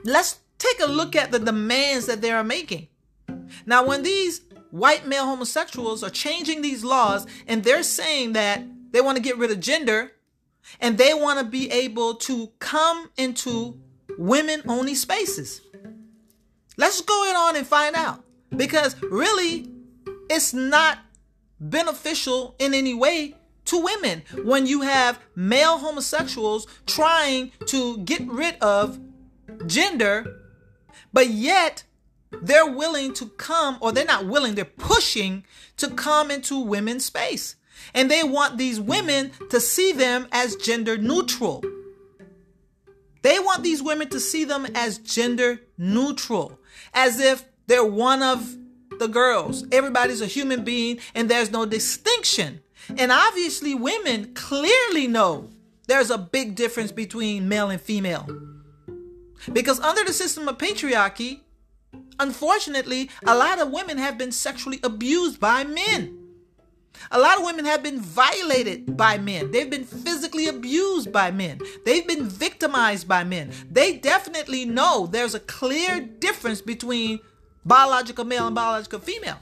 Let's 0.03 0.39
take 0.57 0.79
a 0.81 0.87
look 0.91 1.15
at 1.15 1.31
the 1.31 1.39
demands 1.39 2.07
that 2.07 2.21
they 2.21 2.31
are 2.31 2.43
making. 2.43 2.87
Now, 3.65 3.85
when 3.85 4.03
these 4.03 4.41
white 4.71 5.05
male 5.05 5.25
homosexuals 5.25 6.03
are 6.03 6.09
changing 6.09 6.61
these 6.61 6.83
laws 6.83 7.27
and 7.47 7.63
they're 7.63 7.83
saying 7.83 8.33
that 8.33 8.63
they 8.91 9.01
want 9.01 9.15
to 9.15 9.21
get 9.21 9.37
rid 9.37 9.51
of 9.51 9.59
gender 9.59 10.11
and 10.79 10.97
they 10.97 11.13
want 11.13 11.39
to 11.39 11.45
be 11.45 11.69
able 11.69 12.15
to 12.15 12.47
come 12.57 13.11
into 13.15 13.79
women 14.17 14.63
only 14.67 14.95
spaces. 14.95 15.61
Let's 16.75 17.01
go 17.01 17.29
in 17.29 17.35
on 17.35 17.55
and 17.55 17.67
find 17.67 17.95
out 17.95 18.23
because 18.55 18.99
really 19.03 19.72
it's 20.33 20.53
not 20.53 20.99
beneficial 21.59 22.55
in 22.59 22.73
any 22.73 22.93
way 22.93 23.35
to 23.65 23.81
women 23.81 24.23
when 24.43 24.65
you 24.65 24.81
have 24.81 25.19
male 25.35 25.77
homosexuals 25.77 26.67
trying 26.85 27.51
to 27.67 27.99
get 27.99 28.27
rid 28.27 28.55
of 28.55 28.99
gender, 29.67 30.41
but 31.13 31.29
yet 31.29 31.83
they're 32.41 32.69
willing 32.69 33.13
to 33.13 33.27
come, 33.27 33.77
or 33.79 33.91
they're 33.91 34.05
not 34.05 34.25
willing, 34.25 34.55
they're 34.55 34.65
pushing 34.65 35.45
to 35.77 35.89
come 35.89 36.31
into 36.31 36.59
women's 36.59 37.05
space. 37.05 37.55
And 37.93 38.09
they 38.09 38.23
want 38.23 38.57
these 38.57 38.79
women 38.79 39.31
to 39.49 39.59
see 39.59 39.91
them 39.91 40.27
as 40.31 40.55
gender 40.55 40.97
neutral. 40.97 41.63
They 43.21 43.39
want 43.39 43.63
these 43.63 43.83
women 43.83 44.09
to 44.09 44.19
see 44.19 44.43
them 44.43 44.65
as 44.73 44.97
gender 44.97 45.61
neutral, 45.77 46.59
as 46.93 47.19
if 47.19 47.45
they're 47.67 47.85
one 47.85 48.23
of 48.23 48.57
the 48.99 49.07
girls. 49.07 49.65
Everybody's 49.71 50.21
a 50.21 50.27
human 50.27 50.63
being 50.63 50.99
and 51.15 51.29
there's 51.29 51.51
no 51.51 51.65
distinction. 51.65 52.61
And 52.97 53.11
obviously, 53.11 53.75
women 53.75 54.33
clearly 54.33 55.07
know 55.07 55.49
there's 55.87 56.09
a 56.09 56.17
big 56.17 56.55
difference 56.55 56.91
between 56.91 57.47
male 57.47 57.69
and 57.69 57.81
female. 57.81 58.27
Because 59.51 59.79
under 59.79 60.03
the 60.03 60.13
system 60.13 60.47
of 60.47 60.57
patriarchy, 60.57 61.41
unfortunately, 62.19 63.09
a 63.25 63.35
lot 63.35 63.59
of 63.59 63.71
women 63.71 63.97
have 63.97 64.17
been 64.17 64.31
sexually 64.31 64.79
abused 64.83 65.39
by 65.39 65.63
men. 65.63 66.19
A 67.11 67.19
lot 67.19 67.39
of 67.39 67.45
women 67.45 67.65
have 67.65 67.83
been 67.83 67.99
violated 67.99 68.95
by 68.95 69.17
men. 69.17 69.51
They've 69.51 69.69
been 69.69 69.83
physically 69.83 70.47
abused 70.47 71.11
by 71.11 71.31
men. 71.31 71.59
They've 71.85 72.07
been 72.07 72.29
victimized 72.29 73.07
by 73.07 73.23
men. 73.23 73.51
They 73.69 73.97
definitely 73.97 74.65
know 74.65 75.07
there's 75.07 75.35
a 75.35 75.39
clear 75.39 75.99
difference 75.99 76.61
between 76.61 77.19
biological 77.65 78.25
male 78.25 78.47
and 78.47 78.55
biological 78.55 78.99
female. 78.99 79.39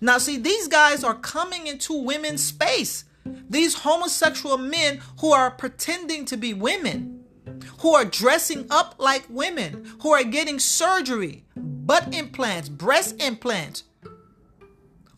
Now, 0.00 0.18
see, 0.18 0.36
these 0.36 0.68
guys 0.68 1.04
are 1.04 1.14
coming 1.14 1.66
into 1.66 1.94
women's 1.94 2.42
space. 2.42 3.04
These 3.48 3.74
homosexual 3.74 4.58
men 4.58 5.00
who 5.20 5.32
are 5.32 5.50
pretending 5.50 6.24
to 6.26 6.36
be 6.36 6.54
women, 6.54 7.24
who 7.78 7.94
are 7.94 8.04
dressing 8.04 8.66
up 8.70 8.96
like 8.98 9.24
women, 9.28 9.88
who 10.02 10.10
are 10.10 10.24
getting 10.24 10.58
surgery, 10.58 11.44
butt 11.56 12.12
implants, 12.12 12.68
breast 12.68 13.22
implants, 13.22 13.84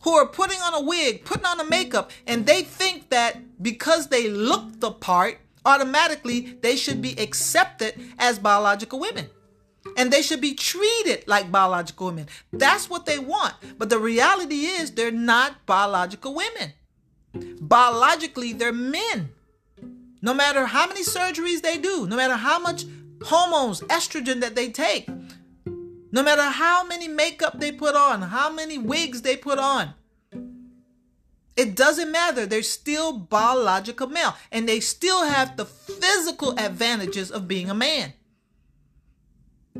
who 0.01 0.11
are 0.11 0.27
putting 0.27 0.59
on 0.59 0.75
a 0.75 0.81
wig, 0.81 1.25
putting 1.25 1.47
on 1.47 1.59
a 1.59 1.65
makeup, 1.65 2.11
and 2.27 2.45
they 2.45 2.61
think 2.61 3.09
that 3.09 3.63
because 3.63 4.09
they 4.09 4.29
look 4.29 4.79
the 4.79 4.91
part, 4.91 5.39
automatically 5.65 6.57
they 6.61 6.75
should 6.75 7.01
be 7.01 7.19
accepted 7.19 7.99
as 8.19 8.37
biological 8.37 8.99
women 8.99 9.27
and 9.95 10.11
they 10.11 10.21
should 10.21 10.41
be 10.41 10.53
treated 10.53 11.27
like 11.27 11.51
biological 11.51 12.07
women. 12.07 12.27
That's 12.51 12.89
what 12.89 13.05
they 13.05 13.19
want. 13.19 13.53
But 13.77 13.89
the 13.89 13.99
reality 13.99 14.65
is, 14.65 14.91
they're 14.91 15.11
not 15.11 15.65
biological 15.65 16.35
women. 16.35 16.73
Biologically, 17.61 18.53
they're 18.53 18.73
men. 18.73 19.29
No 20.21 20.33
matter 20.33 20.65
how 20.65 20.87
many 20.87 21.03
surgeries 21.03 21.61
they 21.61 21.77
do, 21.77 22.07
no 22.07 22.15
matter 22.15 22.35
how 22.35 22.59
much 22.59 22.85
hormones, 23.23 23.81
estrogen 23.81 24.41
that 24.41 24.55
they 24.55 24.69
take, 24.69 25.07
no 26.11 26.23
matter 26.23 26.43
how 26.43 26.83
many 26.85 27.07
makeup 27.07 27.59
they 27.59 27.71
put 27.71 27.95
on, 27.95 28.21
how 28.21 28.51
many 28.51 28.77
wigs 28.77 29.21
they 29.21 29.35
put 29.35 29.59
on, 29.59 29.93
it 31.55 31.75
doesn't 31.75 32.11
matter. 32.11 32.45
They're 32.45 32.63
still 32.63 33.17
biological 33.17 34.07
male 34.07 34.35
and 34.51 34.67
they 34.67 34.79
still 34.79 35.25
have 35.25 35.55
the 35.55 35.65
physical 35.65 36.57
advantages 36.59 37.31
of 37.31 37.47
being 37.47 37.69
a 37.69 37.75
man. 37.75 38.13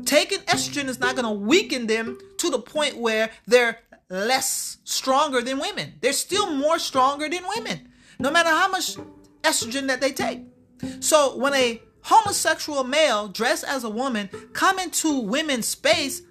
Taking 0.04 0.40
estrogen 0.40 0.88
is 0.88 1.00
not 1.00 1.16
going 1.16 1.24
to 1.24 1.30
weaken 1.30 1.86
them 1.86 2.18
to 2.38 2.50
the 2.50 2.58
point 2.58 2.98
where 2.98 3.30
they're 3.46 3.80
less 4.10 4.78
stronger 4.84 5.40
than 5.40 5.58
women. 5.58 5.94
They're 6.00 6.12
still 6.12 6.54
more 6.54 6.78
stronger 6.78 7.28
than 7.28 7.42
women, 7.56 7.88
no 8.18 8.30
matter 8.30 8.50
how 8.50 8.68
much 8.68 8.96
estrogen 9.42 9.86
that 9.88 10.00
they 10.00 10.12
take. 10.12 10.42
So 11.00 11.36
when 11.36 11.54
a 11.54 11.80
homosexual 12.02 12.84
male 12.84 13.28
dressed 13.28 13.64
as 13.64 13.84
a 13.84 13.90
woman 13.90 14.28
come 14.52 14.78
into 14.78 15.20
women's 15.20 15.66
space, 15.66 16.22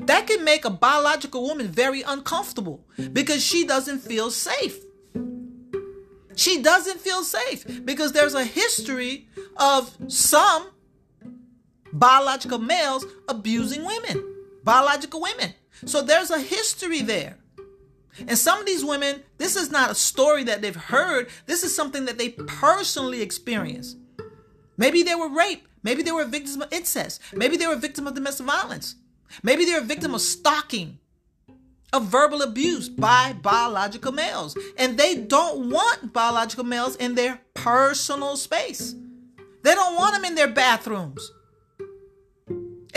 that 0.00 0.26
can 0.26 0.44
make 0.44 0.64
a 0.64 0.70
biological 0.70 1.42
woman 1.42 1.68
very 1.68 2.02
uncomfortable 2.02 2.84
because 3.12 3.44
she 3.44 3.66
doesn't 3.66 3.98
feel 3.98 4.30
safe. 4.30 4.78
She 6.36 6.62
doesn't 6.62 7.00
feel 7.00 7.24
safe 7.24 7.84
because 7.84 8.12
there's 8.12 8.34
a 8.34 8.44
history 8.44 9.26
of 9.56 9.96
some 10.06 10.68
biological 11.98 12.58
males 12.58 13.04
abusing 13.28 13.84
women, 13.84 14.24
biological 14.64 15.20
women. 15.20 15.54
So 15.84 16.02
there's 16.02 16.30
a 16.30 16.40
history 16.40 17.02
there. 17.02 17.38
And 18.26 18.38
some 18.38 18.60
of 18.60 18.66
these 18.66 18.84
women, 18.84 19.22
this 19.38 19.56
is 19.56 19.70
not 19.70 19.90
a 19.90 19.94
story 19.94 20.44
that 20.44 20.62
they've 20.62 20.74
heard, 20.74 21.28
this 21.46 21.62
is 21.62 21.74
something 21.74 22.06
that 22.06 22.16
they 22.18 22.30
personally 22.30 23.20
experienced. 23.20 23.98
Maybe 24.78 25.02
they 25.02 25.14
were 25.14 25.28
raped, 25.28 25.66
maybe 25.82 26.02
they 26.02 26.12
were 26.12 26.24
victims 26.24 26.56
of 26.56 26.72
incest, 26.72 27.20
maybe 27.34 27.56
they 27.56 27.66
were 27.66 27.76
victims 27.76 28.08
of 28.08 28.14
domestic 28.14 28.46
violence, 28.46 28.96
maybe 29.42 29.64
they're 29.64 29.80
a 29.80 29.84
victim 29.84 30.14
of 30.14 30.20
stalking, 30.22 30.98
of 31.92 32.06
verbal 32.06 32.42
abuse 32.42 32.88
by 32.88 33.34
biological 33.42 34.12
males. 34.12 34.56
And 34.76 34.98
they 34.98 35.16
don't 35.16 35.70
want 35.70 36.12
biological 36.12 36.64
males 36.64 36.96
in 36.96 37.14
their 37.14 37.40
personal 37.54 38.36
space. 38.36 38.94
They 39.62 39.74
don't 39.74 39.96
want 39.96 40.14
them 40.14 40.24
in 40.24 40.34
their 40.34 40.48
bathrooms. 40.48 41.30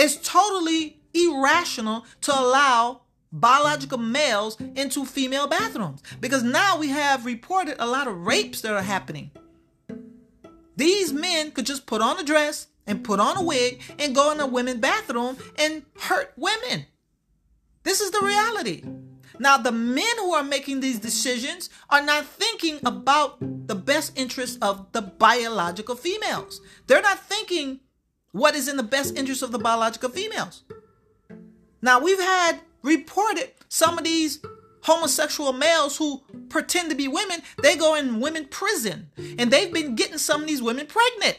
It's 0.02 0.16
totally 0.16 1.02
irrational 1.14 2.06
to 2.22 2.32
allow 2.32 3.02
biological 3.34 3.98
males 3.98 4.58
into 4.76 5.06
female 5.06 5.46
bathrooms 5.46 6.02
because 6.22 6.42
now 6.42 6.80
we 6.80 6.88
have 6.88 7.26
reported 7.26 7.76
a 7.80 7.86
lot 7.86 8.08
of 8.08 8.26
rapes 8.26 8.62
that 8.62 8.72
are 8.72 8.82
happening. 8.82 9.30
These 10.78 11.12
men 11.12 11.52
could 11.52 11.66
just 11.66 11.86
put 11.86 12.02
on 12.02 12.18
a 12.18 12.24
dress 12.24 12.68
and 12.88 13.04
put 13.04 13.20
on 13.20 13.36
a 13.36 13.44
wig 13.44 13.82
and 14.00 14.16
go 14.16 14.32
in 14.32 14.40
a 14.40 14.48
women's 14.48 14.80
bathroom 14.80 15.36
and 15.58 15.84
hurt 16.00 16.32
women. 16.38 16.86
This 17.84 18.00
is 18.00 18.12
the 18.12 18.26
reality. 18.26 18.84
Now, 19.38 19.58
the 19.58 19.74
men 19.74 20.18
who 20.20 20.34
are 20.34 20.44
making 20.44 20.80
these 20.80 21.00
decisions 21.00 21.70
are 21.90 22.02
not 22.02 22.26
thinking 22.26 22.80
about 22.86 23.38
the 23.68 23.76
best 23.76 24.18
interest 24.18 24.60
of 24.62 24.90
the 24.94 25.02
biological 25.02 25.96
females. 25.96 26.62
They're 26.88 27.02
not 27.02 27.20
thinking 27.20 27.82
what 28.32 28.56
is 28.56 28.68
in 28.68 28.78
the 28.78 28.84
best 28.84 29.18
interest 29.18 29.42
of 29.42 29.52
the 29.52 29.60
biological 29.60 30.10
females. 30.10 30.64
Now, 31.82 32.00
we've 32.00 32.20
had 32.20 32.60
reported 32.84 33.52
some 33.70 33.98
of 33.98 34.04
these 34.04 34.40
homosexual 34.82 35.54
males 35.54 35.98
who 35.98 36.24
pretend 36.50 36.90
to 36.90 36.96
be 36.96 37.08
women, 37.08 37.42
they 37.62 37.76
go 37.76 37.96
in 37.96 38.20
women 38.20 38.46
prison. 38.46 39.10
And 39.38 39.52
they've 39.52 39.74
been 39.74 39.96
getting 39.96 40.18
some 40.18 40.42
of 40.42 40.48
these 40.48 40.62
women 40.62 40.88
pregnant. 40.88 41.38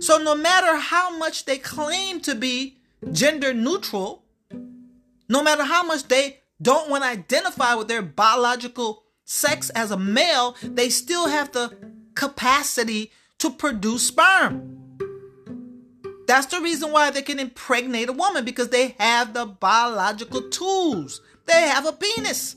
So 0.00 0.18
no 0.18 0.34
matter 0.34 0.76
how 0.76 1.16
much 1.16 1.44
they 1.44 1.58
claim 1.58 2.20
to 2.20 2.34
be 2.34 2.78
gender 3.12 3.54
neutral, 3.54 4.24
no 5.28 5.42
matter 5.42 5.64
how 5.64 5.82
much 5.82 6.08
they 6.08 6.40
don't 6.60 6.88
want 6.88 7.04
to 7.04 7.10
identify 7.10 7.74
with 7.74 7.88
their 7.88 8.02
biological 8.02 9.04
sex 9.24 9.70
as 9.70 9.90
a 9.90 9.96
male, 9.96 10.56
they 10.62 10.88
still 10.88 11.28
have 11.28 11.52
the 11.52 11.76
capacity 12.14 13.12
to 13.38 13.50
produce 13.50 14.08
sperm. 14.08 14.85
That's 16.26 16.46
the 16.46 16.60
reason 16.60 16.90
why 16.90 17.10
they 17.10 17.22
can 17.22 17.38
impregnate 17.38 18.08
a 18.08 18.12
woman 18.12 18.44
because 18.44 18.68
they 18.68 18.96
have 18.98 19.32
the 19.32 19.46
biological 19.46 20.42
tools. 20.50 21.20
They 21.46 21.62
have 21.62 21.86
a 21.86 21.92
penis. 21.92 22.56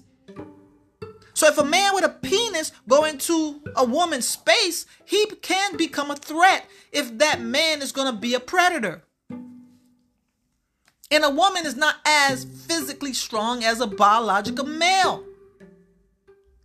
So 1.33 1.47
if 1.47 1.57
a 1.57 1.63
man 1.63 1.93
with 1.93 2.03
a 2.03 2.09
penis 2.09 2.71
go 2.87 3.05
into 3.05 3.61
a 3.75 3.85
woman's 3.85 4.27
space, 4.27 4.85
he 5.05 5.25
can 5.41 5.77
become 5.77 6.11
a 6.11 6.15
threat 6.15 6.65
if 6.91 7.17
that 7.19 7.39
man 7.39 7.81
is 7.81 7.91
going 7.91 8.13
to 8.13 8.19
be 8.19 8.33
a 8.33 8.39
predator. 8.39 9.03
And 11.11 11.23
a 11.23 11.29
woman 11.29 11.65
is 11.65 11.75
not 11.75 11.95
as 12.05 12.43
physically 12.43 13.13
strong 13.13 13.63
as 13.63 13.79
a 13.79 13.87
biological 13.87 14.65
male. 14.65 15.23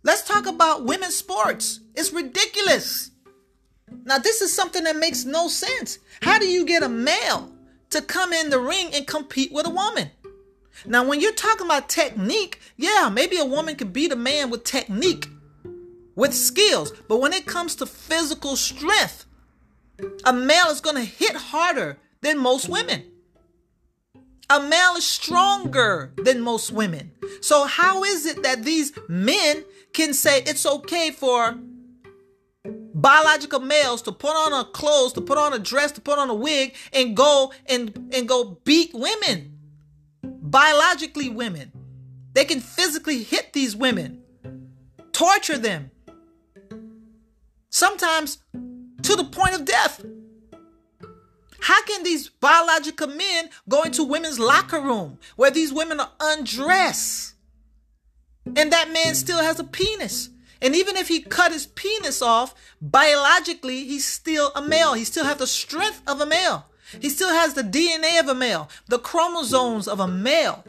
Let's 0.03 0.23
talk 0.23 0.45
about 0.45 0.85
women's 0.85 1.15
sports. 1.15 1.79
It's 1.95 2.11
ridiculous. 2.11 3.11
Now, 4.05 4.17
this 4.17 4.41
is 4.41 4.53
something 4.53 4.83
that 4.83 4.97
makes 4.97 5.25
no 5.25 5.47
sense. 5.47 5.99
How 6.21 6.39
do 6.39 6.47
you 6.47 6.65
get 6.65 6.83
a 6.83 6.89
male 6.89 7.51
to 7.91 8.01
come 8.01 8.33
in 8.33 8.49
the 8.49 8.59
ring 8.59 8.91
and 8.93 9.05
compete 9.05 9.51
with 9.51 9.65
a 9.65 9.69
woman? 9.69 10.11
Now, 10.85 11.07
when 11.07 11.21
you're 11.21 11.33
talking 11.33 11.65
about 11.65 11.89
technique, 11.89 12.59
yeah, 12.77 13.09
maybe 13.11 13.37
a 13.37 13.45
woman 13.45 13.75
can 13.75 13.91
beat 13.91 14.11
a 14.11 14.15
man 14.15 14.49
with 14.49 14.63
technique, 14.63 15.27
with 16.15 16.33
skills. 16.33 16.91
But 17.07 17.21
when 17.21 17.33
it 17.33 17.45
comes 17.45 17.75
to 17.75 17.85
physical 17.85 18.55
strength, 18.55 19.25
a 20.25 20.33
male 20.33 20.67
is 20.67 20.81
going 20.81 20.97
to 20.97 21.03
hit 21.03 21.35
harder 21.35 21.97
than 22.21 22.37
most 22.37 22.67
women. 22.67 23.05
A 24.49 24.59
male 24.59 24.95
is 24.95 25.05
stronger 25.05 26.13
than 26.17 26.41
most 26.41 26.71
women. 26.71 27.11
So, 27.41 27.65
how 27.65 28.03
is 28.03 28.25
it 28.25 28.43
that 28.43 28.63
these 28.63 28.93
men 29.07 29.63
can 29.93 30.13
say 30.13 30.43
it's 30.43 30.65
okay 30.65 31.09
for 31.09 31.57
biological 32.93 33.59
males 33.59 34.01
to 34.03 34.11
put 34.11 34.31
on 34.31 34.53
a 34.53 34.65
clothes, 34.65 35.13
to 35.13 35.21
put 35.21 35.37
on 35.37 35.53
a 35.53 35.59
dress, 35.59 35.91
to 35.93 36.01
put 36.01 36.17
on 36.17 36.29
a 36.29 36.33
wig, 36.33 36.73
and 36.93 37.15
go 37.15 37.53
and 37.67 38.09
and 38.13 38.27
go 38.27 38.59
beat 38.63 38.91
women, 38.93 39.57
biologically 40.23 41.29
women. 41.29 41.71
They 42.33 42.45
can 42.45 42.59
physically 42.59 43.23
hit 43.23 43.53
these 43.53 43.75
women, 43.75 44.21
torture 45.13 45.57
them, 45.57 45.91
sometimes 47.69 48.39
to 49.03 49.15
the 49.15 49.23
point 49.23 49.55
of 49.55 49.65
death. 49.65 50.03
How 51.61 51.81
can 51.83 52.03
these 52.03 52.29
biological 52.29 53.07
men 53.07 53.49
go 53.67 53.83
into 53.83 54.03
women's 54.03 54.37
locker 54.37 54.79
room 54.79 55.17
where 55.35 55.49
these 55.49 55.73
women 55.73 55.99
are 55.99 56.11
undressed 56.19 57.33
and 58.55 58.71
that 58.71 58.91
man 58.91 59.15
still 59.15 59.41
has 59.41 59.59
a 59.59 59.63
penis? 59.63 60.29
And 60.65 60.75
even 60.75 60.97
if 60.97 61.09
he 61.09 61.21
cut 61.21 61.51
his 61.51 61.67
penis 61.67 62.23
off, 62.23 62.55
biologically, 62.81 63.83
he's 63.83 64.03
still 64.03 64.51
a 64.55 64.63
male. 64.63 64.93
He 64.95 65.03
still 65.03 65.23
has 65.23 65.37
the 65.37 65.45
strength 65.45 66.01
of 66.07 66.19
a 66.19 66.25
male. 66.25 66.65
He 66.99 67.09
still 67.09 67.29
has 67.29 67.53
the 67.53 67.61
DNA 67.61 68.19
of 68.19 68.27
a 68.27 68.33
male, 68.33 68.67
the 68.87 68.97
chromosomes 68.97 69.87
of 69.87 69.99
a 69.99 70.07
male. 70.07 70.65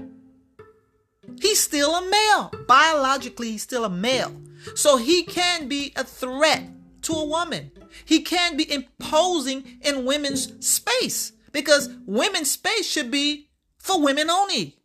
He's 1.40 1.60
still 1.60 1.94
a 1.94 2.10
male. 2.10 2.52
Biologically, 2.68 3.52
he's 3.52 3.62
still 3.62 3.86
a 3.86 3.90
male. 3.90 4.38
So 4.74 4.98
he 4.98 5.22
can 5.22 5.66
be 5.66 5.94
a 5.96 6.04
threat 6.04 6.64
to 7.02 7.14
a 7.14 7.24
woman. 7.24 7.72
He 8.04 8.20
can 8.20 8.54
be 8.54 8.70
imposing 8.70 9.78
in 9.80 10.04
women's 10.04 10.66
space 10.66 11.32
because 11.52 11.88
women's 12.04 12.50
space 12.50 12.86
should 12.86 13.10
be 13.10 13.48
for 13.78 14.02
women 14.02 14.28
only. 14.28 14.76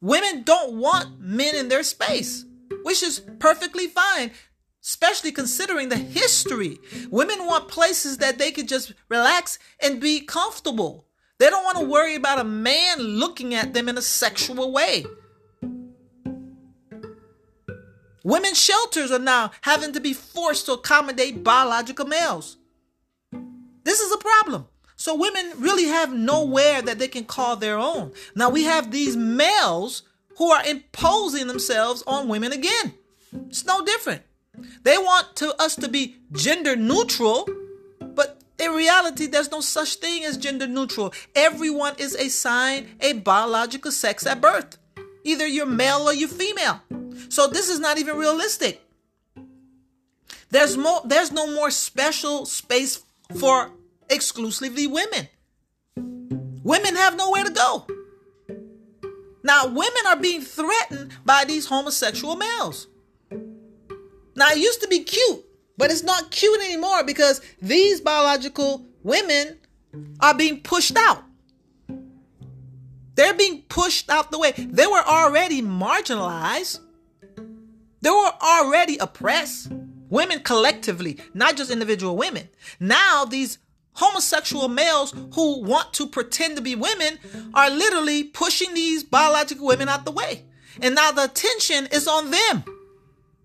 Women 0.00 0.44
don't 0.44 0.74
want 0.74 1.18
men 1.18 1.56
in 1.56 1.68
their 1.68 1.82
space 1.82 2.44
which 2.84 3.02
is 3.02 3.22
perfectly 3.38 3.86
fine, 3.86 4.30
especially 4.82 5.32
considering 5.32 5.88
the 5.88 5.96
history. 5.96 6.78
Women 7.10 7.46
want 7.46 7.68
places 7.68 8.18
that 8.18 8.38
they 8.38 8.52
could 8.52 8.68
just 8.68 8.92
relax 9.08 9.58
and 9.80 10.00
be 10.00 10.20
comfortable. 10.20 11.06
They 11.38 11.48
don't 11.48 11.64
want 11.64 11.78
to 11.78 11.86
worry 11.86 12.14
about 12.14 12.38
a 12.38 12.44
man 12.44 12.98
looking 12.98 13.54
at 13.54 13.72
them 13.72 13.88
in 13.88 13.96
a 13.96 14.02
sexual 14.02 14.70
way. 14.70 15.06
Women's 18.22 18.60
shelters 18.60 19.10
are 19.10 19.18
now 19.18 19.50
having 19.62 19.92
to 19.92 20.00
be 20.00 20.12
forced 20.12 20.66
to 20.66 20.72
accommodate 20.72 21.42
biological 21.42 22.06
males. 22.06 22.58
This 23.84 24.00
is 24.00 24.12
a 24.12 24.18
problem. 24.18 24.66
So 24.96 25.14
women 25.14 25.52
really 25.58 25.84
have 25.84 26.14
nowhere 26.14 26.82
that 26.82 26.98
they 26.98 27.08
can 27.08 27.24
call 27.24 27.56
their 27.56 27.78
own. 27.78 28.12
Now 28.34 28.50
we 28.50 28.64
have 28.64 28.90
these 28.90 29.16
males 29.16 30.02
who 30.38 30.50
are 30.50 30.64
imposing 30.64 31.46
themselves 31.46 32.02
on 32.06 32.28
women 32.28 32.52
again. 32.52 32.94
It's 33.48 33.64
no 33.64 33.84
different. 33.84 34.22
They 34.82 34.98
want 34.98 35.36
to 35.36 35.60
us 35.60 35.74
to 35.76 35.88
be 35.88 36.16
gender 36.32 36.76
neutral, 36.76 37.48
but 38.00 38.42
in 38.58 38.70
reality, 38.72 39.26
there's 39.26 39.50
no 39.50 39.60
such 39.60 39.96
thing 39.96 40.24
as 40.24 40.36
gender 40.36 40.66
neutral. 40.66 41.12
Everyone 41.34 41.94
is 41.98 42.14
assigned 42.14 42.86
a 43.00 43.14
biological 43.14 43.90
sex 43.90 44.26
at 44.26 44.40
birth. 44.40 44.78
Either 45.24 45.46
you're 45.46 45.66
male 45.66 46.08
or 46.08 46.12
you're 46.12 46.28
female. 46.28 46.80
So 47.28 47.48
this 47.48 47.68
is 47.68 47.80
not 47.80 47.98
even 47.98 48.16
realistic. 48.16 48.80
There's 50.50 50.76
more 50.76 51.00
there's 51.04 51.32
no 51.32 51.52
more 51.52 51.70
special 51.70 52.46
space 52.46 53.02
for 53.40 53.72
exclusively 54.08 54.86
women. 54.86 55.28
Women 56.62 56.94
have 56.96 57.16
nowhere 57.16 57.44
to 57.44 57.50
go. 57.50 57.86
Now, 59.44 59.66
women 59.66 60.06
are 60.08 60.16
being 60.16 60.40
threatened 60.40 61.12
by 61.24 61.44
these 61.44 61.66
homosexual 61.66 62.34
males. 62.34 62.88
Now, 64.34 64.48
it 64.48 64.58
used 64.58 64.80
to 64.80 64.88
be 64.88 65.00
cute, 65.04 65.44
but 65.76 65.90
it's 65.90 66.02
not 66.02 66.30
cute 66.30 66.60
anymore 66.62 67.04
because 67.04 67.42
these 67.60 68.00
biological 68.00 68.86
women 69.02 69.58
are 70.20 70.34
being 70.34 70.60
pushed 70.60 70.96
out. 70.96 71.22
They're 73.16 73.34
being 73.34 73.62
pushed 73.68 74.10
out 74.10 74.32
the 74.32 74.38
way. 74.38 74.52
They 74.52 74.86
were 74.86 75.04
already 75.06 75.60
marginalized. 75.62 76.80
They 78.00 78.10
were 78.10 78.32
already 78.42 78.96
oppressed. 78.96 79.70
Women 80.08 80.40
collectively, 80.40 81.18
not 81.34 81.56
just 81.56 81.70
individual 81.70 82.16
women. 82.16 82.48
Now, 82.80 83.24
these 83.24 83.58
homosexual 83.94 84.68
males 84.68 85.14
who 85.34 85.62
want 85.62 85.92
to 85.94 86.06
pretend 86.06 86.56
to 86.56 86.62
be 86.62 86.74
women 86.74 87.18
are 87.54 87.70
literally 87.70 88.24
pushing 88.24 88.74
these 88.74 89.02
biological 89.02 89.66
women 89.66 89.88
out 89.88 90.04
the 90.04 90.10
way. 90.10 90.44
And 90.80 90.94
now 90.94 91.12
the 91.12 91.24
attention 91.24 91.88
is 91.92 92.06
on 92.06 92.30
them, 92.30 92.64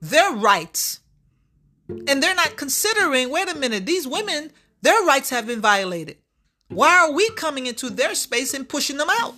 their 0.02 0.32
rights. 0.32 1.00
And 1.88 2.22
they're 2.22 2.36
not 2.36 2.58
considering 2.58 3.30
wait 3.30 3.50
a 3.50 3.56
minute, 3.56 3.86
these 3.86 4.08
women, 4.08 4.52
their 4.82 5.04
rights 5.04 5.30
have 5.30 5.48
been 5.48 5.62
violated. 5.62 6.18
Why 6.70 7.00
are 7.00 7.12
we 7.12 7.30
coming 7.32 7.66
into 7.66 7.90
their 7.90 8.14
space 8.14 8.54
and 8.54 8.70
pushing 8.70 8.98
them 8.98 9.10
out? 9.10 9.36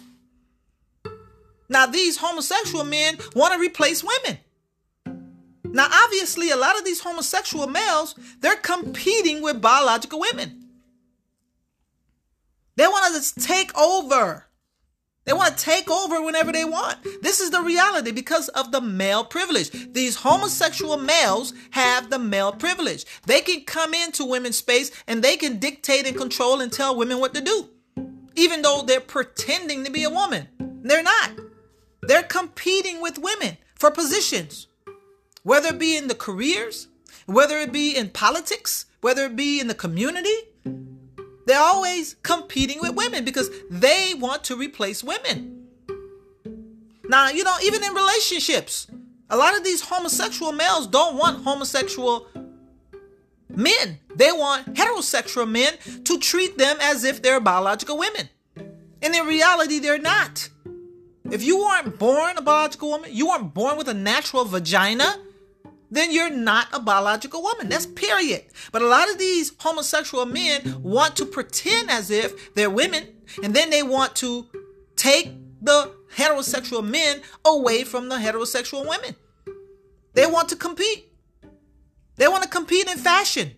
Now, 1.70 1.86
these 1.86 2.18
homosexual 2.18 2.84
men 2.84 3.18
want 3.34 3.54
to 3.54 3.60
replace 3.60 4.04
women. 4.04 4.40
Now, 5.64 5.88
obviously, 5.90 6.52
a 6.52 6.58
lot 6.58 6.78
of 6.78 6.84
these 6.84 7.00
homosexual 7.00 7.68
males, 7.68 8.16
they're 8.42 8.58
competing 8.58 9.42
with 9.42 9.62
biological 9.62 10.20
women. 10.20 10.61
They 12.82 12.88
want 12.88 13.24
to 13.24 13.40
take 13.40 13.78
over. 13.78 14.48
They 15.26 15.34
want 15.34 15.56
to 15.56 15.64
take 15.64 15.88
over 15.88 16.20
whenever 16.20 16.52
they 16.52 16.66
want. 16.66 16.98
This 17.22 17.40
is 17.40 17.52
the 17.52 17.62
reality 17.62 18.12
because 18.12 18.48
of 18.48 18.72
the 18.72 18.82
male 18.82 19.24
privilege. 19.24 19.94
These 19.94 20.16
homosexual 20.16 20.98
males 20.98 21.54
have 21.70 22.10
the 22.10 22.18
male 22.18 22.52
privilege. 22.52 23.06
They 23.28 23.42
can 23.42 23.66
come 23.66 23.94
into 23.94 24.26
women's 24.26 24.58
space 24.58 24.90
and 25.06 25.22
they 25.22 25.38
can 25.38 25.60
dictate 25.60 26.08
and 26.08 26.18
control 26.18 26.60
and 26.60 26.74
tell 26.74 26.96
women 26.96 27.20
what 27.20 27.36
to 27.36 27.42
do, 27.42 27.70
even 28.36 28.64
though 28.64 28.82
they're 28.82 29.00
pretending 29.00 29.84
to 29.84 29.92
be 29.92 30.04
a 30.04 30.10
woman. 30.10 30.48
They're 30.82 31.04
not. 31.04 31.34
They're 32.02 32.24
competing 32.24 33.00
with 33.00 33.20
women 33.20 33.58
for 33.76 33.92
positions, 33.92 34.66
whether 35.44 35.68
it 35.68 35.78
be 35.78 35.98
in 35.98 36.08
the 36.08 36.16
careers, 36.16 36.88
whether 37.28 37.60
it 37.60 37.72
be 37.72 37.96
in 37.96 38.10
politics, 38.10 38.88
whether 39.02 39.26
it 39.26 39.36
be 39.36 39.60
in 39.60 39.68
the 39.68 39.76
community, 39.76 40.36
they're 41.52 41.60
always 41.60 42.16
competing 42.24 42.80
with 42.80 42.96
women 42.96 43.26
because 43.26 43.50
they 43.70 44.14
want 44.18 44.46
to 44.46 44.56
replace 44.56 45.04
women. 45.04 45.68
Now, 47.10 47.30
you 47.30 47.44
know, 47.44 47.58
even 47.62 47.84
in 47.84 47.94
relationships, 47.94 48.88
a 49.30 49.36
lot 49.36 49.58
of 49.58 49.64
these 49.64 49.82
homosexual 49.82 50.54
males 50.54 50.88
don't 50.88 51.18
want 51.18 51.44
homosexual 51.44 52.28
men. 53.50 54.00
They 54.16 54.32
want 54.32 54.76
heterosexual 54.76 55.50
men 55.50 55.74
to 56.06 56.18
treat 56.20 56.58
them 56.58 56.78
as 56.82 57.04
if 57.04 57.22
they're 57.22 57.42
biological 57.42 57.98
women. 57.98 58.30
And 59.02 59.14
in 59.14 59.26
reality, 59.26 59.80
they're 59.80 60.00
not. 60.00 60.48
If 61.30 61.44
you 61.44 61.58
weren't 61.60 62.00
born 62.00 62.38
a 62.38 62.42
biological 62.42 62.92
woman, 62.92 63.10
you 63.14 63.28
weren't 63.28 63.54
born 63.54 63.78
with 63.78 63.90
a 63.90 63.94
natural 63.94 64.46
vagina, 64.46 65.18
then 65.92 66.12
you're 66.12 66.30
not 66.30 66.68
a 66.72 66.80
biological 66.80 67.44
woman. 67.44 67.70
That's 67.70 67.86
period. 67.86 68.46
But 68.72 68.82
a 68.82 68.88
lot 68.88 69.12
of 69.12 69.20
these 69.20 69.52
homosexual 69.60 70.26
men 70.26 70.82
want 70.82 71.18
to 71.18 71.26
pretend 71.26 71.92
as 71.92 72.10
if 72.10 72.54
they're 72.56 72.70
women, 72.70 73.08
and 73.44 73.54
then 73.54 73.70
they 73.70 73.84
want 73.84 74.16
to 74.18 74.48
take 74.96 75.34
the 75.62 75.92
heterosexual 76.16 76.84
men 76.84 77.22
away 77.46 77.84
from 77.84 78.10
the 78.10 78.16
heterosexual 78.16 78.88
women. 78.88 79.16
They 80.14 80.26
want 80.26 80.50
to 80.50 80.56
compete. 80.56 81.10
They 82.16 82.28
want 82.28 82.44
to 82.44 82.50
compete 82.50 82.90
in 82.90 82.98
fashion. 82.98 83.52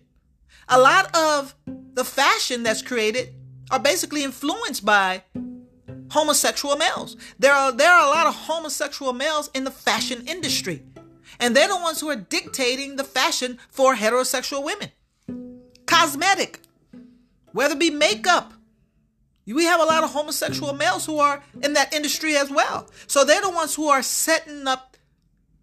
A 0.68 0.78
lot 0.78 1.14
of 1.16 1.54
the 1.66 2.04
fashion 2.04 2.62
that's 2.62 2.82
created 2.82 3.34
are 3.70 3.78
basically 3.78 4.24
influenced 4.24 4.84
by 4.84 5.22
homosexual 6.10 6.76
males. 6.76 7.16
There 7.38 7.52
are 7.52 7.72
there 7.72 7.90
are 7.90 8.06
a 8.06 8.10
lot 8.10 8.26
of 8.26 8.34
homosexual 8.34 9.12
males 9.12 9.50
in 9.54 9.64
the 9.64 9.70
fashion 9.70 10.24
industry. 10.26 10.82
And 11.40 11.54
they're 11.54 11.68
the 11.68 11.76
ones 11.76 12.00
who 12.00 12.08
are 12.10 12.16
dictating 12.16 12.96
the 12.96 13.04
fashion 13.04 13.58
for 13.70 13.94
heterosexual 13.94 14.64
women. 14.64 14.90
Cosmetic, 15.86 16.60
whether 17.52 17.74
it 17.74 17.80
be 17.80 17.90
makeup. 17.90 18.52
We 19.46 19.64
have 19.64 19.80
a 19.80 19.84
lot 19.84 20.04
of 20.04 20.10
homosexual 20.10 20.72
males 20.72 21.04
who 21.04 21.18
are 21.18 21.42
in 21.62 21.74
that 21.74 21.94
industry 21.94 22.36
as 22.36 22.50
well. 22.50 22.88
So 23.06 23.24
they're 23.24 23.42
the 23.42 23.50
ones 23.50 23.74
who 23.74 23.88
are 23.88 24.02
setting 24.02 24.66
up 24.66 24.96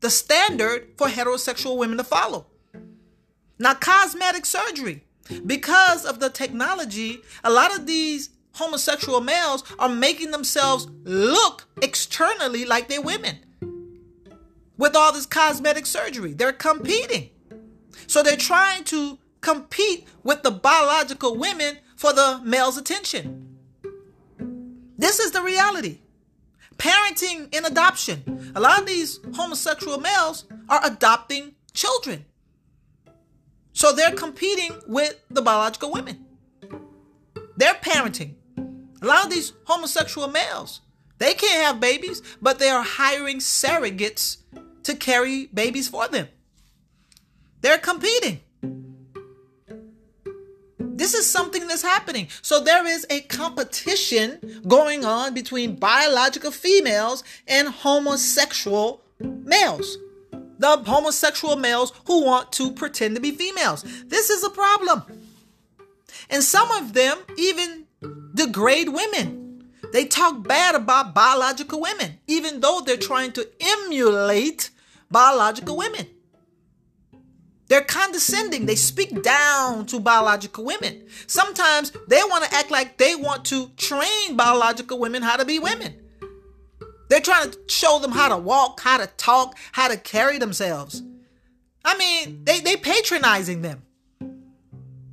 the 0.01 0.09
standard 0.09 0.89
for 0.97 1.07
heterosexual 1.07 1.77
women 1.77 1.97
to 1.97 2.03
follow. 2.03 2.45
Now, 3.57 3.73
cosmetic 3.73 4.45
surgery. 4.45 5.03
Because 5.45 6.05
of 6.05 6.19
the 6.19 6.29
technology, 6.29 7.21
a 7.43 7.51
lot 7.51 7.75
of 7.75 7.87
these 7.87 8.29
homosexual 8.53 9.21
males 9.21 9.63
are 9.79 9.89
making 9.89 10.31
themselves 10.31 10.87
look 11.03 11.67
externally 11.81 12.65
like 12.65 12.87
they're 12.87 13.01
women 13.01 13.37
with 14.81 14.95
all 14.95 15.13
this 15.13 15.27
cosmetic 15.27 15.85
surgery. 15.85 16.33
They're 16.33 16.51
competing. 16.51 17.29
So 18.07 18.23
they're 18.23 18.35
trying 18.35 18.83
to 18.85 19.19
compete 19.39 20.07
with 20.23 20.41
the 20.41 20.49
biological 20.49 21.37
women 21.37 21.77
for 21.95 22.13
the 22.13 22.41
male's 22.43 22.79
attention. 22.79 23.59
This 24.97 25.19
is 25.19 25.33
the 25.33 25.43
reality. 25.43 25.99
Parenting 26.77 27.55
and 27.55 27.67
adoption. 27.67 28.51
A 28.55 28.59
lot 28.59 28.79
of 28.79 28.87
these 28.87 29.19
homosexual 29.35 29.99
males 29.99 30.45
are 30.67 30.83
adopting 30.83 31.53
children. 31.75 32.25
So 33.73 33.91
they're 33.91 34.15
competing 34.15 34.71
with 34.87 35.13
the 35.29 35.43
biological 35.43 35.91
women. 35.91 36.25
They're 37.55 37.75
parenting. 37.75 38.33
A 39.03 39.05
lot 39.05 39.25
of 39.25 39.29
these 39.29 39.53
homosexual 39.65 40.27
males, 40.27 40.81
they 41.19 41.35
can't 41.35 41.67
have 41.67 41.79
babies, 41.79 42.23
but 42.41 42.57
they 42.57 42.69
are 42.69 42.81
hiring 42.83 43.37
surrogates 43.37 44.37
to 44.83 44.95
carry 44.95 45.47
babies 45.47 45.87
for 45.87 46.07
them. 46.07 46.27
They're 47.61 47.77
competing. 47.77 48.41
This 50.79 51.13
is 51.13 51.27
something 51.27 51.67
that's 51.67 51.81
happening. 51.81 52.27
So 52.41 52.59
there 52.59 52.85
is 52.85 53.07
a 53.09 53.21
competition 53.21 54.61
going 54.67 55.03
on 55.03 55.33
between 55.33 55.75
biological 55.75 56.51
females 56.51 57.23
and 57.47 57.67
homosexual 57.69 59.01
males. 59.19 59.97
The 60.59 60.77
homosexual 60.77 61.55
males 61.55 61.91
who 62.05 62.23
want 62.23 62.51
to 62.53 62.71
pretend 62.71 63.15
to 63.15 63.21
be 63.21 63.31
females. 63.31 63.83
This 64.05 64.29
is 64.29 64.43
a 64.43 64.49
problem. 64.49 65.03
And 66.29 66.43
some 66.43 66.69
of 66.71 66.93
them 66.93 67.17
even 67.37 67.85
degrade 68.35 68.89
women. 68.89 69.63
They 69.91 70.05
talk 70.05 70.47
bad 70.47 70.75
about 70.75 71.13
biological 71.13 71.81
women, 71.81 72.19
even 72.27 72.61
though 72.61 72.81
they're 72.85 72.97
trying 72.97 73.33
to 73.33 73.47
emulate 73.59 74.69
biological 75.11 75.77
women. 75.77 76.07
They're 77.67 77.81
condescending. 77.81 78.65
They 78.65 78.75
speak 78.75 79.23
down 79.23 79.85
to 79.87 79.99
biological 79.99 80.65
women. 80.65 81.05
Sometimes 81.27 81.93
they 82.07 82.21
want 82.23 82.43
to 82.43 82.53
act 82.53 82.69
like 82.69 82.97
they 82.97 83.15
want 83.15 83.45
to 83.45 83.69
train 83.77 84.35
biological 84.35 84.99
women 84.99 85.21
how 85.21 85.37
to 85.37 85.45
be 85.45 85.57
women. 85.57 85.95
They're 87.09 87.21
trying 87.21 87.51
to 87.51 87.59
show 87.67 87.99
them 87.99 88.11
how 88.11 88.29
to 88.29 88.37
walk, 88.37 88.81
how 88.81 88.97
to 88.97 89.07
talk, 89.17 89.57
how 89.71 89.87
to 89.87 89.97
carry 89.97 90.37
themselves. 90.37 91.01
I 91.83 91.97
mean, 91.97 92.43
they 92.43 92.59
they 92.59 92.75
patronizing 92.77 93.61
them. 93.61 93.83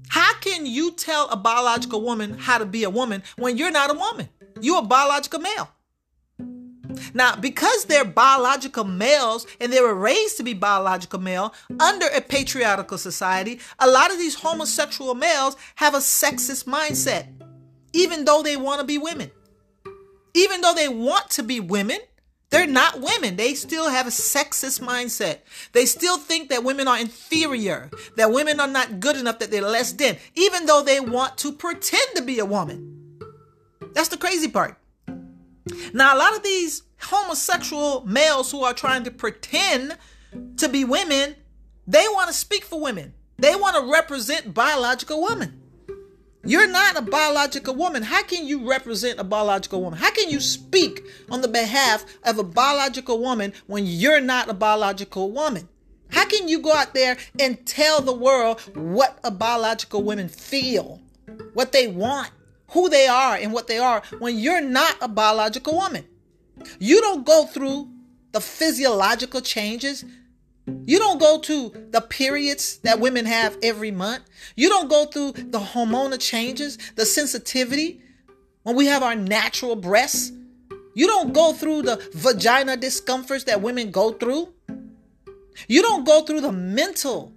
How 0.08 0.34
can 0.40 0.66
you 0.66 0.92
tell 0.92 1.28
a 1.28 1.36
biological 1.36 2.02
woman 2.02 2.38
how 2.38 2.58
to 2.58 2.66
be 2.66 2.84
a 2.84 2.90
woman 2.90 3.22
when 3.36 3.56
you're 3.56 3.70
not 3.70 3.90
a 3.90 3.94
woman? 3.94 4.28
You're 4.60 4.80
a 4.80 4.82
biological 4.82 5.40
male. 5.40 5.70
Now, 7.14 7.36
because 7.36 7.84
they're 7.84 8.04
biological 8.04 8.84
males 8.84 9.46
and 9.60 9.72
they 9.72 9.80
were 9.80 9.94
raised 9.94 10.36
to 10.38 10.42
be 10.42 10.54
biological 10.54 11.20
male 11.20 11.54
under 11.80 12.06
a 12.06 12.20
patriarchal 12.20 12.98
society, 12.98 13.60
a 13.78 13.88
lot 13.88 14.10
of 14.10 14.18
these 14.18 14.34
homosexual 14.36 15.14
males 15.14 15.56
have 15.76 15.94
a 15.94 15.98
sexist 15.98 16.64
mindset, 16.64 17.26
even 17.92 18.24
though 18.24 18.42
they 18.42 18.56
want 18.56 18.80
to 18.80 18.86
be 18.86 18.98
women. 18.98 19.30
Even 20.34 20.60
though 20.60 20.74
they 20.74 20.88
want 20.88 21.30
to 21.30 21.42
be 21.42 21.58
women, 21.58 21.98
they're 22.50 22.66
not 22.66 23.00
women. 23.00 23.36
They 23.36 23.54
still 23.54 23.90
have 23.90 24.06
a 24.06 24.10
sexist 24.10 24.80
mindset. 24.80 25.38
They 25.72 25.84
still 25.84 26.16
think 26.16 26.48
that 26.48 26.64
women 26.64 26.88
are 26.88 26.98
inferior, 26.98 27.90
that 28.16 28.32
women 28.32 28.58
are 28.60 28.68
not 28.68 29.00
good 29.00 29.16
enough, 29.16 29.38
that 29.40 29.50
they're 29.50 29.62
less 29.62 29.92
than, 29.92 30.16
even 30.34 30.66
though 30.66 30.82
they 30.82 31.00
want 31.00 31.36
to 31.38 31.52
pretend 31.52 32.16
to 32.16 32.22
be 32.22 32.38
a 32.38 32.46
woman. 32.46 33.20
That's 33.92 34.08
the 34.08 34.16
crazy 34.16 34.48
part. 34.48 34.78
Now, 35.92 36.14
a 36.14 36.18
lot 36.18 36.36
of 36.36 36.42
these 36.42 36.82
homosexual 37.00 38.04
males 38.06 38.50
who 38.50 38.62
are 38.62 38.74
trying 38.74 39.04
to 39.04 39.10
pretend 39.10 39.96
to 40.56 40.68
be 40.68 40.84
women, 40.84 41.36
they 41.86 42.04
want 42.10 42.28
to 42.28 42.34
speak 42.34 42.64
for 42.64 42.80
women. 42.80 43.14
They 43.38 43.54
want 43.54 43.76
to 43.76 43.92
represent 43.92 44.52
biological 44.52 45.22
women. 45.22 45.62
You're 46.44 46.68
not 46.68 46.96
a 46.96 47.02
biological 47.02 47.74
woman. 47.74 48.02
How 48.02 48.22
can 48.22 48.46
you 48.46 48.68
represent 48.68 49.18
a 49.18 49.24
biological 49.24 49.82
woman? 49.82 49.98
How 49.98 50.10
can 50.10 50.30
you 50.30 50.40
speak 50.40 51.04
on 51.30 51.40
the 51.40 51.48
behalf 51.48 52.04
of 52.24 52.38
a 52.38 52.42
biological 52.42 53.20
woman 53.20 53.52
when 53.66 53.86
you're 53.86 54.20
not 54.20 54.48
a 54.48 54.54
biological 54.54 55.30
woman? 55.30 55.68
How 56.10 56.24
can 56.24 56.48
you 56.48 56.60
go 56.60 56.72
out 56.72 56.94
there 56.94 57.16
and 57.38 57.64
tell 57.66 58.00
the 58.00 58.14
world 58.14 58.60
what 58.74 59.18
a 59.22 59.30
biological 59.30 60.02
woman 60.02 60.28
feel, 60.28 61.00
what 61.52 61.72
they 61.72 61.86
want? 61.86 62.30
Who 62.70 62.88
they 62.88 63.06
are 63.06 63.36
and 63.36 63.52
what 63.52 63.66
they 63.66 63.78
are 63.78 64.02
when 64.18 64.38
you're 64.38 64.60
not 64.60 64.96
a 65.00 65.08
biological 65.08 65.74
woman. 65.74 66.04
You 66.78 67.00
don't 67.00 67.24
go 67.24 67.46
through 67.46 67.88
the 68.32 68.40
physiological 68.40 69.40
changes. 69.40 70.04
You 70.84 70.98
don't 70.98 71.18
go 71.18 71.38
to 71.40 71.88
the 71.90 72.00
periods 72.00 72.78
that 72.78 73.00
women 73.00 73.24
have 73.24 73.56
every 73.62 73.90
month. 73.90 74.24
You 74.54 74.68
don't 74.68 74.88
go 74.88 75.06
through 75.06 75.32
the 75.32 75.58
hormonal 75.58 76.20
changes, 76.20 76.78
the 76.94 77.06
sensitivity 77.06 78.02
when 78.64 78.76
we 78.76 78.86
have 78.86 79.02
our 79.02 79.14
natural 79.14 79.76
breasts. 79.76 80.32
You 80.94 81.06
don't 81.06 81.32
go 81.32 81.52
through 81.52 81.82
the 81.82 82.10
vagina 82.12 82.76
discomforts 82.76 83.44
that 83.44 83.62
women 83.62 83.90
go 83.90 84.12
through. 84.12 84.52
You 85.68 85.80
don't 85.82 86.04
go 86.04 86.22
through 86.22 86.42
the 86.42 86.52
mental 86.52 87.32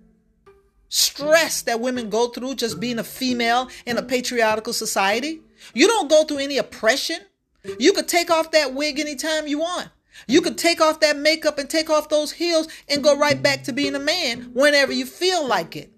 stress 0.91 1.61
that 1.61 1.79
women 1.79 2.09
go 2.09 2.27
through 2.27 2.53
just 2.53 2.79
being 2.79 2.99
a 2.99 3.03
female 3.03 3.69
in 3.85 3.97
a 3.97 4.03
patriarchal 4.03 4.73
society. 4.73 5.41
You 5.73 5.87
don't 5.87 6.09
go 6.09 6.25
through 6.25 6.39
any 6.39 6.57
oppression. 6.57 7.17
You 7.79 7.93
could 7.93 8.09
take 8.09 8.29
off 8.29 8.51
that 8.51 8.73
wig 8.73 8.99
anytime 8.99 9.47
you 9.47 9.59
want. 9.59 9.87
You 10.27 10.41
could 10.41 10.57
take 10.57 10.81
off 10.81 10.99
that 10.99 11.17
makeup 11.17 11.57
and 11.57 11.69
take 11.69 11.89
off 11.89 12.09
those 12.09 12.33
heels 12.33 12.67
and 12.89 13.03
go 13.03 13.17
right 13.17 13.41
back 13.41 13.63
to 13.63 13.73
being 13.73 13.95
a 13.95 13.99
man 13.99 14.51
whenever 14.53 14.91
you 14.91 15.05
feel 15.05 15.47
like 15.47 15.77
it. 15.77 15.91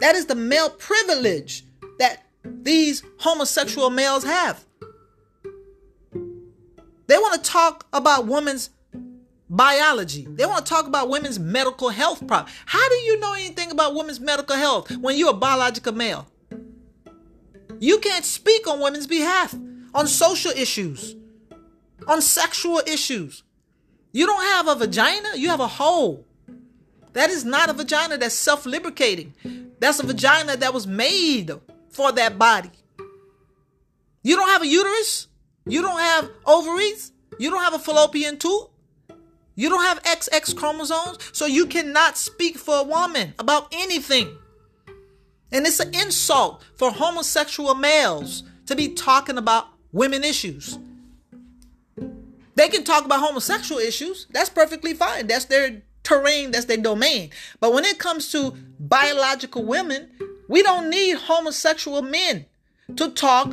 That 0.00 0.14
is 0.14 0.24
the 0.24 0.34
male 0.34 0.70
privilege 0.70 1.64
that 1.98 2.24
these 2.42 3.02
homosexual 3.18 3.90
males 3.90 4.24
have. 4.24 4.64
They 7.06 7.18
want 7.18 7.44
to 7.44 7.50
talk 7.50 7.86
about 7.92 8.26
women's 8.26 8.70
biology. 9.48 10.26
They 10.28 10.46
want 10.46 10.64
to 10.66 10.70
talk 10.72 10.86
about 10.86 11.08
women's 11.08 11.38
medical 11.38 11.90
health 11.90 12.26
problems. 12.26 12.56
How 12.66 12.88
do 12.88 12.94
you 12.96 13.18
know 13.20 13.34
anything 13.34 13.70
about 13.70 13.94
women's 13.94 14.20
medical 14.20 14.56
health 14.56 14.90
when 14.96 15.16
you're 15.16 15.30
a 15.30 15.34
biological 15.34 15.92
male? 15.92 16.26
You 17.80 17.98
can't 17.98 18.24
speak 18.24 18.66
on 18.66 18.80
women's 18.80 19.06
behalf 19.06 19.54
on 19.94 20.06
social 20.08 20.50
issues, 20.52 21.14
on 22.06 22.20
sexual 22.20 22.80
issues. 22.86 23.42
You 24.12 24.26
don't 24.26 24.42
have 24.42 24.68
a 24.68 24.74
vagina, 24.74 25.30
you 25.36 25.48
have 25.48 25.60
a 25.60 25.68
hole. 25.68 26.26
That 27.12 27.30
is 27.30 27.44
not 27.44 27.70
a 27.70 27.72
vagina 27.72 28.18
that's 28.18 28.34
self 28.34 28.66
lubricating. 28.66 29.34
That's 29.78 30.00
a 30.00 30.06
vagina 30.06 30.56
that 30.56 30.74
was 30.74 30.86
made 30.86 31.52
for 31.90 32.10
that 32.12 32.38
body. 32.38 32.70
You 34.22 34.36
don't 34.36 34.48
have 34.48 34.62
a 34.62 34.66
uterus. 34.66 35.28
You 35.66 35.82
don't 35.82 35.98
have 36.00 36.30
ovaries. 36.46 37.12
You 37.38 37.50
don't 37.50 37.62
have 37.62 37.74
a 37.74 37.78
fallopian 37.78 38.38
tube. 38.38 38.68
You 39.54 39.68
don't 39.68 39.84
have 39.84 40.02
XX 40.02 40.56
chromosomes, 40.56 41.18
so 41.32 41.46
you 41.46 41.66
cannot 41.66 42.18
speak 42.18 42.58
for 42.58 42.80
a 42.80 42.82
woman 42.82 43.34
about 43.38 43.68
anything. 43.72 44.36
And 45.52 45.66
it's 45.66 45.78
an 45.80 45.94
insult 45.94 46.64
for 46.76 46.90
homosexual 46.90 47.74
males 47.74 48.42
to 48.66 48.74
be 48.74 48.88
talking 48.88 49.38
about 49.38 49.68
women 49.92 50.24
issues. 50.24 50.78
They 52.56 52.68
can 52.68 52.84
talk 52.84 53.04
about 53.04 53.20
homosexual 53.20 53.80
issues. 53.80 54.26
That's 54.30 54.50
perfectly 54.50 54.94
fine. 54.94 55.26
That's 55.26 55.44
their 55.44 55.82
terrain, 56.02 56.50
that's 56.50 56.66
their 56.66 56.76
domain. 56.76 57.30
But 57.60 57.72
when 57.72 57.84
it 57.84 57.98
comes 57.98 58.30
to 58.32 58.54
biological 58.78 59.64
women, 59.64 60.10
we 60.48 60.62
don't 60.62 60.90
need 60.90 61.16
homosexual 61.16 62.02
men 62.02 62.46
to 62.96 63.10
talk 63.10 63.52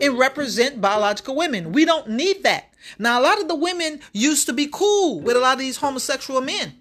and 0.00 0.18
represent 0.18 0.80
biological 0.80 1.36
women. 1.36 1.72
We 1.72 1.84
don't 1.84 2.08
need 2.08 2.42
that. 2.44 2.69
Now, 2.98 3.20
a 3.20 3.22
lot 3.22 3.40
of 3.40 3.48
the 3.48 3.54
women 3.54 4.00
used 4.12 4.46
to 4.46 4.52
be 4.52 4.68
cool 4.70 5.20
with 5.20 5.36
a 5.36 5.40
lot 5.40 5.54
of 5.54 5.58
these 5.58 5.76
homosexual 5.76 6.40
men. 6.40 6.74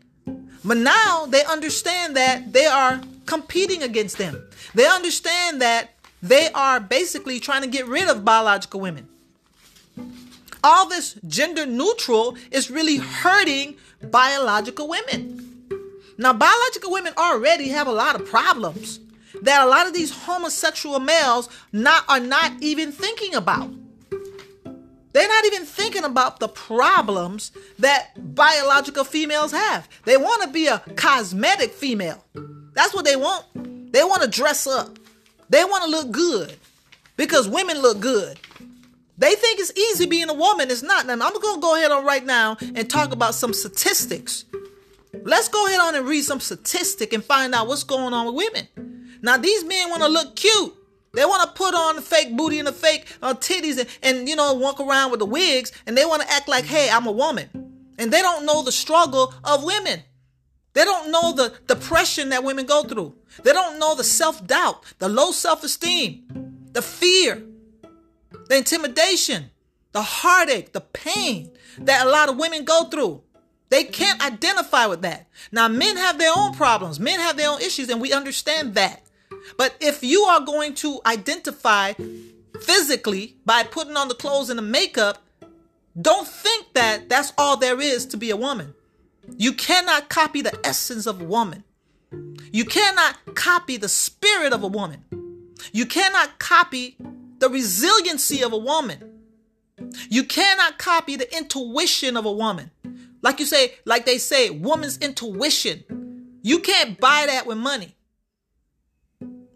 But 0.64 0.78
now 0.78 1.26
they 1.26 1.44
understand 1.46 2.16
that 2.16 2.52
they 2.54 2.66
are 2.66 3.02
competing 3.26 3.84
against 3.84 4.18
them. 4.18 4.44
They 4.76 4.88
understand 4.88 5.62
that 5.62 5.92
they 6.22 6.50
are 6.54 6.80
basically 6.80 7.40
trying 7.40 7.62
to 7.62 7.68
get 7.68 7.88
rid 7.88 8.10
of 8.10 8.26
biological 8.26 8.80
women. 8.80 9.08
All 10.64 10.90
this 10.90 11.16
gender 11.28 11.66
neutral 11.66 12.36
is 12.52 12.70
really 12.70 12.98
hurting 12.98 13.78
biological 14.04 14.90
women. 14.90 15.46
Now, 16.18 16.34
biological 16.34 16.92
women 16.92 17.14
already 17.18 17.70
have 17.70 17.88
a 17.88 17.94
lot 17.94 18.20
of 18.20 18.28
problems 18.28 19.00
that 19.42 19.64
a 19.64 19.70
lot 19.70 19.88
of 19.88 19.94
these 19.94 20.12
homosexual 20.12 21.00
males 21.00 21.48
not 21.72 22.04
are 22.10 22.20
not 22.20 22.52
even 22.62 22.92
thinking 22.92 23.36
about. 23.36 23.72
They're 25.12 25.28
not 25.28 25.46
even 25.46 25.66
thinking 25.66 26.04
about 26.04 26.40
the 26.40 26.48
problems 26.48 27.52
that 27.80 28.12
biological 28.36 29.04
females 29.04 29.52
have. 29.52 29.90
They 30.06 30.18
want 30.18 30.44
to 30.44 30.50
be 30.50 30.68
a 30.68 30.80
cosmetic 30.96 31.72
female. 31.72 32.24
That's 32.74 32.94
what 32.94 33.06
they 33.06 33.16
want. 33.16 33.92
They 33.92 34.04
want 34.04 34.22
to 34.22 34.28
dress 34.28 34.68
up. 34.68 35.00
They 35.50 35.64
want 35.64 35.84
to 35.84 35.90
look 35.90 36.12
good 36.12 36.56
because 37.18 37.48
women 37.48 37.82
look 37.82 38.00
good. 38.00 38.40
They 39.18 39.36
think 39.36 39.60
it's 39.60 39.78
easy 39.78 40.06
being 40.06 40.30
a 40.30 40.34
woman. 40.34 40.72
It's 40.72 40.84
not. 40.84 41.06
Now, 41.06 41.14
I'm 41.14 41.20
going 41.20 41.56
to 41.56 41.62
go 41.62 41.76
ahead 41.76 41.92
on 41.92 42.06
right 42.06 42.26
now 42.26 42.58
and 42.62 42.90
talk 42.90 43.12
about 43.12 43.36
some 43.36 43.54
statistics. 43.54 44.46
Let's 45.24 45.50
go 45.50 45.68
ahead 45.68 45.82
on 45.82 45.96
and 45.96 46.08
read 46.08 46.24
some 46.24 46.40
statistic 46.40 47.12
and 47.12 47.24
find 47.24 47.54
out 47.54 47.68
what's 47.68 47.84
going 47.84 48.14
on 48.14 48.28
with 48.28 48.36
women. 48.36 49.18
Now, 49.22 49.36
these 49.36 49.66
men 49.66 49.90
want 49.90 50.04
to 50.04 50.08
look 50.08 50.38
cute. 50.38 50.74
They 51.14 51.26
want 51.26 51.44
to 51.44 51.56
put 51.56 51.74
on 51.74 52.02
fake 52.02 52.36
booty 52.38 52.60
and 52.60 52.68
the 52.68 52.72
fake 52.72 53.06
uh, 53.22 53.34
titties 53.34 53.80
and, 53.80 53.88
and, 54.04 54.30
you 54.30 54.36
know, 54.36 54.54
walk 54.54 54.80
around 54.80 55.12
with 55.12 55.20
the 55.20 55.26
wigs 55.26 55.72
and 55.86 55.98
they 55.98 56.06
want 56.06 56.22
to 56.22 56.32
act 56.32 56.48
like, 56.48 56.66
hey, 56.66 56.90
I'm 56.92 57.08
a 57.08 57.12
woman. 57.12 57.50
And 57.98 58.14
they 58.14 58.22
don't 58.22 58.46
know 58.46 58.64
the 58.64 58.72
struggle 58.72 59.34
of 59.44 59.64
women. 59.64 60.04
They 60.74 60.86
don't 60.86 61.12
know 61.12 61.34
the 61.34 61.54
depression 61.68 62.30
that 62.30 62.44
women 62.44 62.66
go 62.66 62.84
through. 62.84 63.16
They 63.44 63.52
don't 63.52 63.80
know 63.80 63.96
the 63.96 64.04
self 64.04 64.46
doubt, 64.46 64.84
the 65.00 65.10
low 65.10 65.32
self 65.32 65.64
esteem, 65.64 66.24
the 66.72 66.82
fear, 66.82 67.44
the 68.48 68.58
intimidation, 68.58 69.50
the 69.92 70.02
heartache, 70.02 70.74
the 70.74 70.82
pain 70.82 71.52
that 71.80 72.06
a 72.06 72.10
lot 72.10 72.30
of 72.30 72.38
women 72.38 72.64
go 72.66 72.86
through. 72.86 73.24
They 73.70 73.84
can't 73.84 74.24
identify 74.24 74.86
with 74.88 75.02
that. 75.02 75.28
Now, 75.52 75.68
men 75.68 75.98
have 75.98 76.18
their 76.18 76.34
own 76.36 76.54
problems, 76.54 77.00
men 77.00 77.20
have 77.20 77.38
their 77.38 77.50
own 77.50 77.62
issues, 77.62 77.90
and 77.90 78.02
we 78.02 78.14
understand 78.14 78.76
that. 78.76 79.04
But 79.58 79.76
if 79.80 80.04
you 80.04 80.22
are 80.24 80.42
going 80.42 80.74
to 80.76 81.00
identify 81.06 81.94
physically 82.62 83.36
by 83.46 83.64
putting 83.64 83.98
on 83.98 84.08
the 84.08 84.16
clothes 84.16 84.50
and 84.50 84.58
the 84.58 84.64
makeup, 84.64 85.24
don't 86.00 86.28
think 86.28 86.74
that 86.74 87.10
that's 87.10 87.34
all 87.38 87.58
there 87.58 87.82
is 87.82 88.06
to 88.08 88.18
be 88.18 88.30
a 88.30 88.38
woman. 88.38 88.74
You 89.38 89.54
cannot 89.54 90.10
copy 90.10 90.42
the 90.42 90.58
essence 90.64 91.06
of 91.06 91.22
a 91.22 91.26
woman. 91.26 91.64
You 92.52 92.66
cannot 92.66 93.36
copy 93.36 93.78
the 93.78 93.90
spirit 93.90 94.54
of 94.54 94.64
a 94.64 94.68
woman. 94.68 95.04
You 95.72 95.86
cannot 95.86 96.40
copy 96.40 96.98
the 97.40 97.50
resiliency 97.50 98.44
of 98.44 98.54
a 98.54 98.58
woman. 98.58 99.20
You 100.10 100.24
cannot 100.24 100.78
copy 100.78 101.16
the 101.16 101.38
intuition 101.38 102.18
of 102.18 102.26
a 102.26 102.32
woman. 102.32 102.72
Like 103.22 103.40
you 103.40 103.46
say, 103.46 103.76
like 103.86 104.06
they 104.06 104.18
say, 104.18 104.50
woman's 104.50 104.98
intuition. 104.98 105.84
You 106.42 106.60
can't 106.60 107.00
buy 107.00 107.26
that 107.28 107.46
with 107.46 107.58
money. 107.58 107.96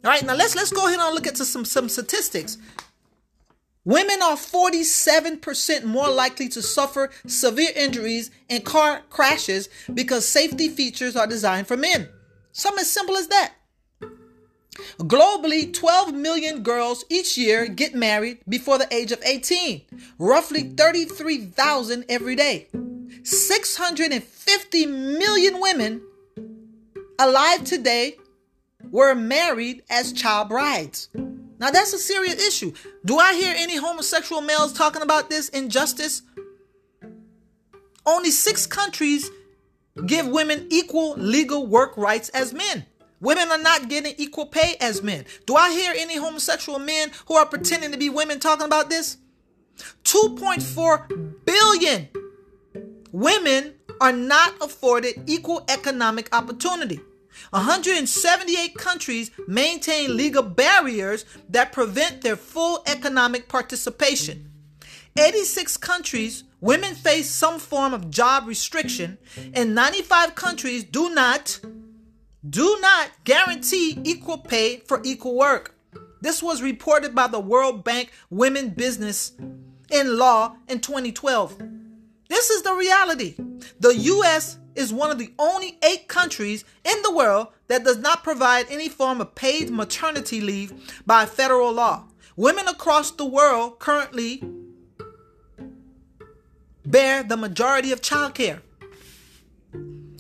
All 0.03 0.11
right, 0.11 0.25
now 0.25 0.35
let's 0.35 0.55
let's 0.55 0.71
go 0.71 0.87
ahead 0.87 0.99
and 0.99 1.15
look 1.15 1.27
at 1.27 1.37
some 1.37 1.63
some 1.63 1.87
statistics. 1.87 2.57
Women 3.85 4.21
are 4.21 4.35
47% 4.35 5.83
more 5.83 6.09
likely 6.09 6.47
to 6.49 6.61
suffer 6.61 7.09
severe 7.27 7.71
injuries 7.75 8.31
in 8.47 8.61
car 8.61 9.01
crashes 9.09 9.67
because 9.93 10.25
safety 10.25 10.69
features 10.69 11.17
are 11.17 11.27
designed 11.27 11.67
for 11.67 11.75
men. 11.75 12.07
Something 12.53 12.81
as 12.81 12.89
simple 12.89 13.17
as 13.17 13.27
that. 13.27 13.53
Globally, 14.99 15.73
12 15.73 16.13
million 16.13 16.63
girls 16.63 17.03
each 17.09 17.37
year 17.37 17.67
get 17.67 17.93
married 17.93 18.39
before 18.47 18.77
the 18.77 18.93
age 18.93 19.11
of 19.11 19.21
18, 19.23 19.81
roughly 20.17 20.63
33,000 20.63 22.05
every 22.07 22.35
day. 22.35 22.67
650 23.23 24.85
million 24.85 25.59
women 25.59 26.01
alive 27.19 27.63
today 27.63 28.17
were 28.93 29.15
married 29.15 29.81
as 29.89 30.13
child 30.13 30.49
brides. 30.49 31.09
Now, 31.59 31.71
that's 31.71 31.93
a 31.93 31.97
serious 31.97 32.35
issue. 32.35 32.73
Do 33.03 33.17
I 33.17 33.33
hear 33.33 33.53
any 33.57 33.75
homosexual 33.75 34.41
males 34.41 34.71
talking 34.71 35.01
about 35.01 35.31
this 35.31 35.49
injustice? 35.49 36.21
Only 38.05 38.29
six 38.29 38.67
countries 38.67 39.31
give 40.05 40.27
women 40.27 40.67
equal 40.69 41.15
legal 41.15 41.65
work 41.65 41.97
rights 41.97 42.29
as 42.29 42.53
men. 42.53 42.85
Women 43.19 43.49
are 43.49 43.57
not 43.57 43.89
getting 43.89 44.13
equal 44.17 44.45
pay 44.45 44.75
as 44.79 45.01
men. 45.01 45.25
Do 45.47 45.55
I 45.55 45.71
hear 45.71 45.93
any 45.97 46.17
homosexual 46.17 46.77
men 46.77 47.09
who 47.27 47.35
are 47.35 47.47
pretending 47.47 47.93
to 47.93 47.97
be 47.97 48.09
women 48.09 48.39
talking 48.39 48.65
about 48.65 48.91
this? 48.91 49.17
2.4 50.03 51.45
billion 51.45 52.09
women 53.11 53.73
are 53.99 54.11
not 54.11 54.53
afforded 54.61 55.23
equal 55.25 55.65
economic 55.67 56.29
opportunity. 56.35 56.99
178 57.53 58.73
countries 58.73 59.29
maintain 59.47 60.17
legal 60.17 60.41
barriers 60.41 61.23
that 61.49 61.71
prevent 61.71 62.21
their 62.21 62.35
full 62.35 62.81
economic 62.87 63.47
participation. 63.47 64.49
86 65.15 65.77
countries, 65.77 66.45
women 66.61 66.95
face 66.95 67.29
some 67.29 67.59
form 67.59 67.93
of 67.93 68.09
job 68.09 68.47
restriction, 68.47 69.19
and 69.53 69.75
95 69.75 70.33
countries 70.33 70.83
do 70.83 71.13
not 71.13 71.59
do 72.49 72.77
not 72.81 73.11
guarantee 73.23 73.99
equal 74.03 74.39
pay 74.39 74.77
for 74.77 74.99
equal 75.03 75.37
work. 75.37 75.75
This 76.21 76.41
was 76.41 76.63
reported 76.63 77.13
by 77.13 77.27
the 77.27 77.39
World 77.39 77.83
Bank 77.83 78.11
Women 78.31 78.69
Business 78.69 79.33
in 79.91 80.17
Law 80.17 80.55
in 80.67 80.79
2012. 80.79 81.61
This 82.29 82.49
is 82.49 82.63
the 82.63 82.73
reality. 82.73 83.35
The 83.79 83.95
US 83.95 84.57
is 84.75 84.93
one 84.93 85.11
of 85.11 85.17
the 85.17 85.33
only 85.37 85.77
eight 85.83 86.07
countries 86.07 86.65
in 86.83 87.01
the 87.01 87.13
world 87.13 87.47
that 87.67 87.83
does 87.83 87.97
not 87.97 88.23
provide 88.23 88.65
any 88.69 88.89
form 88.89 89.21
of 89.21 89.35
paid 89.35 89.69
maternity 89.69 90.41
leave 90.41 90.73
by 91.05 91.25
federal 91.25 91.71
law. 91.71 92.05
Women 92.35 92.67
across 92.67 93.11
the 93.11 93.25
world 93.25 93.79
currently 93.79 94.43
bear 96.85 97.23
the 97.23 97.37
majority 97.37 97.91
of 97.91 98.01
childcare. 98.01 98.61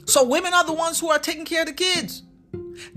So 0.05 0.23
women 0.23 0.53
are 0.53 0.65
the 0.65 0.73
ones 0.73 0.99
who 0.99 1.09
are 1.09 1.19
taking 1.19 1.45
care 1.45 1.61
of 1.61 1.67
the 1.67 1.73
kids. 1.73 2.23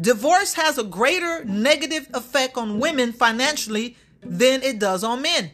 Divorce 0.01 0.55
has 0.55 0.79
a 0.79 0.85
greater 0.85 1.45
negative 1.45 2.09
effect 2.15 2.57
on 2.57 2.81
women 2.81 3.13
financially 3.13 3.97
than 4.23 4.63
it 4.63 4.79
does 4.79 5.05
on 5.05 5.23
men. 5.23 5.53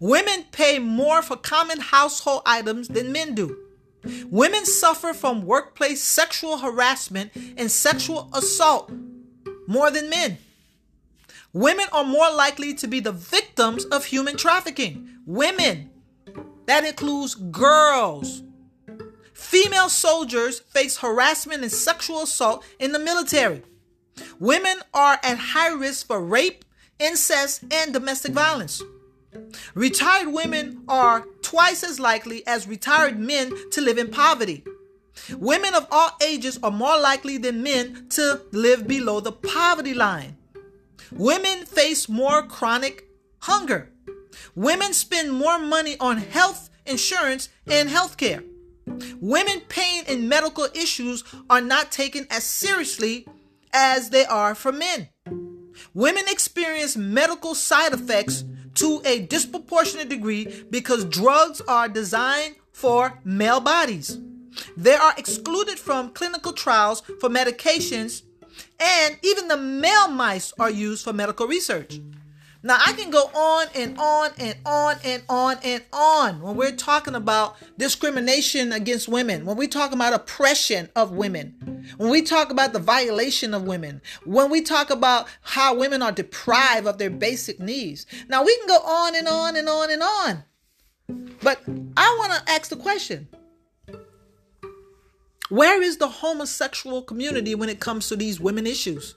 Women 0.00 0.44
pay 0.52 0.78
more 0.78 1.22
for 1.22 1.36
common 1.36 1.80
household 1.80 2.42
items 2.46 2.88
than 2.88 3.12
men 3.12 3.34
do. 3.34 3.65
Women 4.30 4.64
suffer 4.66 5.12
from 5.12 5.46
workplace 5.46 6.02
sexual 6.02 6.58
harassment 6.58 7.32
and 7.56 7.70
sexual 7.70 8.30
assault 8.32 8.90
more 9.66 9.90
than 9.90 10.10
men. 10.10 10.38
Women 11.52 11.86
are 11.92 12.04
more 12.04 12.30
likely 12.32 12.74
to 12.74 12.86
be 12.86 13.00
the 13.00 13.12
victims 13.12 13.84
of 13.86 14.04
human 14.04 14.36
trafficking. 14.36 15.08
Women. 15.26 15.90
That 16.66 16.84
includes 16.84 17.34
girls. 17.34 18.42
Female 19.32 19.88
soldiers 19.88 20.60
face 20.60 20.98
harassment 20.98 21.62
and 21.62 21.72
sexual 21.72 22.22
assault 22.22 22.64
in 22.78 22.92
the 22.92 22.98
military. 22.98 23.62
Women 24.38 24.78
are 24.92 25.18
at 25.22 25.38
high 25.38 25.68
risk 25.68 26.06
for 26.06 26.20
rape, 26.20 26.64
incest, 26.98 27.64
and 27.70 27.92
domestic 27.92 28.32
violence. 28.32 28.82
Retired 29.74 30.28
women 30.28 30.82
are 30.88 31.24
twice 31.42 31.82
as 31.82 32.00
likely 32.00 32.46
as 32.46 32.66
retired 32.66 33.18
men 33.18 33.52
to 33.72 33.80
live 33.80 33.98
in 33.98 34.08
poverty. 34.10 34.64
Women 35.36 35.74
of 35.74 35.86
all 35.90 36.10
ages 36.22 36.58
are 36.62 36.70
more 36.70 37.00
likely 37.00 37.38
than 37.38 37.62
men 37.62 38.06
to 38.10 38.42
live 38.52 38.86
below 38.86 39.20
the 39.20 39.32
poverty 39.32 39.94
line. 39.94 40.36
Women 41.12 41.64
face 41.66 42.08
more 42.08 42.42
chronic 42.42 43.08
hunger. 43.40 43.90
Women 44.54 44.92
spend 44.92 45.32
more 45.32 45.58
money 45.58 45.96
on 45.98 46.18
health 46.18 46.70
insurance 46.84 47.48
and 47.66 47.88
health 47.88 48.16
care. 48.16 48.42
Women 49.20 49.60
pain 49.68 50.04
and 50.08 50.28
medical 50.28 50.68
issues 50.74 51.24
are 51.50 51.60
not 51.60 51.90
taken 51.90 52.26
as 52.30 52.44
seriously 52.44 53.26
as 53.72 54.10
they 54.10 54.24
are 54.24 54.54
for 54.54 54.72
men. 54.72 55.08
Women 55.92 56.24
experience 56.28 56.96
medical 56.96 57.54
side 57.54 57.92
effects 57.92 58.44
to 58.76 59.02
a 59.04 59.20
disproportionate 59.20 60.08
degree 60.08 60.64
because 60.70 61.04
drugs 61.04 61.60
are 61.68 61.88
designed 61.88 62.56
for 62.72 63.20
male 63.24 63.60
bodies. 63.60 64.18
They 64.76 64.94
are 64.94 65.14
excluded 65.18 65.78
from 65.78 66.10
clinical 66.10 66.52
trials 66.52 67.02
for 67.20 67.28
medications, 67.28 68.22
and 68.80 69.18
even 69.22 69.48
the 69.48 69.56
male 69.56 70.08
mice 70.08 70.52
are 70.58 70.70
used 70.70 71.04
for 71.04 71.12
medical 71.12 71.46
research. 71.46 72.00
Now, 72.66 72.78
I 72.84 72.94
can 72.94 73.10
go 73.10 73.30
on 73.32 73.68
and 73.76 73.96
on 73.96 74.32
and 74.40 74.56
on 74.66 74.96
and 75.04 75.22
on 75.28 75.56
and 75.62 75.84
on 75.92 76.42
when 76.42 76.56
we're 76.56 76.74
talking 76.74 77.14
about 77.14 77.54
discrimination 77.78 78.72
against 78.72 79.06
women, 79.06 79.44
when 79.44 79.56
we 79.56 79.68
talk 79.68 79.92
about 79.92 80.12
oppression 80.12 80.88
of 80.96 81.12
women, 81.12 81.86
when 81.96 82.10
we 82.10 82.22
talk 82.22 82.50
about 82.50 82.72
the 82.72 82.80
violation 82.80 83.54
of 83.54 83.62
women, 83.62 84.02
when 84.24 84.50
we 84.50 84.62
talk 84.62 84.90
about 84.90 85.28
how 85.42 85.76
women 85.76 86.02
are 86.02 86.10
deprived 86.10 86.88
of 86.88 86.98
their 86.98 87.08
basic 87.08 87.60
needs. 87.60 88.04
Now, 88.28 88.42
we 88.42 88.58
can 88.58 88.66
go 88.66 88.78
on 88.78 89.14
and 89.14 89.28
on 89.28 89.54
and 89.54 89.68
on 89.68 89.90
and 89.92 90.02
on. 90.02 90.44
But 91.44 91.60
I 91.96 92.16
want 92.18 92.32
to 92.32 92.52
ask 92.52 92.68
the 92.68 92.74
question 92.74 93.28
where 95.50 95.80
is 95.80 95.98
the 95.98 96.08
homosexual 96.08 97.02
community 97.02 97.54
when 97.54 97.68
it 97.68 97.78
comes 97.78 98.08
to 98.08 98.16
these 98.16 98.40
women 98.40 98.66
issues? 98.66 99.14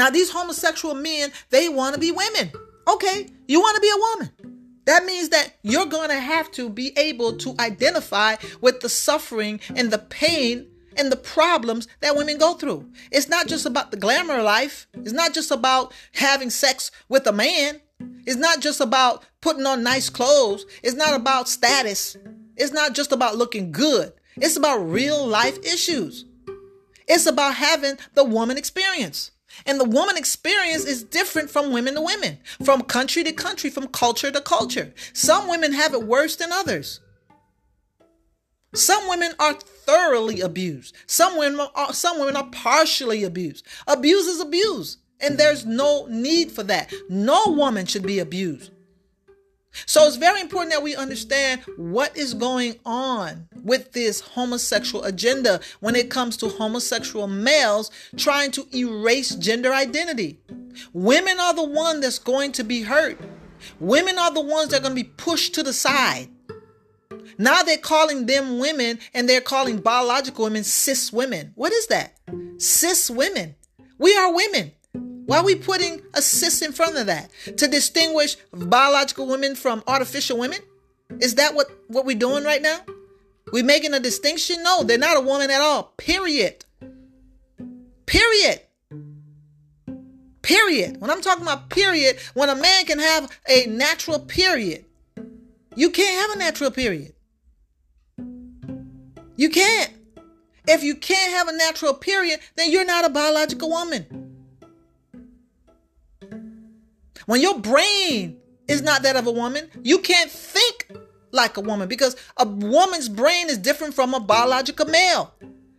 Now, 0.00 0.08
these 0.08 0.30
homosexual 0.30 0.94
men, 0.94 1.30
they 1.50 1.68
want 1.68 1.94
to 1.94 2.00
be 2.00 2.10
women. 2.10 2.50
Okay, 2.88 3.26
you 3.46 3.60
want 3.60 3.74
to 3.74 3.82
be 3.82 3.90
a 3.90 3.98
woman. 3.98 4.80
That 4.86 5.04
means 5.04 5.28
that 5.28 5.58
you're 5.62 5.84
going 5.84 6.08
to 6.08 6.18
have 6.18 6.50
to 6.52 6.70
be 6.70 6.96
able 6.96 7.36
to 7.36 7.54
identify 7.60 8.36
with 8.62 8.80
the 8.80 8.88
suffering 8.88 9.60
and 9.76 9.90
the 9.90 9.98
pain 9.98 10.68
and 10.96 11.12
the 11.12 11.18
problems 11.18 11.86
that 12.00 12.16
women 12.16 12.38
go 12.38 12.54
through. 12.54 12.90
It's 13.12 13.28
not 13.28 13.46
just 13.46 13.66
about 13.66 13.90
the 13.90 13.98
glamour 13.98 14.42
life. 14.42 14.88
It's 14.94 15.12
not 15.12 15.34
just 15.34 15.50
about 15.50 15.92
having 16.14 16.48
sex 16.48 16.90
with 17.10 17.26
a 17.26 17.32
man. 17.32 17.82
It's 18.24 18.36
not 18.36 18.60
just 18.60 18.80
about 18.80 19.22
putting 19.42 19.66
on 19.66 19.82
nice 19.82 20.08
clothes. 20.08 20.64
It's 20.82 20.96
not 20.96 21.12
about 21.12 21.46
status. 21.46 22.16
It's 22.56 22.72
not 22.72 22.94
just 22.94 23.12
about 23.12 23.36
looking 23.36 23.70
good. 23.70 24.14
It's 24.36 24.56
about 24.56 24.78
real 24.78 25.26
life 25.26 25.58
issues. 25.58 26.24
It's 27.06 27.26
about 27.26 27.56
having 27.56 27.98
the 28.14 28.24
woman 28.24 28.56
experience. 28.56 29.32
And 29.66 29.80
the 29.80 29.84
woman 29.84 30.16
experience 30.16 30.84
is 30.84 31.02
different 31.02 31.50
from 31.50 31.72
women 31.72 31.94
to 31.94 32.00
women, 32.00 32.38
from 32.64 32.82
country 32.82 33.24
to 33.24 33.32
country, 33.32 33.70
from 33.70 33.88
culture 33.88 34.30
to 34.30 34.40
culture. 34.40 34.92
Some 35.12 35.48
women 35.48 35.72
have 35.72 35.94
it 35.94 36.02
worse 36.02 36.36
than 36.36 36.52
others. 36.52 37.00
Some 38.74 39.08
women 39.08 39.32
are 39.38 39.54
thoroughly 39.54 40.40
abused. 40.40 40.94
Some 41.06 41.36
women 41.36 41.66
are, 41.74 41.92
some 41.92 42.20
women 42.20 42.36
are 42.36 42.48
partially 42.50 43.24
abused. 43.24 43.66
Abuse 43.86 44.26
is 44.26 44.40
abuse, 44.40 44.98
and 45.20 45.38
there's 45.38 45.66
no 45.66 46.06
need 46.06 46.52
for 46.52 46.62
that. 46.64 46.92
No 47.08 47.46
woman 47.48 47.86
should 47.86 48.06
be 48.06 48.20
abused. 48.20 48.70
So 49.86 50.06
it's 50.06 50.16
very 50.16 50.40
important 50.40 50.72
that 50.72 50.82
we 50.82 50.96
understand 50.96 51.62
what 51.76 52.16
is 52.16 52.34
going 52.34 52.78
on 52.84 53.48
with 53.62 53.92
this 53.92 54.20
homosexual 54.20 55.04
agenda 55.04 55.60
when 55.80 55.94
it 55.94 56.10
comes 56.10 56.36
to 56.38 56.48
homosexual 56.48 57.26
males 57.26 57.90
trying 58.16 58.50
to 58.52 58.66
erase 58.74 59.34
gender 59.36 59.72
identity. 59.72 60.40
Women 60.92 61.38
are 61.38 61.54
the 61.54 61.64
one 61.64 62.00
that's 62.00 62.18
going 62.18 62.52
to 62.52 62.64
be 62.64 62.82
hurt. 62.82 63.18
Women 63.78 64.18
are 64.18 64.32
the 64.32 64.40
ones 64.40 64.70
that 64.70 64.80
are 64.80 64.82
going 64.82 64.96
to 64.96 65.02
be 65.02 65.10
pushed 65.16 65.54
to 65.54 65.62
the 65.62 65.72
side. 65.72 66.28
Now 67.38 67.62
they're 67.62 67.78
calling 67.78 68.26
them 68.26 68.58
women 68.58 68.98
and 69.14 69.28
they're 69.28 69.40
calling 69.40 69.78
biological 69.78 70.44
women 70.44 70.64
cis 70.64 71.12
women. 71.12 71.52
What 71.54 71.72
is 71.72 71.86
that? 71.86 72.18
Cis 72.58 73.10
women. 73.10 73.54
We 73.98 74.16
are 74.16 74.34
women. 74.34 74.72
Why 75.30 75.38
are 75.38 75.44
we 75.44 75.54
putting 75.54 76.02
a 76.12 76.20
cis 76.20 76.60
in 76.60 76.72
front 76.72 76.96
of 76.96 77.06
that? 77.06 77.30
To 77.58 77.68
distinguish 77.68 78.36
biological 78.52 79.28
women 79.28 79.54
from 79.54 79.84
artificial 79.86 80.36
women? 80.36 80.58
Is 81.20 81.36
that 81.36 81.54
what, 81.54 81.70
what 81.86 82.04
we're 82.04 82.18
doing 82.18 82.42
right 82.42 82.60
now? 82.60 82.80
We're 83.52 83.62
making 83.62 83.94
a 83.94 84.00
distinction? 84.00 84.60
No, 84.64 84.82
they're 84.82 84.98
not 84.98 85.16
a 85.16 85.20
woman 85.20 85.48
at 85.48 85.60
all. 85.60 85.94
Period. 85.98 86.64
Period. 88.06 88.62
Period. 90.42 91.00
When 91.00 91.12
I'm 91.12 91.20
talking 91.20 91.44
about 91.44 91.70
period, 91.70 92.18
when 92.34 92.48
a 92.48 92.56
man 92.56 92.86
can 92.86 92.98
have 92.98 93.30
a 93.48 93.66
natural 93.66 94.18
period, 94.18 94.84
you 95.76 95.90
can't 95.90 96.28
have 96.28 96.36
a 96.36 96.40
natural 96.40 96.72
period. 96.72 97.14
You 99.36 99.48
can't. 99.48 99.92
If 100.66 100.82
you 100.82 100.96
can't 100.96 101.32
have 101.34 101.46
a 101.46 101.56
natural 101.56 101.94
period, 101.94 102.40
then 102.56 102.72
you're 102.72 102.84
not 102.84 103.04
a 103.04 103.10
biological 103.10 103.70
woman. 103.70 104.19
When 107.30 107.40
your 107.40 107.60
brain 107.60 108.38
is 108.66 108.82
not 108.82 109.04
that 109.04 109.14
of 109.14 109.28
a 109.28 109.30
woman, 109.30 109.70
you 109.84 110.00
can't 110.00 110.28
think 110.28 110.90
like 111.30 111.56
a 111.56 111.60
woman 111.60 111.88
because 111.88 112.16
a 112.36 112.44
woman's 112.44 113.08
brain 113.08 113.48
is 113.48 113.56
different 113.56 113.94
from 113.94 114.14
a 114.14 114.18
biological 114.18 114.86
male. 114.86 115.32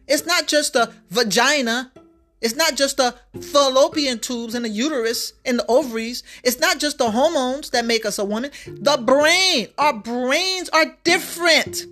It's 0.08 0.26
not 0.26 0.48
just 0.48 0.78
a 0.78 0.94
vagina. 1.10 1.92
It's 2.40 2.56
not 2.56 2.78
just 2.78 2.96
the 2.96 3.16
fallopian 3.52 4.20
tubes 4.20 4.56
and 4.56 4.64
the 4.64 4.70
uterus 4.70 5.34
and 5.44 5.60
the 5.60 5.66
ovaries. 5.68 6.24
It's 6.42 6.62
not 6.62 6.80
just 6.80 7.00
the 7.00 7.12
hormones 7.12 7.72
that 7.72 7.86
make 7.86 8.06
us 8.06 8.18
a 8.18 8.24
woman. 8.24 8.52
The 8.66 8.96
brain, 8.96 9.68
our 9.78 10.00
brains 10.00 10.70
are 10.70 10.98
different. 11.04 11.86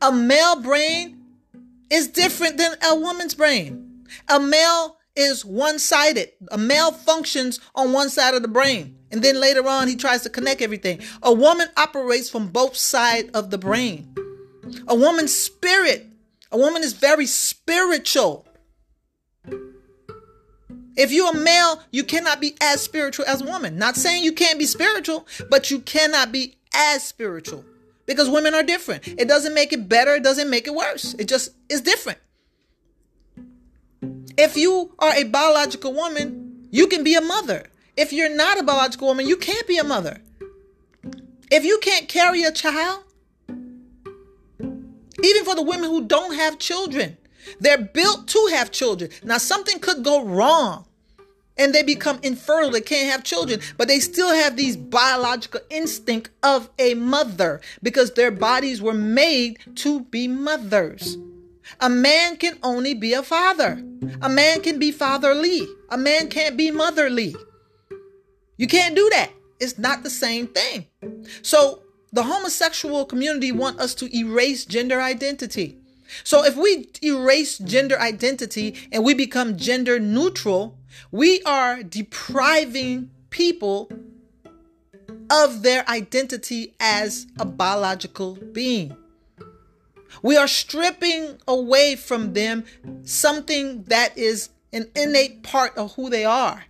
A 0.00 0.12
male 0.12 0.62
brain 0.62 1.24
is 1.90 2.06
different 2.06 2.56
than 2.56 2.76
a 2.88 2.94
woman's 2.94 3.34
brain. 3.34 4.06
A 4.28 4.38
male 4.38 4.96
is 5.16 5.44
one 5.44 5.78
sided. 5.78 6.30
A 6.50 6.58
male 6.58 6.92
functions 6.92 7.60
on 7.74 7.92
one 7.92 8.10
side 8.10 8.34
of 8.34 8.42
the 8.42 8.48
brain. 8.48 8.96
And 9.10 9.22
then 9.22 9.40
later 9.40 9.66
on, 9.68 9.88
he 9.88 9.96
tries 9.96 10.22
to 10.22 10.30
connect 10.30 10.62
everything. 10.62 11.00
A 11.22 11.32
woman 11.32 11.68
operates 11.76 12.28
from 12.28 12.48
both 12.48 12.76
sides 12.76 13.30
of 13.32 13.50
the 13.50 13.58
brain. 13.58 14.14
A 14.88 14.94
woman's 14.94 15.34
spirit, 15.34 16.06
a 16.50 16.58
woman 16.58 16.82
is 16.82 16.92
very 16.92 17.26
spiritual. 17.26 18.46
If 20.96 21.12
you're 21.12 21.30
a 21.30 21.38
male, 21.38 21.82
you 21.90 22.04
cannot 22.04 22.40
be 22.40 22.56
as 22.60 22.80
spiritual 22.80 23.26
as 23.26 23.42
a 23.42 23.44
woman. 23.44 23.78
Not 23.78 23.96
saying 23.96 24.24
you 24.24 24.32
can't 24.32 24.58
be 24.58 24.64
spiritual, 24.64 25.26
but 25.50 25.70
you 25.70 25.80
cannot 25.80 26.32
be 26.32 26.56
as 26.74 27.02
spiritual 27.02 27.64
because 28.06 28.30
women 28.30 28.54
are 28.54 28.62
different. 28.62 29.06
It 29.06 29.28
doesn't 29.28 29.54
make 29.54 29.72
it 29.72 29.88
better, 29.88 30.14
it 30.14 30.22
doesn't 30.22 30.48
make 30.48 30.66
it 30.66 30.74
worse. 30.74 31.14
It 31.18 31.28
just 31.28 31.50
is 31.68 31.82
different. 31.82 32.18
If 34.38 34.56
you 34.56 34.92
are 34.98 35.14
a 35.14 35.24
biological 35.24 35.94
woman, 35.94 36.68
you 36.70 36.86
can 36.88 37.02
be 37.02 37.14
a 37.14 37.20
mother. 37.20 37.68
If 37.96 38.12
you're 38.12 38.34
not 38.34 38.58
a 38.58 38.62
biological 38.62 39.08
woman, 39.08 39.26
you 39.26 39.36
can't 39.36 39.66
be 39.66 39.78
a 39.78 39.84
mother. 39.84 40.20
If 41.50 41.64
you 41.64 41.78
can't 41.78 42.08
carry 42.08 42.42
a 42.42 42.52
child, 42.52 43.04
even 43.78 45.44
for 45.44 45.54
the 45.54 45.62
women 45.62 45.88
who 45.88 46.06
don't 46.06 46.34
have 46.34 46.58
children, 46.58 47.16
they're 47.60 47.78
built 47.78 48.28
to 48.28 48.48
have 48.52 48.70
children. 48.70 49.10
Now, 49.22 49.38
something 49.38 49.78
could 49.78 50.04
go 50.04 50.22
wrong 50.24 50.84
and 51.56 51.74
they 51.74 51.82
become 51.82 52.18
infertile. 52.22 52.70
They 52.70 52.82
can't 52.82 53.10
have 53.10 53.24
children, 53.24 53.60
but 53.78 53.88
they 53.88 54.00
still 54.00 54.34
have 54.34 54.56
these 54.56 54.76
biological 54.76 55.60
instinct 55.70 56.30
of 56.42 56.68
a 56.78 56.92
mother 56.94 57.62
because 57.82 58.12
their 58.12 58.30
bodies 58.30 58.82
were 58.82 58.92
made 58.92 59.58
to 59.76 60.00
be 60.00 60.28
mothers. 60.28 61.16
A 61.80 61.88
man 61.88 62.36
can 62.36 62.58
only 62.62 62.94
be 62.94 63.12
a 63.12 63.22
father. 63.22 63.82
A 64.22 64.28
man 64.28 64.60
can 64.60 64.78
be 64.78 64.92
fatherly. 64.92 65.66
A 65.90 65.98
man 65.98 66.28
can't 66.28 66.56
be 66.56 66.70
motherly. 66.70 67.34
You 68.56 68.66
can't 68.66 68.94
do 68.94 69.08
that. 69.12 69.30
It's 69.60 69.78
not 69.78 70.02
the 70.02 70.10
same 70.10 70.46
thing. 70.48 70.86
So 71.42 71.82
the 72.12 72.22
homosexual 72.22 73.04
community 73.04 73.52
want 73.52 73.80
us 73.80 73.94
to 73.96 74.16
erase 74.16 74.64
gender 74.64 75.00
identity. 75.00 75.78
So 76.24 76.44
if 76.44 76.56
we 76.56 76.88
erase 77.02 77.58
gender 77.58 77.98
identity 78.00 78.76
and 78.92 79.04
we 79.04 79.14
become 79.14 79.56
gender 79.56 79.98
neutral, 79.98 80.78
we 81.10 81.42
are 81.42 81.82
depriving 81.82 83.10
people 83.30 83.90
of 85.30 85.62
their 85.62 85.88
identity 85.88 86.74
as 86.78 87.26
a 87.38 87.44
biological 87.44 88.36
being. 88.52 88.96
We 90.22 90.36
are 90.36 90.48
stripping 90.48 91.38
away 91.46 91.96
from 91.96 92.32
them 92.32 92.64
something 93.04 93.84
that 93.84 94.16
is 94.16 94.50
an 94.72 94.90
innate 94.94 95.42
part 95.42 95.76
of 95.76 95.94
who 95.94 96.10
they 96.10 96.24
are. 96.24 96.64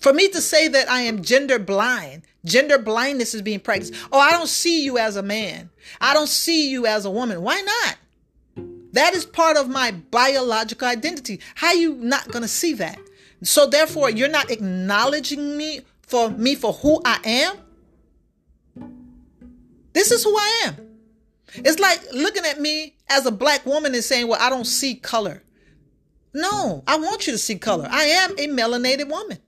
For 0.00 0.12
me 0.12 0.28
to 0.28 0.40
say 0.40 0.68
that 0.68 0.88
I 0.88 1.02
am 1.02 1.22
gender 1.22 1.58
blind, 1.58 2.22
gender 2.44 2.78
blindness 2.78 3.34
is 3.34 3.42
being 3.42 3.60
practiced. 3.60 3.94
Oh, 4.12 4.18
I 4.18 4.30
don't 4.30 4.48
see 4.48 4.84
you 4.84 4.98
as 4.98 5.16
a 5.16 5.22
man. 5.22 5.70
I 6.00 6.14
don't 6.14 6.28
see 6.28 6.70
you 6.70 6.86
as 6.86 7.04
a 7.04 7.10
woman. 7.10 7.42
Why 7.42 7.60
not? 7.60 7.96
That 8.92 9.14
is 9.14 9.26
part 9.26 9.56
of 9.56 9.68
my 9.68 9.90
biological 9.90 10.88
identity. 10.88 11.40
How 11.56 11.72
you 11.72 11.96
not 11.96 12.28
going 12.28 12.42
to 12.42 12.48
see 12.48 12.72
that? 12.74 12.98
So 13.42 13.66
therefore, 13.66 14.10
you're 14.10 14.28
not 14.28 14.50
acknowledging 14.50 15.56
me 15.56 15.80
for 16.02 16.30
me 16.30 16.54
for 16.54 16.72
who 16.72 17.02
I 17.04 17.18
am? 17.24 17.56
This 19.96 20.12
is 20.12 20.24
who 20.24 20.36
I 20.36 20.64
am. 20.66 20.76
It's 21.54 21.78
like 21.78 21.98
looking 22.12 22.44
at 22.44 22.60
me 22.60 22.98
as 23.08 23.24
a 23.24 23.30
black 23.30 23.64
woman 23.64 23.94
and 23.94 24.04
saying, 24.04 24.28
Well, 24.28 24.38
I 24.38 24.50
don't 24.50 24.66
see 24.66 24.94
color. 24.94 25.42
No, 26.34 26.84
I 26.86 26.98
want 26.98 27.26
you 27.26 27.32
to 27.32 27.38
see 27.38 27.56
color. 27.56 27.88
I 27.90 28.04
am 28.04 28.32
a 28.32 28.46
melanated 28.46 29.08
woman. 29.08 29.38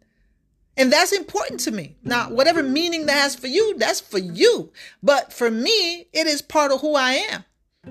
And 0.79 0.91
that's 0.91 1.13
important 1.13 1.61
to 1.61 1.71
me. 1.71 1.97
Now, 2.03 2.31
whatever 2.31 2.63
meaning 2.63 3.05
that 3.07 3.19
has 3.19 3.37
for 3.37 3.47
you, 3.47 3.77
that's 3.77 4.01
for 4.01 4.17
you. 4.17 4.73
But 5.03 5.35
for 5.35 5.51
me, 5.51 6.07
it 6.15 6.27
is 6.27 6.41
part 6.41 6.73
of 6.73 6.81
who 6.81 6.95
I 6.95 7.13
am. 7.31 7.45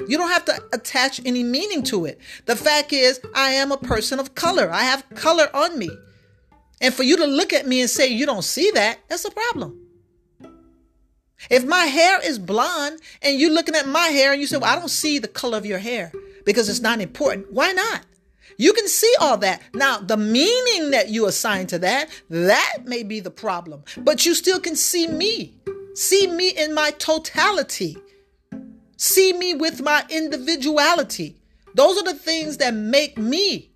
You 0.07 0.17
don't 0.17 0.31
have 0.31 0.45
to 0.45 0.63
attach 0.73 1.23
any 1.25 1.43
meaning 1.43 1.83
to 1.83 2.05
it. 2.05 2.19
The 2.47 2.55
fact 2.55 2.91
is, 2.91 3.21
I 3.35 3.51
am 3.51 3.71
a 3.71 3.77
person 3.77 4.19
of 4.19 4.33
color. 4.33 4.71
I 4.71 4.81
have 4.81 5.07
color 5.13 5.47
on 5.55 5.77
me. 5.77 5.91
And 6.81 6.91
for 6.91 7.03
you 7.03 7.17
to 7.17 7.27
look 7.27 7.53
at 7.53 7.67
me 7.67 7.81
and 7.81 7.89
say 7.89 8.07
you 8.07 8.25
don't 8.25 8.43
see 8.43 8.71
that, 8.71 8.97
that's 9.09 9.25
a 9.25 9.31
problem. 9.31 9.86
If 11.49 11.65
my 11.65 11.85
hair 11.85 12.19
is 12.23 12.39
blonde 12.39 12.99
and 13.21 13.39
you're 13.39 13.51
looking 13.51 13.75
at 13.75 13.87
my 13.87 14.07
hair 14.07 14.31
and 14.31 14.41
you 14.41 14.47
say, 14.47 14.57
well, 14.57 14.71
I 14.71 14.79
don't 14.79 14.89
see 14.89 15.19
the 15.19 15.27
color 15.27 15.57
of 15.57 15.65
your 15.65 15.79
hair 15.79 16.11
because 16.45 16.69
it's 16.69 16.79
not 16.79 17.01
important, 17.01 17.51
why 17.51 17.71
not? 17.71 18.01
You 18.57 18.73
can 18.73 18.87
see 18.87 19.13
all 19.19 19.37
that. 19.37 19.61
Now, 19.73 19.99
the 19.99 20.17
meaning 20.17 20.91
that 20.91 21.09
you 21.09 21.27
assign 21.27 21.67
to 21.67 21.79
that, 21.79 22.09
that 22.29 22.77
may 22.85 23.03
be 23.03 23.19
the 23.19 23.29
problem, 23.29 23.83
but 23.97 24.25
you 24.25 24.33
still 24.33 24.59
can 24.59 24.75
see 24.75 25.07
me. 25.07 25.53
See 25.93 26.27
me 26.27 26.49
in 26.49 26.73
my 26.73 26.91
totality. 26.91 27.97
See 28.97 29.33
me 29.33 29.53
with 29.53 29.81
my 29.81 30.05
individuality. 30.09 31.37
Those 31.75 31.99
are 31.99 32.03
the 32.03 32.15
things 32.15 32.57
that 32.57 32.73
make 32.73 33.17
me. 33.17 33.69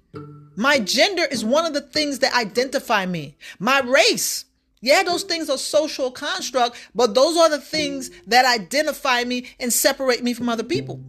My 0.56 0.80
gender 0.80 1.26
is 1.26 1.46
one 1.46 1.66
of 1.66 1.74
the 1.74 1.82
things 1.82 2.20
that 2.20 2.34
identify 2.34 3.06
me. 3.06 3.38
My 3.60 3.82
race. 3.82 4.46
Yeah, 4.82 5.04
those 5.04 5.24
things 5.24 5.50
are 5.50 5.60
social 5.60 6.10
construct, 6.10 6.76
but 6.96 7.14
those 7.14 7.38
are 7.38 7.50
the 7.50 7.60
things 7.60 8.10
that 8.26 8.46
identify 8.46 9.24
me 9.24 9.48
and 9.60 9.72
separate 9.72 10.24
me 10.24 10.34
from 10.34 10.50
other 10.50 10.64
people. 10.64 11.00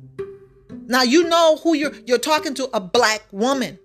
Now 0.87 1.03
you 1.03 1.25
know 1.25 1.57
who 1.63 1.75
you're 1.75 1.95
you're 2.07 2.19
talking 2.19 2.55
to 2.55 2.69
a 2.77 2.81
black 2.81 3.23
woman. 3.33 3.79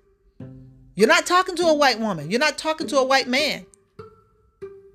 You're 0.96 1.08
not 1.08 1.26
talking 1.26 1.56
to 1.56 1.64
a 1.68 1.74
white 1.74 2.00
woman. 2.00 2.30
You're 2.30 2.40
not 2.40 2.58
talking 2.58 2.88
to 2.88 2.98
a 2.98 3.06
white 3.06 3.28
man. 3.28 3.66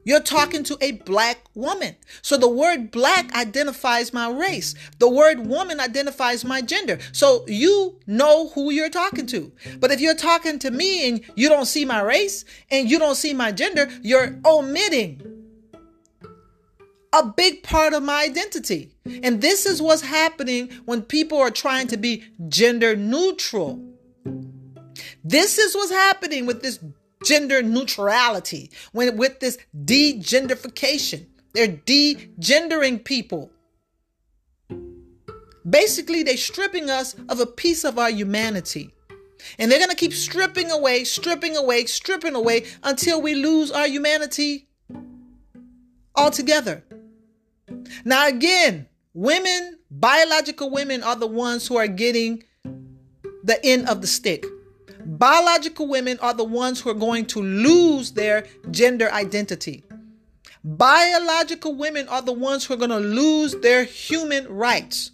You're 0.05 0.21
talking 0.21 0.65
to 0.65 0.77
a 0.81 0.93
black 0.93 1.39
woman. 1.55 1.97
So 2.23 2.37
the 2.37 2.49
word 2.49 2.91
black 2.91 3.33
identifies 3.35 4.13
my 4.13 4.31
race. 4.31 4.75
The 4.99 5.09
word 5.09 5.47
woman 5.47 5.81
identifies 5.81 6.45
my 6.45 6.61
gender. 6.61 6.99
So 7.13 7.45
you 7.47 8.01
know 8.07 8.49
who 8.49 8.71
you're 8.71 8.91
talking 8.91 9.27
to. 9.27 9.53
But 9.79 9.93
if 9.93 10.01
you're 10.01 10.15
talking 10.15 10.59
to 10.61 10.71
me 10.71 11.09
and 11.09 11.21
you 11.37 11.49
don't 11.49 11.67
see 11.67 11.85
my 11.85 12.01
race 12.01 12.45
and 12.71 12.91
you 12.91 12.99
don't 12.99 13.17
see 13.17 13.33
my 13.33 13.53
gender, 13.53 13.89
you're 14.03 14.39
omitting 14.45 15.21
a 17.13 17.27
big 17.27 17.63
part 17.63 17.93
of 17.93 18.03
my 18.03 18.25
identity. 18.25 18.91
And 19.23 19.41
this 19.41 19.67
is 19.67 19.83
what's 19.83 20.03
happening 20.03 20.71
when 20.87 21.03
people 21.03 21.39
are 21.39 21.51
trying 21.51 21.87
to 21.89 21.97
be 21.97 22.25
gender 22.49 22.97
neutral. 22.97 23.85
This 25.23 25.59
is 25.59 25.75
what's 25.75 25.93
happening 25.93 26.47
with 26.47 26.63
this 26.63 26.79
gender 27.25 27.63
neutrality, 27.63 28.71
when 28.93 29.17
with 29.17 29.41
this 29.41 29.59
degenderification. 29.85 31.27
They're 31.55 31.69
degendering 31.69 33.05
people. 33.05 33.51
Basically, 35.69 36.23
they're 36.23 36.37
stripping 36.37 36.91
us 36.91 37.15
of 37.29 37.41
a 37.41 37.47
piece 37.47 37.85
of 37.85 37.99
our 37.99 38.11
humanity. 38.11 38.91
And 39.59 39.71
they're 39.71 39.79
going 39.79 39.91
to 39.91 39.97
keep 39.97 40.13
stripping 40.13 40.71
away, 40.71 41.05
stripping 41.05 41.57
away, 41.57 41.85
stripping 41.87 42.35
away 42.35 42.65
until 42.83 43.21
we 43.21 43.35
lose 43.35 43.71
our 43.71 43.87
humanity 43.87 44.69
altogether. 46.15 46.85
Now, 48.05 48.29
again, 48.29 48.89
women, 49.15 49.79
biological 49.91 50.71
women, 50.71 51.03
are 51.03 51.17
the 51.17 51.27
ones 51.27 51.67
who 51.67 51.77
are 51.77 51.89
getting 51.89 52.45
the 53.45 53.59
end 53.65 53.89
of 53.89 54.01
the 54.01 54.07
stick. 54.07 54.45
Biological 55.05 55.89
women 55.89 56.19
are 56.21 56.35
the 56.35 56.45
ones 56.45 56.81
who 56.81 56.91
are 56.91 56.95
going 56.95 57.27
to 57.27 57.43
lose 57.43 58.13
their 58.13 58.47
gender 58.71 59.11
identity. 59.13 59.85
Biological 60.65 61.75
women 61.75 62.09
are 62.09 62.23
the 62.23 62.33
ones 62.33 62.65
who 62.65 62.75
are 62.75 62.79
going 62.79 62.91
to 62.91 62.99
lose 62.99 63.55
their 63.57 63.85
human 63.85 64.47
rights. 64.49 65.11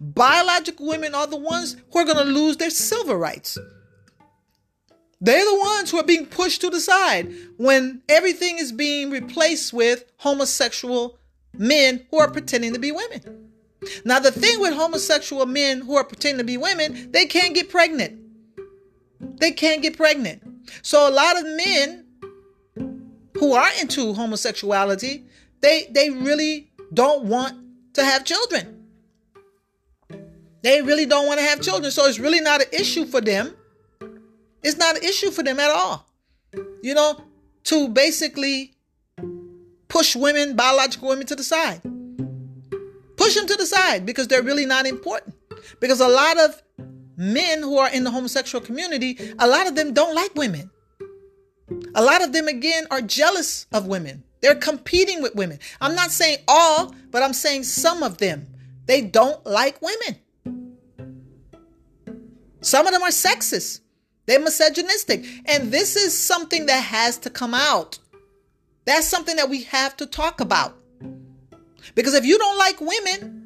Biological 0.00 0.86
women 0.86 1.14
are 1.14 1.26
the 1.26 1.36
ones 1.36 1.76
who 1.92 1.98
are 1.98 2.04
going 2.04 2.16
to 2.16 2.24
lose 2.24 2.56
their 2.56 2.70
civil 2.70 3.16
rights. 3.16 3.58
They're 5.20 5.44
the 5.44 5.58
ones 5.58 5.90
who 5.90 5.98
are 5.98 6.04
being 6.04 6.26
pushed 6.26 6.60
to 6.60 6.70
the 6.70 6.80
side 6.80 7.32
when 7.56 8.02
everything 8.08 8.58
is 8.58 8.70
being 8.70 9.10
replaced 9.10 9.72
with 9.72 10.04
homosexual 10.18 11.18
men 11.54 12.06
who 12.10 12.18
are 12.18 12.30
pretending 12.30 12.72
to 12.72 12.78
be 12.78 12.92
women. 12.92 13.50
Now, 14.04 14.20
the 14.20 14.30
thing 14.30 14.60
with 14.60 14.74
homosexual 14.74 15.46
men 15.46 15.80
who 15.80 15.96
are 15.96 16.04
pretending 16.04 16.38
to 16.38 16.44
be 16.44 16.56
women, 16.56 17.10
they 17.10 17.26
can't 17.26 17.54
get 17.54 17.68
pregnant. 17.68 18.27
They 19.20 19.52
can't 19.52 19.82
get 19.82 19.96
pregnant. 19.96 20.42
So 20.82 21.08
a 21.08 21.12
lot 21.12 21.38
of 21.38 21.44
men 21.44 22.04
who 23.34 23.52
are 23.52 23.68
into 23.80 24.12
homosexuality, 24.14 25.24
they 25.60 25.88
they 25.90 26.10
really 26.10 26.70
don't 26.92 27.24
want 27.24 27.54
to 27.94 28.04
have 28.04 28.24
children. 28.24 28.84
They 30.62 30.82
really 30.82 31.06
don't 31.06 31.26
want 31.26 31.38
to 31.38 31.46
have 31.46 31.60
children. 31.60 31.90
So 31.90 32.06
it's 32.06 32.18
really 32.18 32.40
not 32.40 32.60
an 32.60 32.68
issue 32.72 33.06
for 33.06 33.20
them. 33.20 33.54
It's 34.62 34.76
not 34.76 34.96
an 34.96 35.04
issue 35.04 35.30
for 35.30 35.42
them 35.42 35.60
at 35.60 35.70
all. 35.70 36.06
You 36.82 36.94
know, 36.94 37.20
to 37.64 37.88
basically 37.88 38.74
push 39.88 40.16
women, 40.16 40.56
biological 40.56 41.08
women 41.08 41.26
to 41.26 41.36
the 41.36 41.44
side. 41.44 41.82
Push 43.16 43.34
them 43.34 43.46
to 43.46 43.56
the 43.56 43.66
side 43.66 44.06
because 44.06 44.28
they're 44.28 44.42
really 44.42 44.66
not 44.66 44.86
important. 44.86 45.34
Because 45.80 46.00
a 46.00 46.08
lot 46.08 46.38
of 46.38 46.62
men 47.18 47.62
who 47.62 47.76
are 47.76 47.90
in 47.90 48.04
the 48.04 48.10
homosexual 48.10 48.64
community, 48.64 49.18
a 49.38 49.46
lot 49.46 49.66
of 49.66 49.74
them 49.74 49.92
don't 49.92 50.14
like 50.14 50.34
women. 50.34 50.70
A 51.94 52.02
lot 52.02 52.22
of 52.22 52.32
them, 52.32 52.48
again, 52.48 52.86
are 52.90 53.02
jealous 53.02 53.66
of 53.72 53.86
women. 53.86 54.22
They're 54.40 54.54
competing 54.54 55.20
with 55.20 55.34
women. 55.34 55.58
I'm 55.80 55.94
not 55.94 56.12
saying 56.12 56.38
all, 56.46 56.94
but 57.10 57.22
I'm 57.22 57.32
saying 57.34 57.64
some 57.64 58.02
of 58.02 58.18
them. 58.18 58.46
They 58.86 59.02
don't 59.02 59.44
like 59.44 59.82
women. 59.82 60.20
Some 62.60 62.86
of 62.86 62.92
them 62.92 63.02
are 63.02 63.08
sexist. 63.08 63.80
They're 64.26 64.40
misogynistic. 64.40 65.24
And 65.46 65.72
this 65.72 65.96
is 65.96 66.18
something 66.18 66.66
that 66.66 66.84
has 66.84 67.18
to 67.18 67.30
come 67.30 67.52
out. 67.52 67.98
That's 68.84 69.06
something 69.06 69.36
that 69.36 69.50
we 69.50 69.64
have 69.64 69.96
to 69.98 70.06
talk 70.06 70.40
about. 70.40 70.76
Because 71.94 72.14
if 72.14 72.24
you 72.24 72.38
don't 72.38 72.58
like 72.58 72.80
women, 72.80 73.37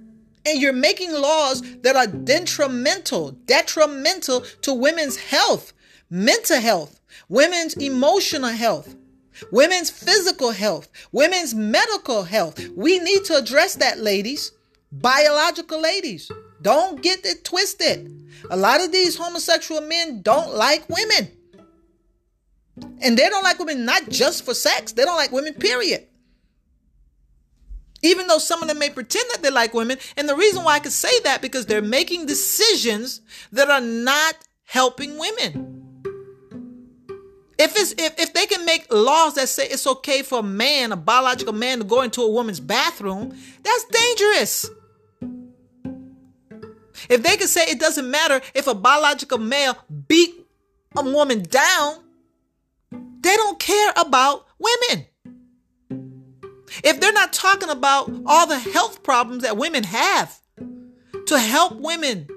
and 0.44 0.60
you're 0.60 0.72
making 0.72 1.12
laws 1.12 1.62
that 1.82 1.96
are 1.96 2.06
detrimental, 2.06 3.32
detrimental 3.46 4.40
to 4.62 4.74
women's 4.74 5.16
health, 5.16 5.72
mental 6.10 6.60
health, 6.60 7.00
women's 7.28 7.74
emotional 7.74 8.50
health, 8.50 8.96
women's 9.50 9.90
physical 9.90 10.50
health, 10.50 10.88
women's 11.12 11.54
medical 11.54 12.24
health. 12.24 12.60
We 12.74 12.98
need 12.98 13.24
to 13.26 13.36
address 13.36 13.76
that, 13.76 13.98
ladies. 13.98 14.52
Biological 14.90 15.80
ladies. 15.80 16.30
Don't 16.60 17.02
get 17.02 17.24
it 17.24 17.44
twisted. 17.44 18.12
A 18.50 18.56
lot 18.56 18.82
of 18.82 18.92
these 18.92 19.16
homosexual 19.16 19.80
men 19.80 20.22
don't 20.22 20.54
like 20.54 20.88
women. 20.88 21.30
And 23.00 23.16
they 23.16 23.28
don't 23.28 23.42
like 23.42 23.58
women 23.58 23.84
not 23.84 24.08
just 24.08 24.44
for 24.44 24.54
sex, 24.54 24.92
they 24.92 25.04
don't 25.04 25.16
like 25.16 25.32
women, 25.32 25.54
period 25.54 26.06
even 28.02 28.26
though 28.26 28.38
some 28.38 28.62
of 28.62 28.68
them 28.68 28.78
may 28.78 28.90
pretend 28.90 29.24
that 29.30 29.42
they 29.42 29.50
like 29.50 29.72
women. 29.72 29.98
And 30.16 30.28
the 30.28 30.36
reason 30.36 30.64
why 30.64 30.74
I 30.74 30.80
could 30.80 30.92
say 30.92 31.20
that 31.20 31.40
because 31.40 31.66
they're 31.66 31.80
making 31.80 32.26
decisions 32.26 33.20
that 33.52 33.70
are 33.70 33.80
not 33.80 34.34
helping 34.64 35.18
women. 35.18 35.78
If 37.58 37.76
it's 37.76 37.92
if, 37.92 38.18
if 38.18 38.32
they 38.34 38.46
can 38.46 38.64
make 38.64 38.92
laws 38.92 39.34
that 39.34 39.48
say 39.48 39.68
it's 39.68 39.86
okay 39.86 40.22
for 40.22 40.40
a 40.40 40.42
man, 40.42 40.90
a 40.90 40.96
biological 40.96 41.52
man, 41.52 41.78
to 41.78 41.84
go 41.84 42.02
into 42.02 42.22
a 42.22 42.30
woman's 42.30 42.58
bathroom, 42.58 43.36
that's 43.62 43.84
dangerous. 43.84 44.68
If 47.08 47.22
they 47.22 47.36
can 47.36 47.46
say 47.46 47.64
it 47.64 47.78
doesn't 47.78 48.10
matter 48.10 48.40
if 48.54 48.66
a 48.66 48.74
biological 48.74 49.38
male 49.38 49.76
beat 50.08 50.46
a 50.96 51.02
woman 51.02 51.42
down, 51.42 52.02
they 52.90 53.36
don't 53.36 53.58
care 53.58 53.92
about 53.96 54.46
women. 54.58 55.06
If 56.82 57.00
they're 57.00 57.12
not 57.12 57.32
talking 57.32 57.70
about 57.70 58.10
all 58.26 58.46
the 58.46 58.58
health 58.58 59.02
problems 59.02 59.42
that 59.42 59.56
women 59.56 59.84
have 59.84 60.40
to 61.26 61.38
help 61.38 61.74
women 61.76 62.28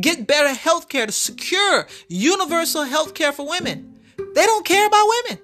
get 0.00 0.26
better 0.26 0.52
health 0.52 0.88
care, 0.88 1.06
to 1.06 1.12
secure 1.12 1.86
universal 2.08 2.82
health 2.82 3.14
care 3.14 3.32
for 3.32 3.48
women, 3.48 3.98
they 4.16 4.46
don't 4.46 4.66
care 4.66 4.86
about 4.86 5.06
women. 5.24 5.42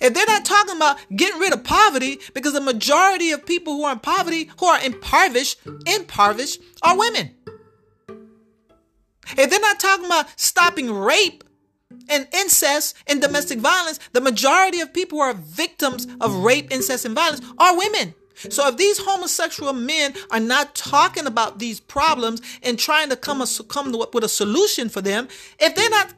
If 0.00 0.14
they're 0.14 0.26
not 0.26 0.44
talking 0.44 0.76
about 0.76 0.98
getting 1.14 1.40
rid 1.40 1.52
of 1.52 1.64
poverty, 1.64 2.20
because 2.34 2.52
the 2.52 2.60
majority 2.60 3.32
of 3.32 3.46
people 3.46 3.74
who 3.74 3.84
are 3.84 3.92
in 3.92 4.00
poverty, 4.00 4.50
who 4.60 4.66
are 4.66 4.80
impoverished, 4.80 5.58
impoverished, 5.86 6.60
are 6.82 6.96
women. 6.96 7.34
If 9.36 9.50
they're 9.50 9.60
not 9.60 9.80
talking 9.80 10.06
about 10.06 10.26
stopping 10.38 10.92
rape, 10.92 11.44
and 12.08 12.28
incest 12.32 12.96
and 13.06 13.20
domestic 13.20 13.58
violence, 13.58 13.98
the 14.12 14.20
majority 14.20 14.80
of 14.80 14.92
people 14.92 15.18
who 15.18 15.24
are 15.24 15.34
victims 15.34 16.06
of 16.20 16.34
rape, 16.36 16.70
incest, 16.70 17.04
and 17.04 17.14
violence 17.14 17.40
are 17.58 17.76
women. 17.76 18.14
So 18.34 18.68
if 18.68 18.76
these 18.76 18.98
homosexual 18.98 19.72
men 19.72 20.14
are 20.30 20.40
not 20.40 20.74
talking 20.74 21.26
about 21.26 21.58
these 21.58 21.80
problems 21.80 22.40
and 22.62 22.78
trying 22.78 23.08
to 23.10 23.16
come, 23.16 23.42
a, 23.42 23.46
come 23.68 23.92
with 24.12 24.24
a 24.24 24.28
solution 24.28 24.88
for 24.88 25.00
them, 25.00 25.28
if 25.58 25.74
they're 25.74 25.90
not 25.90 26.12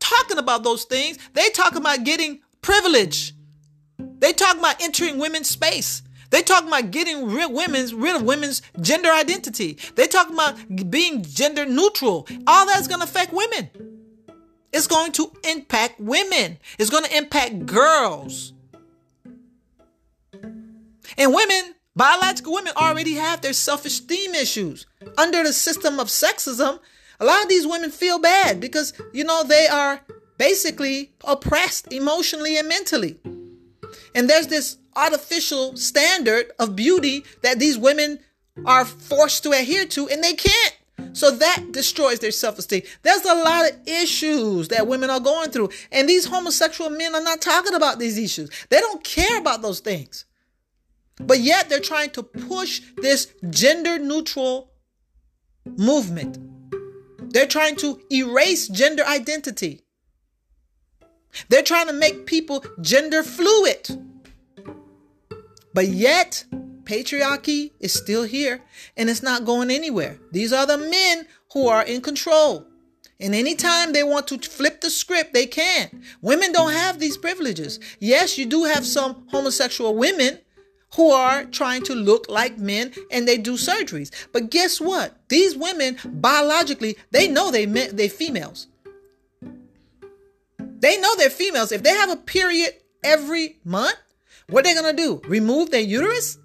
talking 0.00 0.38
about 0.38 0.64
those 0.64 0.84
things, 0.84 1.18
they 1.34 1.50
talk 1.50 1.76
about 1.76 2.04
getting 2.04 2.40
privilege. 2.62 3.34
They 3.98 4.32
talk 4.32 4.56
about 4.56 4.82
entering 4.82 5.18
women's 5.18 5.50
space. 5.50 6.02
They 6.30 6.40
talk 6.42 6.66
about 6.66 6.90
getting 6.90 7.26
rid, 7.26 7.52
women's, 7.52 7.92
rid 7.92 8.16
of 8.16 8.22
women's 8.22 8.62
gender 8.80 9.10
identity. 9.10 9.76
They 9.96 10.06
talk 10.06 10.30
about 10.30 10.56
being 10.90 11.22
gender 11.22 11.66
neutral. 11.66 12.26
All 12.46 12.64
that's 12.66 12.88
going 12.88 13.00
to 13.00 13.04
affect 13.04 13.34
women. 13.34 13.68
It's 14.72 14.86
going 14.86 15.12
to 15.12 15.32
impact 15.48 16.00
women. 16.00 16.58
It's 16.78 16.90
going 16.90 17.04
to 17.04 17.16
impact 17.16 17.66
girls. 17.66 18.52
And 21.18 21.34
women, 21.34 21.74
biological 21.94 22.54
women, 22.54 22.72
already 22.76 23.14
have 23.14 23.42
their 23.42 23.52
self 23.52 23.84
esteem 23.84 24.34
issues. 24.34 24.86
Under 25.18 25.42
the 25.42 25.52
system 25.52 26.00
of 26.00 26.08
sexism, 26.08 26.80
a 27.20 27.24
lot 27.24 27.42
of 27.42 27.48
these 27.48 27.66
women 27.66 27.90
feel 27.90 28.18
bad 28.18 28.60
because, 28.60 28.92
you 29.12 29.24
know, 29.24 29.44
they 29.44 29.66
are 29.66 30.00
basically 30.38 31.12
oppressed 31.24 31.92
emotionally 31.92 32.56
and 32.56 32.68
mentally. 32.68 33.18
And 34.14 34.28
there's 34.28 34.46
this 34.46 34.78
artificial 34.96 35.76
standard 35.76 36.50
of 36.58 36.76
beauty 36.76 37.24
that 37.42 37.58
these 37.58 37.78
women 37.78 38.18
are 38.64 38.84
forced 38.84 39.42
to 39.44 39.50
adhere 39.50 39.86
to, 39.86 40.08
and 40.08 40.22
they 40.22 40.34
can't. 40.34 40.76
So 41.12 41.30
that 41.30 41.72
destroys 41.72 42.18
their 42.20 42.30
self 42.30 42.58
esteem. 42.58 42.82
There's 43.02 43.24
a 43.24 43.34
lot 43.34 43.70
of 43.70 43.76
issues 43.86 44.68
that 44.68 44.86
women 44.86 45.10
are 45.10 45.20
going 45.20 45.50
through, 45.50 45.70
and 45.90 46.08
these 46.08 46.26
homosexual 46.26 46.90
men 46.90 47.14
are 47.14 47.22
not 47.22 47.40
talking 47.40 47.74
about 47.74 47.98
these 47.98 48.18
issues. 48.18 48.50
They 48.70 48.80
don't 48.80 49.04
care 49.04 49.38
about 49.38 49.62
those 49.62 49.80
things. 49.80 50.24
But 51.18 51.40
yet 51.40 51.68
they're 51.68 51.80
trying 51.80 52.10
to 52.10 52.22
push 52.22 52.80
this 52.96 53.32
gender 53.50 53.98
neutral 53.98 54.70
movement. 55.76 56.38
They're 57.32 57.46
trying 57.46 57.76
to 57.76 58.00
erase 58.10 58.68
gender 58.68 59.04
identity. 59.04 59.82
They're 61.48 61.62
trying 61.62 61.86
to 61.86 61.92
make 61.92 62.26
people 62.26 62.64
gender 62.80 63.22
fluid. 63.22 63.88
But 65.74 65.88
yet, 65.88 66.44
patriarchy 66.92 67.70
is 67.80 67.92
still 67.94 68.24
here 68.24 68.60
and 68.98 69.08
it's 69.08 69.22
not 69.22 69.46
going 69.46 69.70
anywhere. 69.70 70.18
These 70.30 70.52
are 70.52 70.66
the 70.66 70.76
men 70.76 71.26
who 71.54 71.66
are 71.66 71.82
in 71.82 72.02
control. 72.02 72.66
And 73.18 73.34
anytime 73.34 73.92
they 73.92 74.02
want 74.02 74.26
to 74.28 74.38
flip 74.38 74.82
the 74.82 74.90
script, 74.90 75.32
they 75.32 75.46
can. 75.46 76.02
Women 76.20 76.52
don't 76.52 76.72
have 76.72 76.98
these 76.98 77.16
privileges. 77.16 77.80
Yes, 77.98 78.36
you 78.36 78.44
do 78.44 78.64
have 78.64 78.84
some 78.84 79.26
homosexual 79.30 79.94
women 79.94 80.38
who 80.96 81.12
are 81.12 81.44
trying 81.44 81.82
to 81.84 81.94
look 81.94 82.28
like 82.28 82.58
men 82.58 82.92
and 83.10 83.26
they 83.26 83.38
do 83.38 83.54
surgeries. 83.54 84.10
But 84.32 84.50
guess 84.50 84.78
what? 84.78 85.16
These 85.28 85.56
women 85.56 85.96
biologically, 86.04 86.96
they 87.10 87.26
know 87.26 87.50
they 87.50 87.64
they're 87.64 88.10
females. 88.10 88.66
They 90.58 91.00
know 91.00 91.14
they're 91.16 91.30
females. 91.30 91.72
If 91.72 91.84
they 91.84 91.90
have 91.90 92.10
a 92.10 92.16
period 92.16 92.74
every 93.02 93.60
month, 93.64 93.96
what 94.48 94.66
are 94.66 94.74
they 94.74 94.78
going 94.78 94.94
to 94.94 95.02
do? 95.02 95.22
Remove 95.26 95.70
their 95.70 95.80
uterus? 95.80 96.38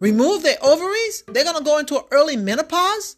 Remove 0.00 0.42
their 0.42 0.56
ovaries? 0.62 1.22
They're 1.28 1.44
going 1.44 1.58
to 1.58 1.64
go 1.64 1.78
into 1.78 2.04
early 2.10 2.36
menopause? 2.36 3.16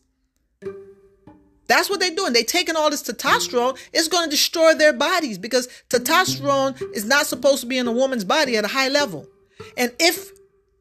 That's 1.68 1.89
what 1.89 2.01
they're 2.01 2.14
doing. 2.14 2.33
They're 2.33 2.43
taking 2.43 2.76
all 2.76 2.91
this 2.91 3.03
testosterone. 3.03 3.78
It's 3.93 4.09
going 4.09 4.24
to 4.24 4.30
destroy 4.30 4.74
their 4.74 4.93
bodies 4.93 5.39
because 5.39 5.68
testosterone 5.89 6.80
is 6.93 7.07
not 7.07 7.26
supposed 7.26 7.61
to 7.61 7.66
be 7.66 7.78
in 7.78 7.87
a 7.87 7.93
woman's 7.93 8.24
body 8.24 8.57
at 8.57 8.64
a 8.64 8.68
high 8.68 8.89
level. 8.89 9.26
And 9.76 9.93
if 9.99 10.33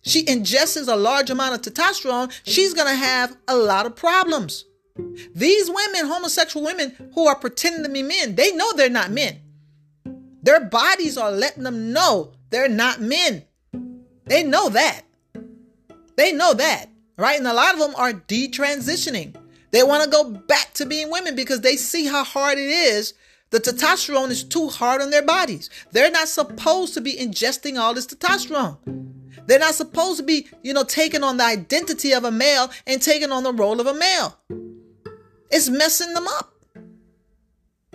she 0.01 0.25
ingests 0.25 0.91
a 0.91 0.95
large 0.95 1.29
amount 1.29 1.55
of 1.55 1.73
testosterone, 1.73 2.37
she's 2.43 2.73
going 2.73 2.87
to 2.87 2.95
have 2.95 3.37
a 3.47 3.55
lot 3.55 3.85
of 3.85 3.95
problems. 3.95 4.65
These 5.33 5.69
women, 5.69 6.07
homosexual 6.07 6.65
women 6.65 7.11
who 7.13 7.27
are 7.27 7.35
pretending 7.35 7.83
to 7.83 7.89
be 7.89 8.03
men, 8.03 8.35
they 8.35 8.51
know 8.51 8.73
they're 8.73 8.89
not 8.89 9.11
men. 9.11 9.39
Their 10.43 10.65
bodies 10.65 11.17
are 11.17 11.31
letting 11.31 11.63
them 11.63 11.93
know 11.93 12.33
they're 12.49 12.67
not 12.67 12.99
men. 12.99 13.43
They 14.25 14.43
know 14.43 14.69
that. 14.69 15.03
They 16.15 16.31
know 16.33 16.53
that, 16.53 16.87
right? 17.17 17.37
And 17.37 17.47
a 17.47 17.53
lot 17.53 17.73
of 17.73 17.79
them 17.79 17.95
are 17.95 18.13
detransitioning. 18.13 19.35
They 19.71 19.83
want 19.83 20.03
to 20.03 20.09
go 20.09 20.29
back 20.29 20.73
to 20.75 20.85
being 20.85 21.09
women 21.09 21.35
because 21.35 21.61
they 21.61 21.77
see 21.77 22.05
how 22.05 22.23
hard 22.23 22.57
it 22.57 22.69
is. 22.69 23.13
The 23.51 23.59
testosterone 23.59 24.29
is 24.29 24.43
too 24.43 24.69
hard 24.69 25.01
on 25.01 25.09
their 25.09 25.25
bodies. 25.25 25.69
They're 25.91 26.11
not 26.11 26.29
supposed 26.29 26.93
to 26.93 27.01
be 27.01 27.15
ingesting 27.15 27.77
all 27.77 27.93
this 27.93 28.07
testosterone. 28.07 28.77
They're 29.45 29.59
not 29.59 29.75
supposed 29.75 30.19
to 30.19 30.23
be, 30.23 30.47
you 30.63 30.73
know, 30.73 30.83
taking 30.83 31.23
on 31.23 31.37
the 31.37 31.43
identity 31.43 32.13
of 32.13 32.23
a 32.23 32.31
male 32.31 32.69
and 32.87 33.01
taking 33.01 33.31
on 33.31 33.43
the 33.43 33.53
role 33.53 33.81
of 33.81 33.87
a 33.87 33.93
male. 33.93 34.37
It's 35.49 35.69
messing 35.69 36.13
them 36.13 36.27
up. 36.27 36.53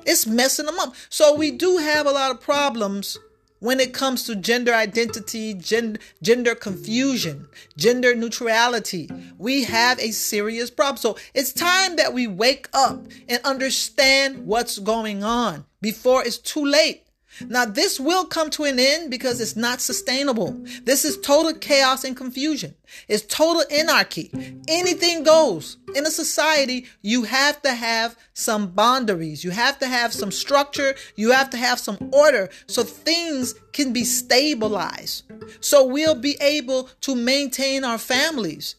It's 0.04 0.26
messing 0.26 0.66
them 0.66 0.78
up. 0.78 0.94
So 1.08 1.34
we 1.34 1.50
do 1.50 1.78
have 1.78 2.06
a 2.06 2.12
lot 2.12 2.30
of 2.30 2.40
problems 2.40 3.18
when 3.66 3.80
it 3.80 3.92
comes 3.92 4.22
to 4.22 4.36
gender 4.36 4.72
identity, 4.72 5.52
gender, 5.52 5.98
gender 6.22 6.54
confusion, 6.54 7.48
gender 7.76 8.14
neutrality. 8.14 9.10
We 9.38 9.64
have 9.64 9.98
a 9.98 10.12
serious 10.12 10.70
problem. 10.70 10.98
So 10.98 11.18
it's 11.34 11.52
time 11.52 11.96
that 11.96 12.14
we 12.14 12.28
wake 12.28 12.68
up 12.72 13.08
and 13.28 13.40
understand 13.42 14.46
what's 14.46 14.78
going 14.78 15.24
on 15.24 15.64
before 15.80 16.24
it's 16.24 16.38
too 16.38 16.64
late. 16.64 17.05
Now, 17.48 17.64
this 17.64 18.00
will 18.00 18.24
come 18.24 18.50
to 18.50 18.64
an 18.64 18.78
end 18.78 19.10
because 19.10 19.40
it's 19.40 19.56
not 19.56 19.80
sustainable. 19.80 20.56
This 20.84 21.04
is 21.04 21.18
total 21.18 21.54
chaos 21.54 22.04
and 22.04 22.16
confusion. 22.16 22.74
It's 23.08 23.24
total 23.24 23.64
anarchy. 23.70 24.30
Anything 24.68 25.22
goes. 25.22 25.76
In 25.94 26.06
a 26.06 26.10
society, 26.10 26.86
you 27.02 27.24
have 27.24 27.62
to 27.62 27.72
have 27.72 28.16
some 28.34 28.68
boundaries. 28.68 29.44
You 29.44 29.50
have 29.50 29.78
to 29.80 29.86
have 29.86 30.12
some 30.12 30.30
structure. 30.30 30.94
You 31.16 31.32
have 31.32 31.50
to 31.50 31.56
have 31.56 31.78
some 31.78 31.98
order 32.12 32.48
so 32.66 32.82
things 32.82 33.54
can 33.72 33.92
be 33.92 34.04
stabilized. 34.04 35.24
So 35.60 35.84
we'll 35.86 36.14
be 36.14 36.36
able 36.40 36.88
to 37.02 37.14
maintain 37.14 37.84
our 37.84 37.98
families. 37.98 38.76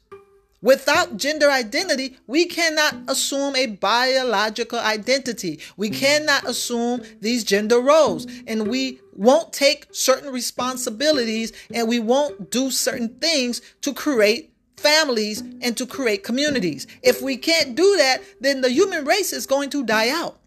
Without 0.61 1.17
gender 1.17 1.51
identity, 1.51 2.17
we 2.25 2.45
cannot 2.45 2.95
assume 3.07 3.55
a 3.55 3.67
biological 3.67 4.79
identity. 4.79 5.59
We 5.77 5.89
hmm. 5.89 5.95
cannot 5.95 6.49
assume 6.49 7.03
these 7.21 7.43
gender 7.43 7.79
roles. 7.79 8.25
And 8.47 8.67
we 8.67 8.99
won't 9.13 9.53
take 9.53 9.87
certain 9.91 10.31
responsibilities 10.31 11.53
and 11.73 11.87
we 11.87 11.99
won't 11.99 12.49
do 12.49 12.71
certain 12.71 13.09
things 13.19 13.61
to 13.81 13.93
create 13.93 14.53
families 14.77 15.41
and 15.61 15.75
to 15.77 15.85
create 15.85 16.23
communities. 16.23 16.87
If 17.01 17.21
we 17.21 17.37
can't 17.37 17.75
do 17.75 17.97
that, 17.97 18.21
then 18.39 18.61
the 18.61 18.69
human 18.69 19.05
race 19.05 19.33
is 19.33 19.45
going 19.45 19.69
to 19.71 19.83
die 19.83 20.09
out. 20.09 20.39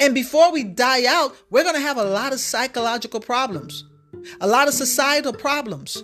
And 0.00 0.14
before 0.14 0.52
we 0.52 0.64
die 0.64 1.06
out, 1.06 1.34
we're 1.50 1.62
going 1.62 1.74
to 1.74 1.80
have 1.80 1.96
a 1.96 2.04
lot 2.04 2.32
of 2.32 2.40
psychological 2.40 3.20
problems, 3.20 3.84
a 4.40 4.46
lot 4.46 4.68
of 4.68 4.74
societal 4.74 5.32
problems. 5.32 6.02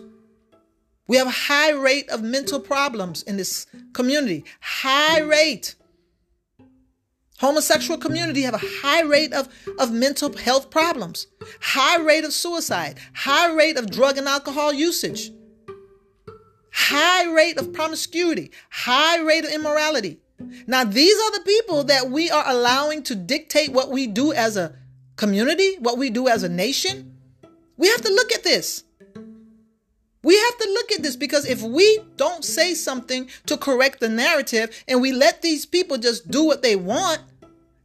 We 1.07 1.17
have 1.17 1.27
a 1.27 1.31
high 1.31 1.71
rate 1.71 2.09
of 2.11 2.23
mental 2.23 2.61
problems 2.61 3.23
in 3.23 3.37
this 3.37 3.67
community. 3.93 4.45
High 4.61 5.21
rate. 5.21 5.77
Homosexual 7.39 7.99
community 7.99 8.43
have 8.43 8.55
a 8.55 8.61
high 8.63 9.03
rate 9.03 9.33
of, 9.35 9.49
of 9.79 9.93
mental 9.93 10.35
health 10.37 10.71
problems, 10.71 11.27
high 11.61 11.99
rate 12.03 12.25
of 12.25 12.33
suicide, 12.33 12.99
high 13.15 13.53
rate 13.53 13.77
of 13.77 13.91
drug 13.91 14.17
and 14.17 14.27
alcohol 14.27 14.73
usage, 14.73 15.31
high 16.73 17.31
rate 17.31 17.59
of 17.59 17.75
promiscuity, 17.75 18.51
high 18.71 19.21
rate 19.21 19.45
of 19.45 19.51
immorality. 19.51 20.19
Now, 20.67 20.85
these 20.85 21.15
are 21.15 21.33
the 21.33 21.45
people 21.45 21.85
that 21.85 22.11
we 22.11 22.31
are 22.31 22.45
allowing 22.47 23.03
to 23.05 23.15
dictate 23.15 23.71
what 23.71 23.91
we 23.91 24.07
do 24.07 24.33
as 24.33 24.57
a 24.57 24.75
community, 25.17 25.77
what 25.79 25.99
we 25.99 26.09
do 26.09 26.29
as 26.29 26.43
a 26.43 26.49
nation. 26.49 27.17
We 27.77 27.89
have 27.89 28.01
to 28.03 28.13
look 28.13 28.33
at 28.33 28.45
this. 28.45 28.85
We 30.27 30.37
have 30.37 30.59
to 30.59 30.69
look 30.75 30.91
at 30.91 31.05
this 31.05 31.15
because 31.15 31.47
if 31.47 31.63
we 31.63 32.01
don't 32.17 32.45
say 32.45 32.75
something 32.75 33.31
to 33.47 33.57
correct 33.57 34.01
the 34.01 34.09
narrative 34.09 34.83
and 34.89 35.01
we 35.01 35.13
let 35.13 35.41
these 35.41 35.65
people 35.65 35.99
just 35.99 36.29
do 36.29 36.43
what 36.43 36.63
they 36.63 36.75
want, 36.75 37.21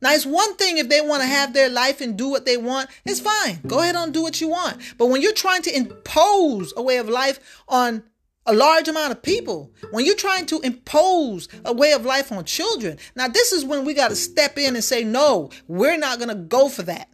now 0.02 0.12
it's 0.12 0.26
one 0.26 0.56
thing 0.56 0.80
if 0.80 0.90
they 0.90 1.02
want 1.02 1.22
to 1.22 1.28
have 1.28 1.54
their 1.54 1.70
life 1.70 2.02
and 2.02 2.18
do 2.18 2.30
what 2.30 2.46
they 2.48 2.58
want, 2.58 2.90
it's 3.06 3.20
fine. 3.20 3.60
Go 3.68 3.82
ahead 3.82 3.96
and 3.96 4.12
do 4.12 4.24
what 4.24 4.42
you 4.42 4.48
want. 4.48 4.82
But 4.98 5.10
when 5.10 5.22
you're 5.22 5.34
trying 5.34 5.62
to 5.62 5.76
impose 5.76 6.74
a 6.76 6.82
way 6.82 6.98
of 6.98 7.08
life 7.08 7.62
on 7.68 8.02
a 8.48 8.56
large 8.56 8.88
amount 8.88 9.12
of 9.12 9.22
people, 9.22 9.72
when 9.92 10.04
you're 10.04 10.16
trying 10.16 10.48
to 10.48 10.60
impose 10.62 11.48
a 11.64 11.74
way 11.74 11.92
of 11.92 12.06
life 12.06 12.32
on 12.32 12.44
children, 12.46 12.98
now 13.16 13.28
this 13.28 13.52
is 13.52 13.64
when 13.64 13.86
we 13.86 13.94
got 13.94 14.08
to 14.08 14.16
step 14.16 14.58
in 14.58 14.74
and 14.74 14.84
say, 14.84 15.04
no, 15.04 15.52
we're 15.68 15.96
not 15.96 16.18
going 16.18 16.30
to 16.30 16.44
go 16.44 16.70
for 16.70 16.82
that. 16.82 17.08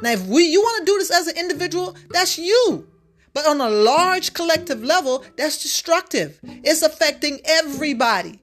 Now, 0.00 0.12
if 0.12 0.24
we 0.26 0.44
you 0.44 0.62
want 0.62 0.86
to 0.86 0.90
do 0.90 0.98
this 0.98 1.10
as 1.10 1.26
an 1.26 1.36
individual, 1.36 1.94
that's 2.08 2.38
you. 2.38 2.88
But 3.36 3.46
on 3.46 3.60
a 3.60 3.68
large 3.68 4.32
collective 4.32 4.82
level, 4.82 5.22
that's 5.36 5.62
destructive. 5.62 6.40
It's 6.42 6.80
affecting 6.80 7.38
everybody. 7.44 8.40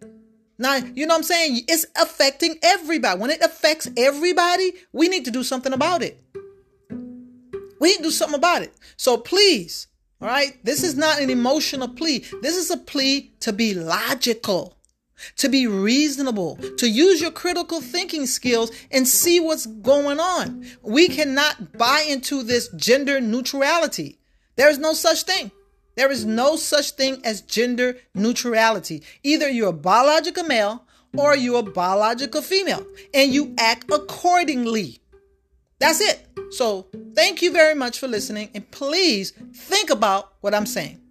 Now, 0.59 0.75
you 0.75 1.07
know 1.07 1.15
what 1.15 1.21
I'm 1.21 1.23
saying? 1.23 1.61
It's 1.67 1.87
affecting 1.95 2.59
everybody. 2.61 3.19
When 3.19 3.31
it 3.31 3.41
affects 3.41 3.89
everybody, 3.97 4.71
we 4.91 5.07
need 5.07 5.25
to 5.25 5.31
do 5.31 5.41
something 5.41 5.73
about 5.73 6.03
it. 6.03 6.21
We 7.79 7.89
need 7.89 7.97
to 7.97 8.03
do 8.03 8.11
something 8.11 8.37
about 8.37 8.61
it. 8.61 8.71
So 8.95 9.17
please, 9.17 9.87
all 10.21 10.27
right, 10.27 10.63
this 10.63 10.83
is 10.83 10.95
not 10.95 11.19
an 11.19 11.31
emotional 11.31 11.87
plea. 11.87 12.23
This 12.43 12.55
is 12.55 12.69
a 12.69 12.77
plea 12.77 13.33
to 13.39 13.51
be 13.51 13.73
logical. 13.73 14.77
to 15.37 15.47
be 15.47 15.67
reasonable, 15.67 16.57
to 16.77 16.89
use 16.89 17.21
your 17.21 17.31
critical 17.31 17.79
thinking 17.79 18.25
skills 18.25 18.71
and 18.91 19.07
see 19.07 19.39
what's 19.39 19.65
going 19.65 20.19
on. 20.19 20.65
We 20.81 21.07
cannot 21.07 21.77
buy 21.77 22.05
into 22.09 22.43
this 22.43 22.67
gender 22.69 23.21
neutrality. 23.21 24.19
There 24.55 24.69
is 24.69 24.77
no 24.77 24.93
such 24.93 25.23
thing. 25.23 25.51
There 25.95 26.11
is 26.11 26.25
no 26.25 26.55
such 26.55 26.91
thing 26.91 27.21
as 27.23 27.41
gender 27.41 27.97
neutrality. 28.15 29.03
Either 29.23 29.49
you're 29.49 29.69
a 29.69 29.73
biological 29.73 30.43
male 30.43 30.85
or 31.15 31.35
you're 31.35 31.59
a 31.59 31.63
biological 31.63 32.41
female, 32.41 32.85
and 33.13 33.31
you 33.31 33.53
act 33.59 33.91
accordingly. 33.91 34.99
That's 35.77 36.01
it. 36.01 36.27
So, 36.49 36.87
thank 37.15 37.41
you 37.41 37.51
very 37.51 37.75
much 37.75 37.99
for 37.99 38.07
listening, 38.07 38.49
and 38.55 38.69
please 38.71 39.31
think 39.53 39.91
about 39.91 40.33
what 40.41 40.55
I'm 40.55 40.65
saying. 40.65 41.02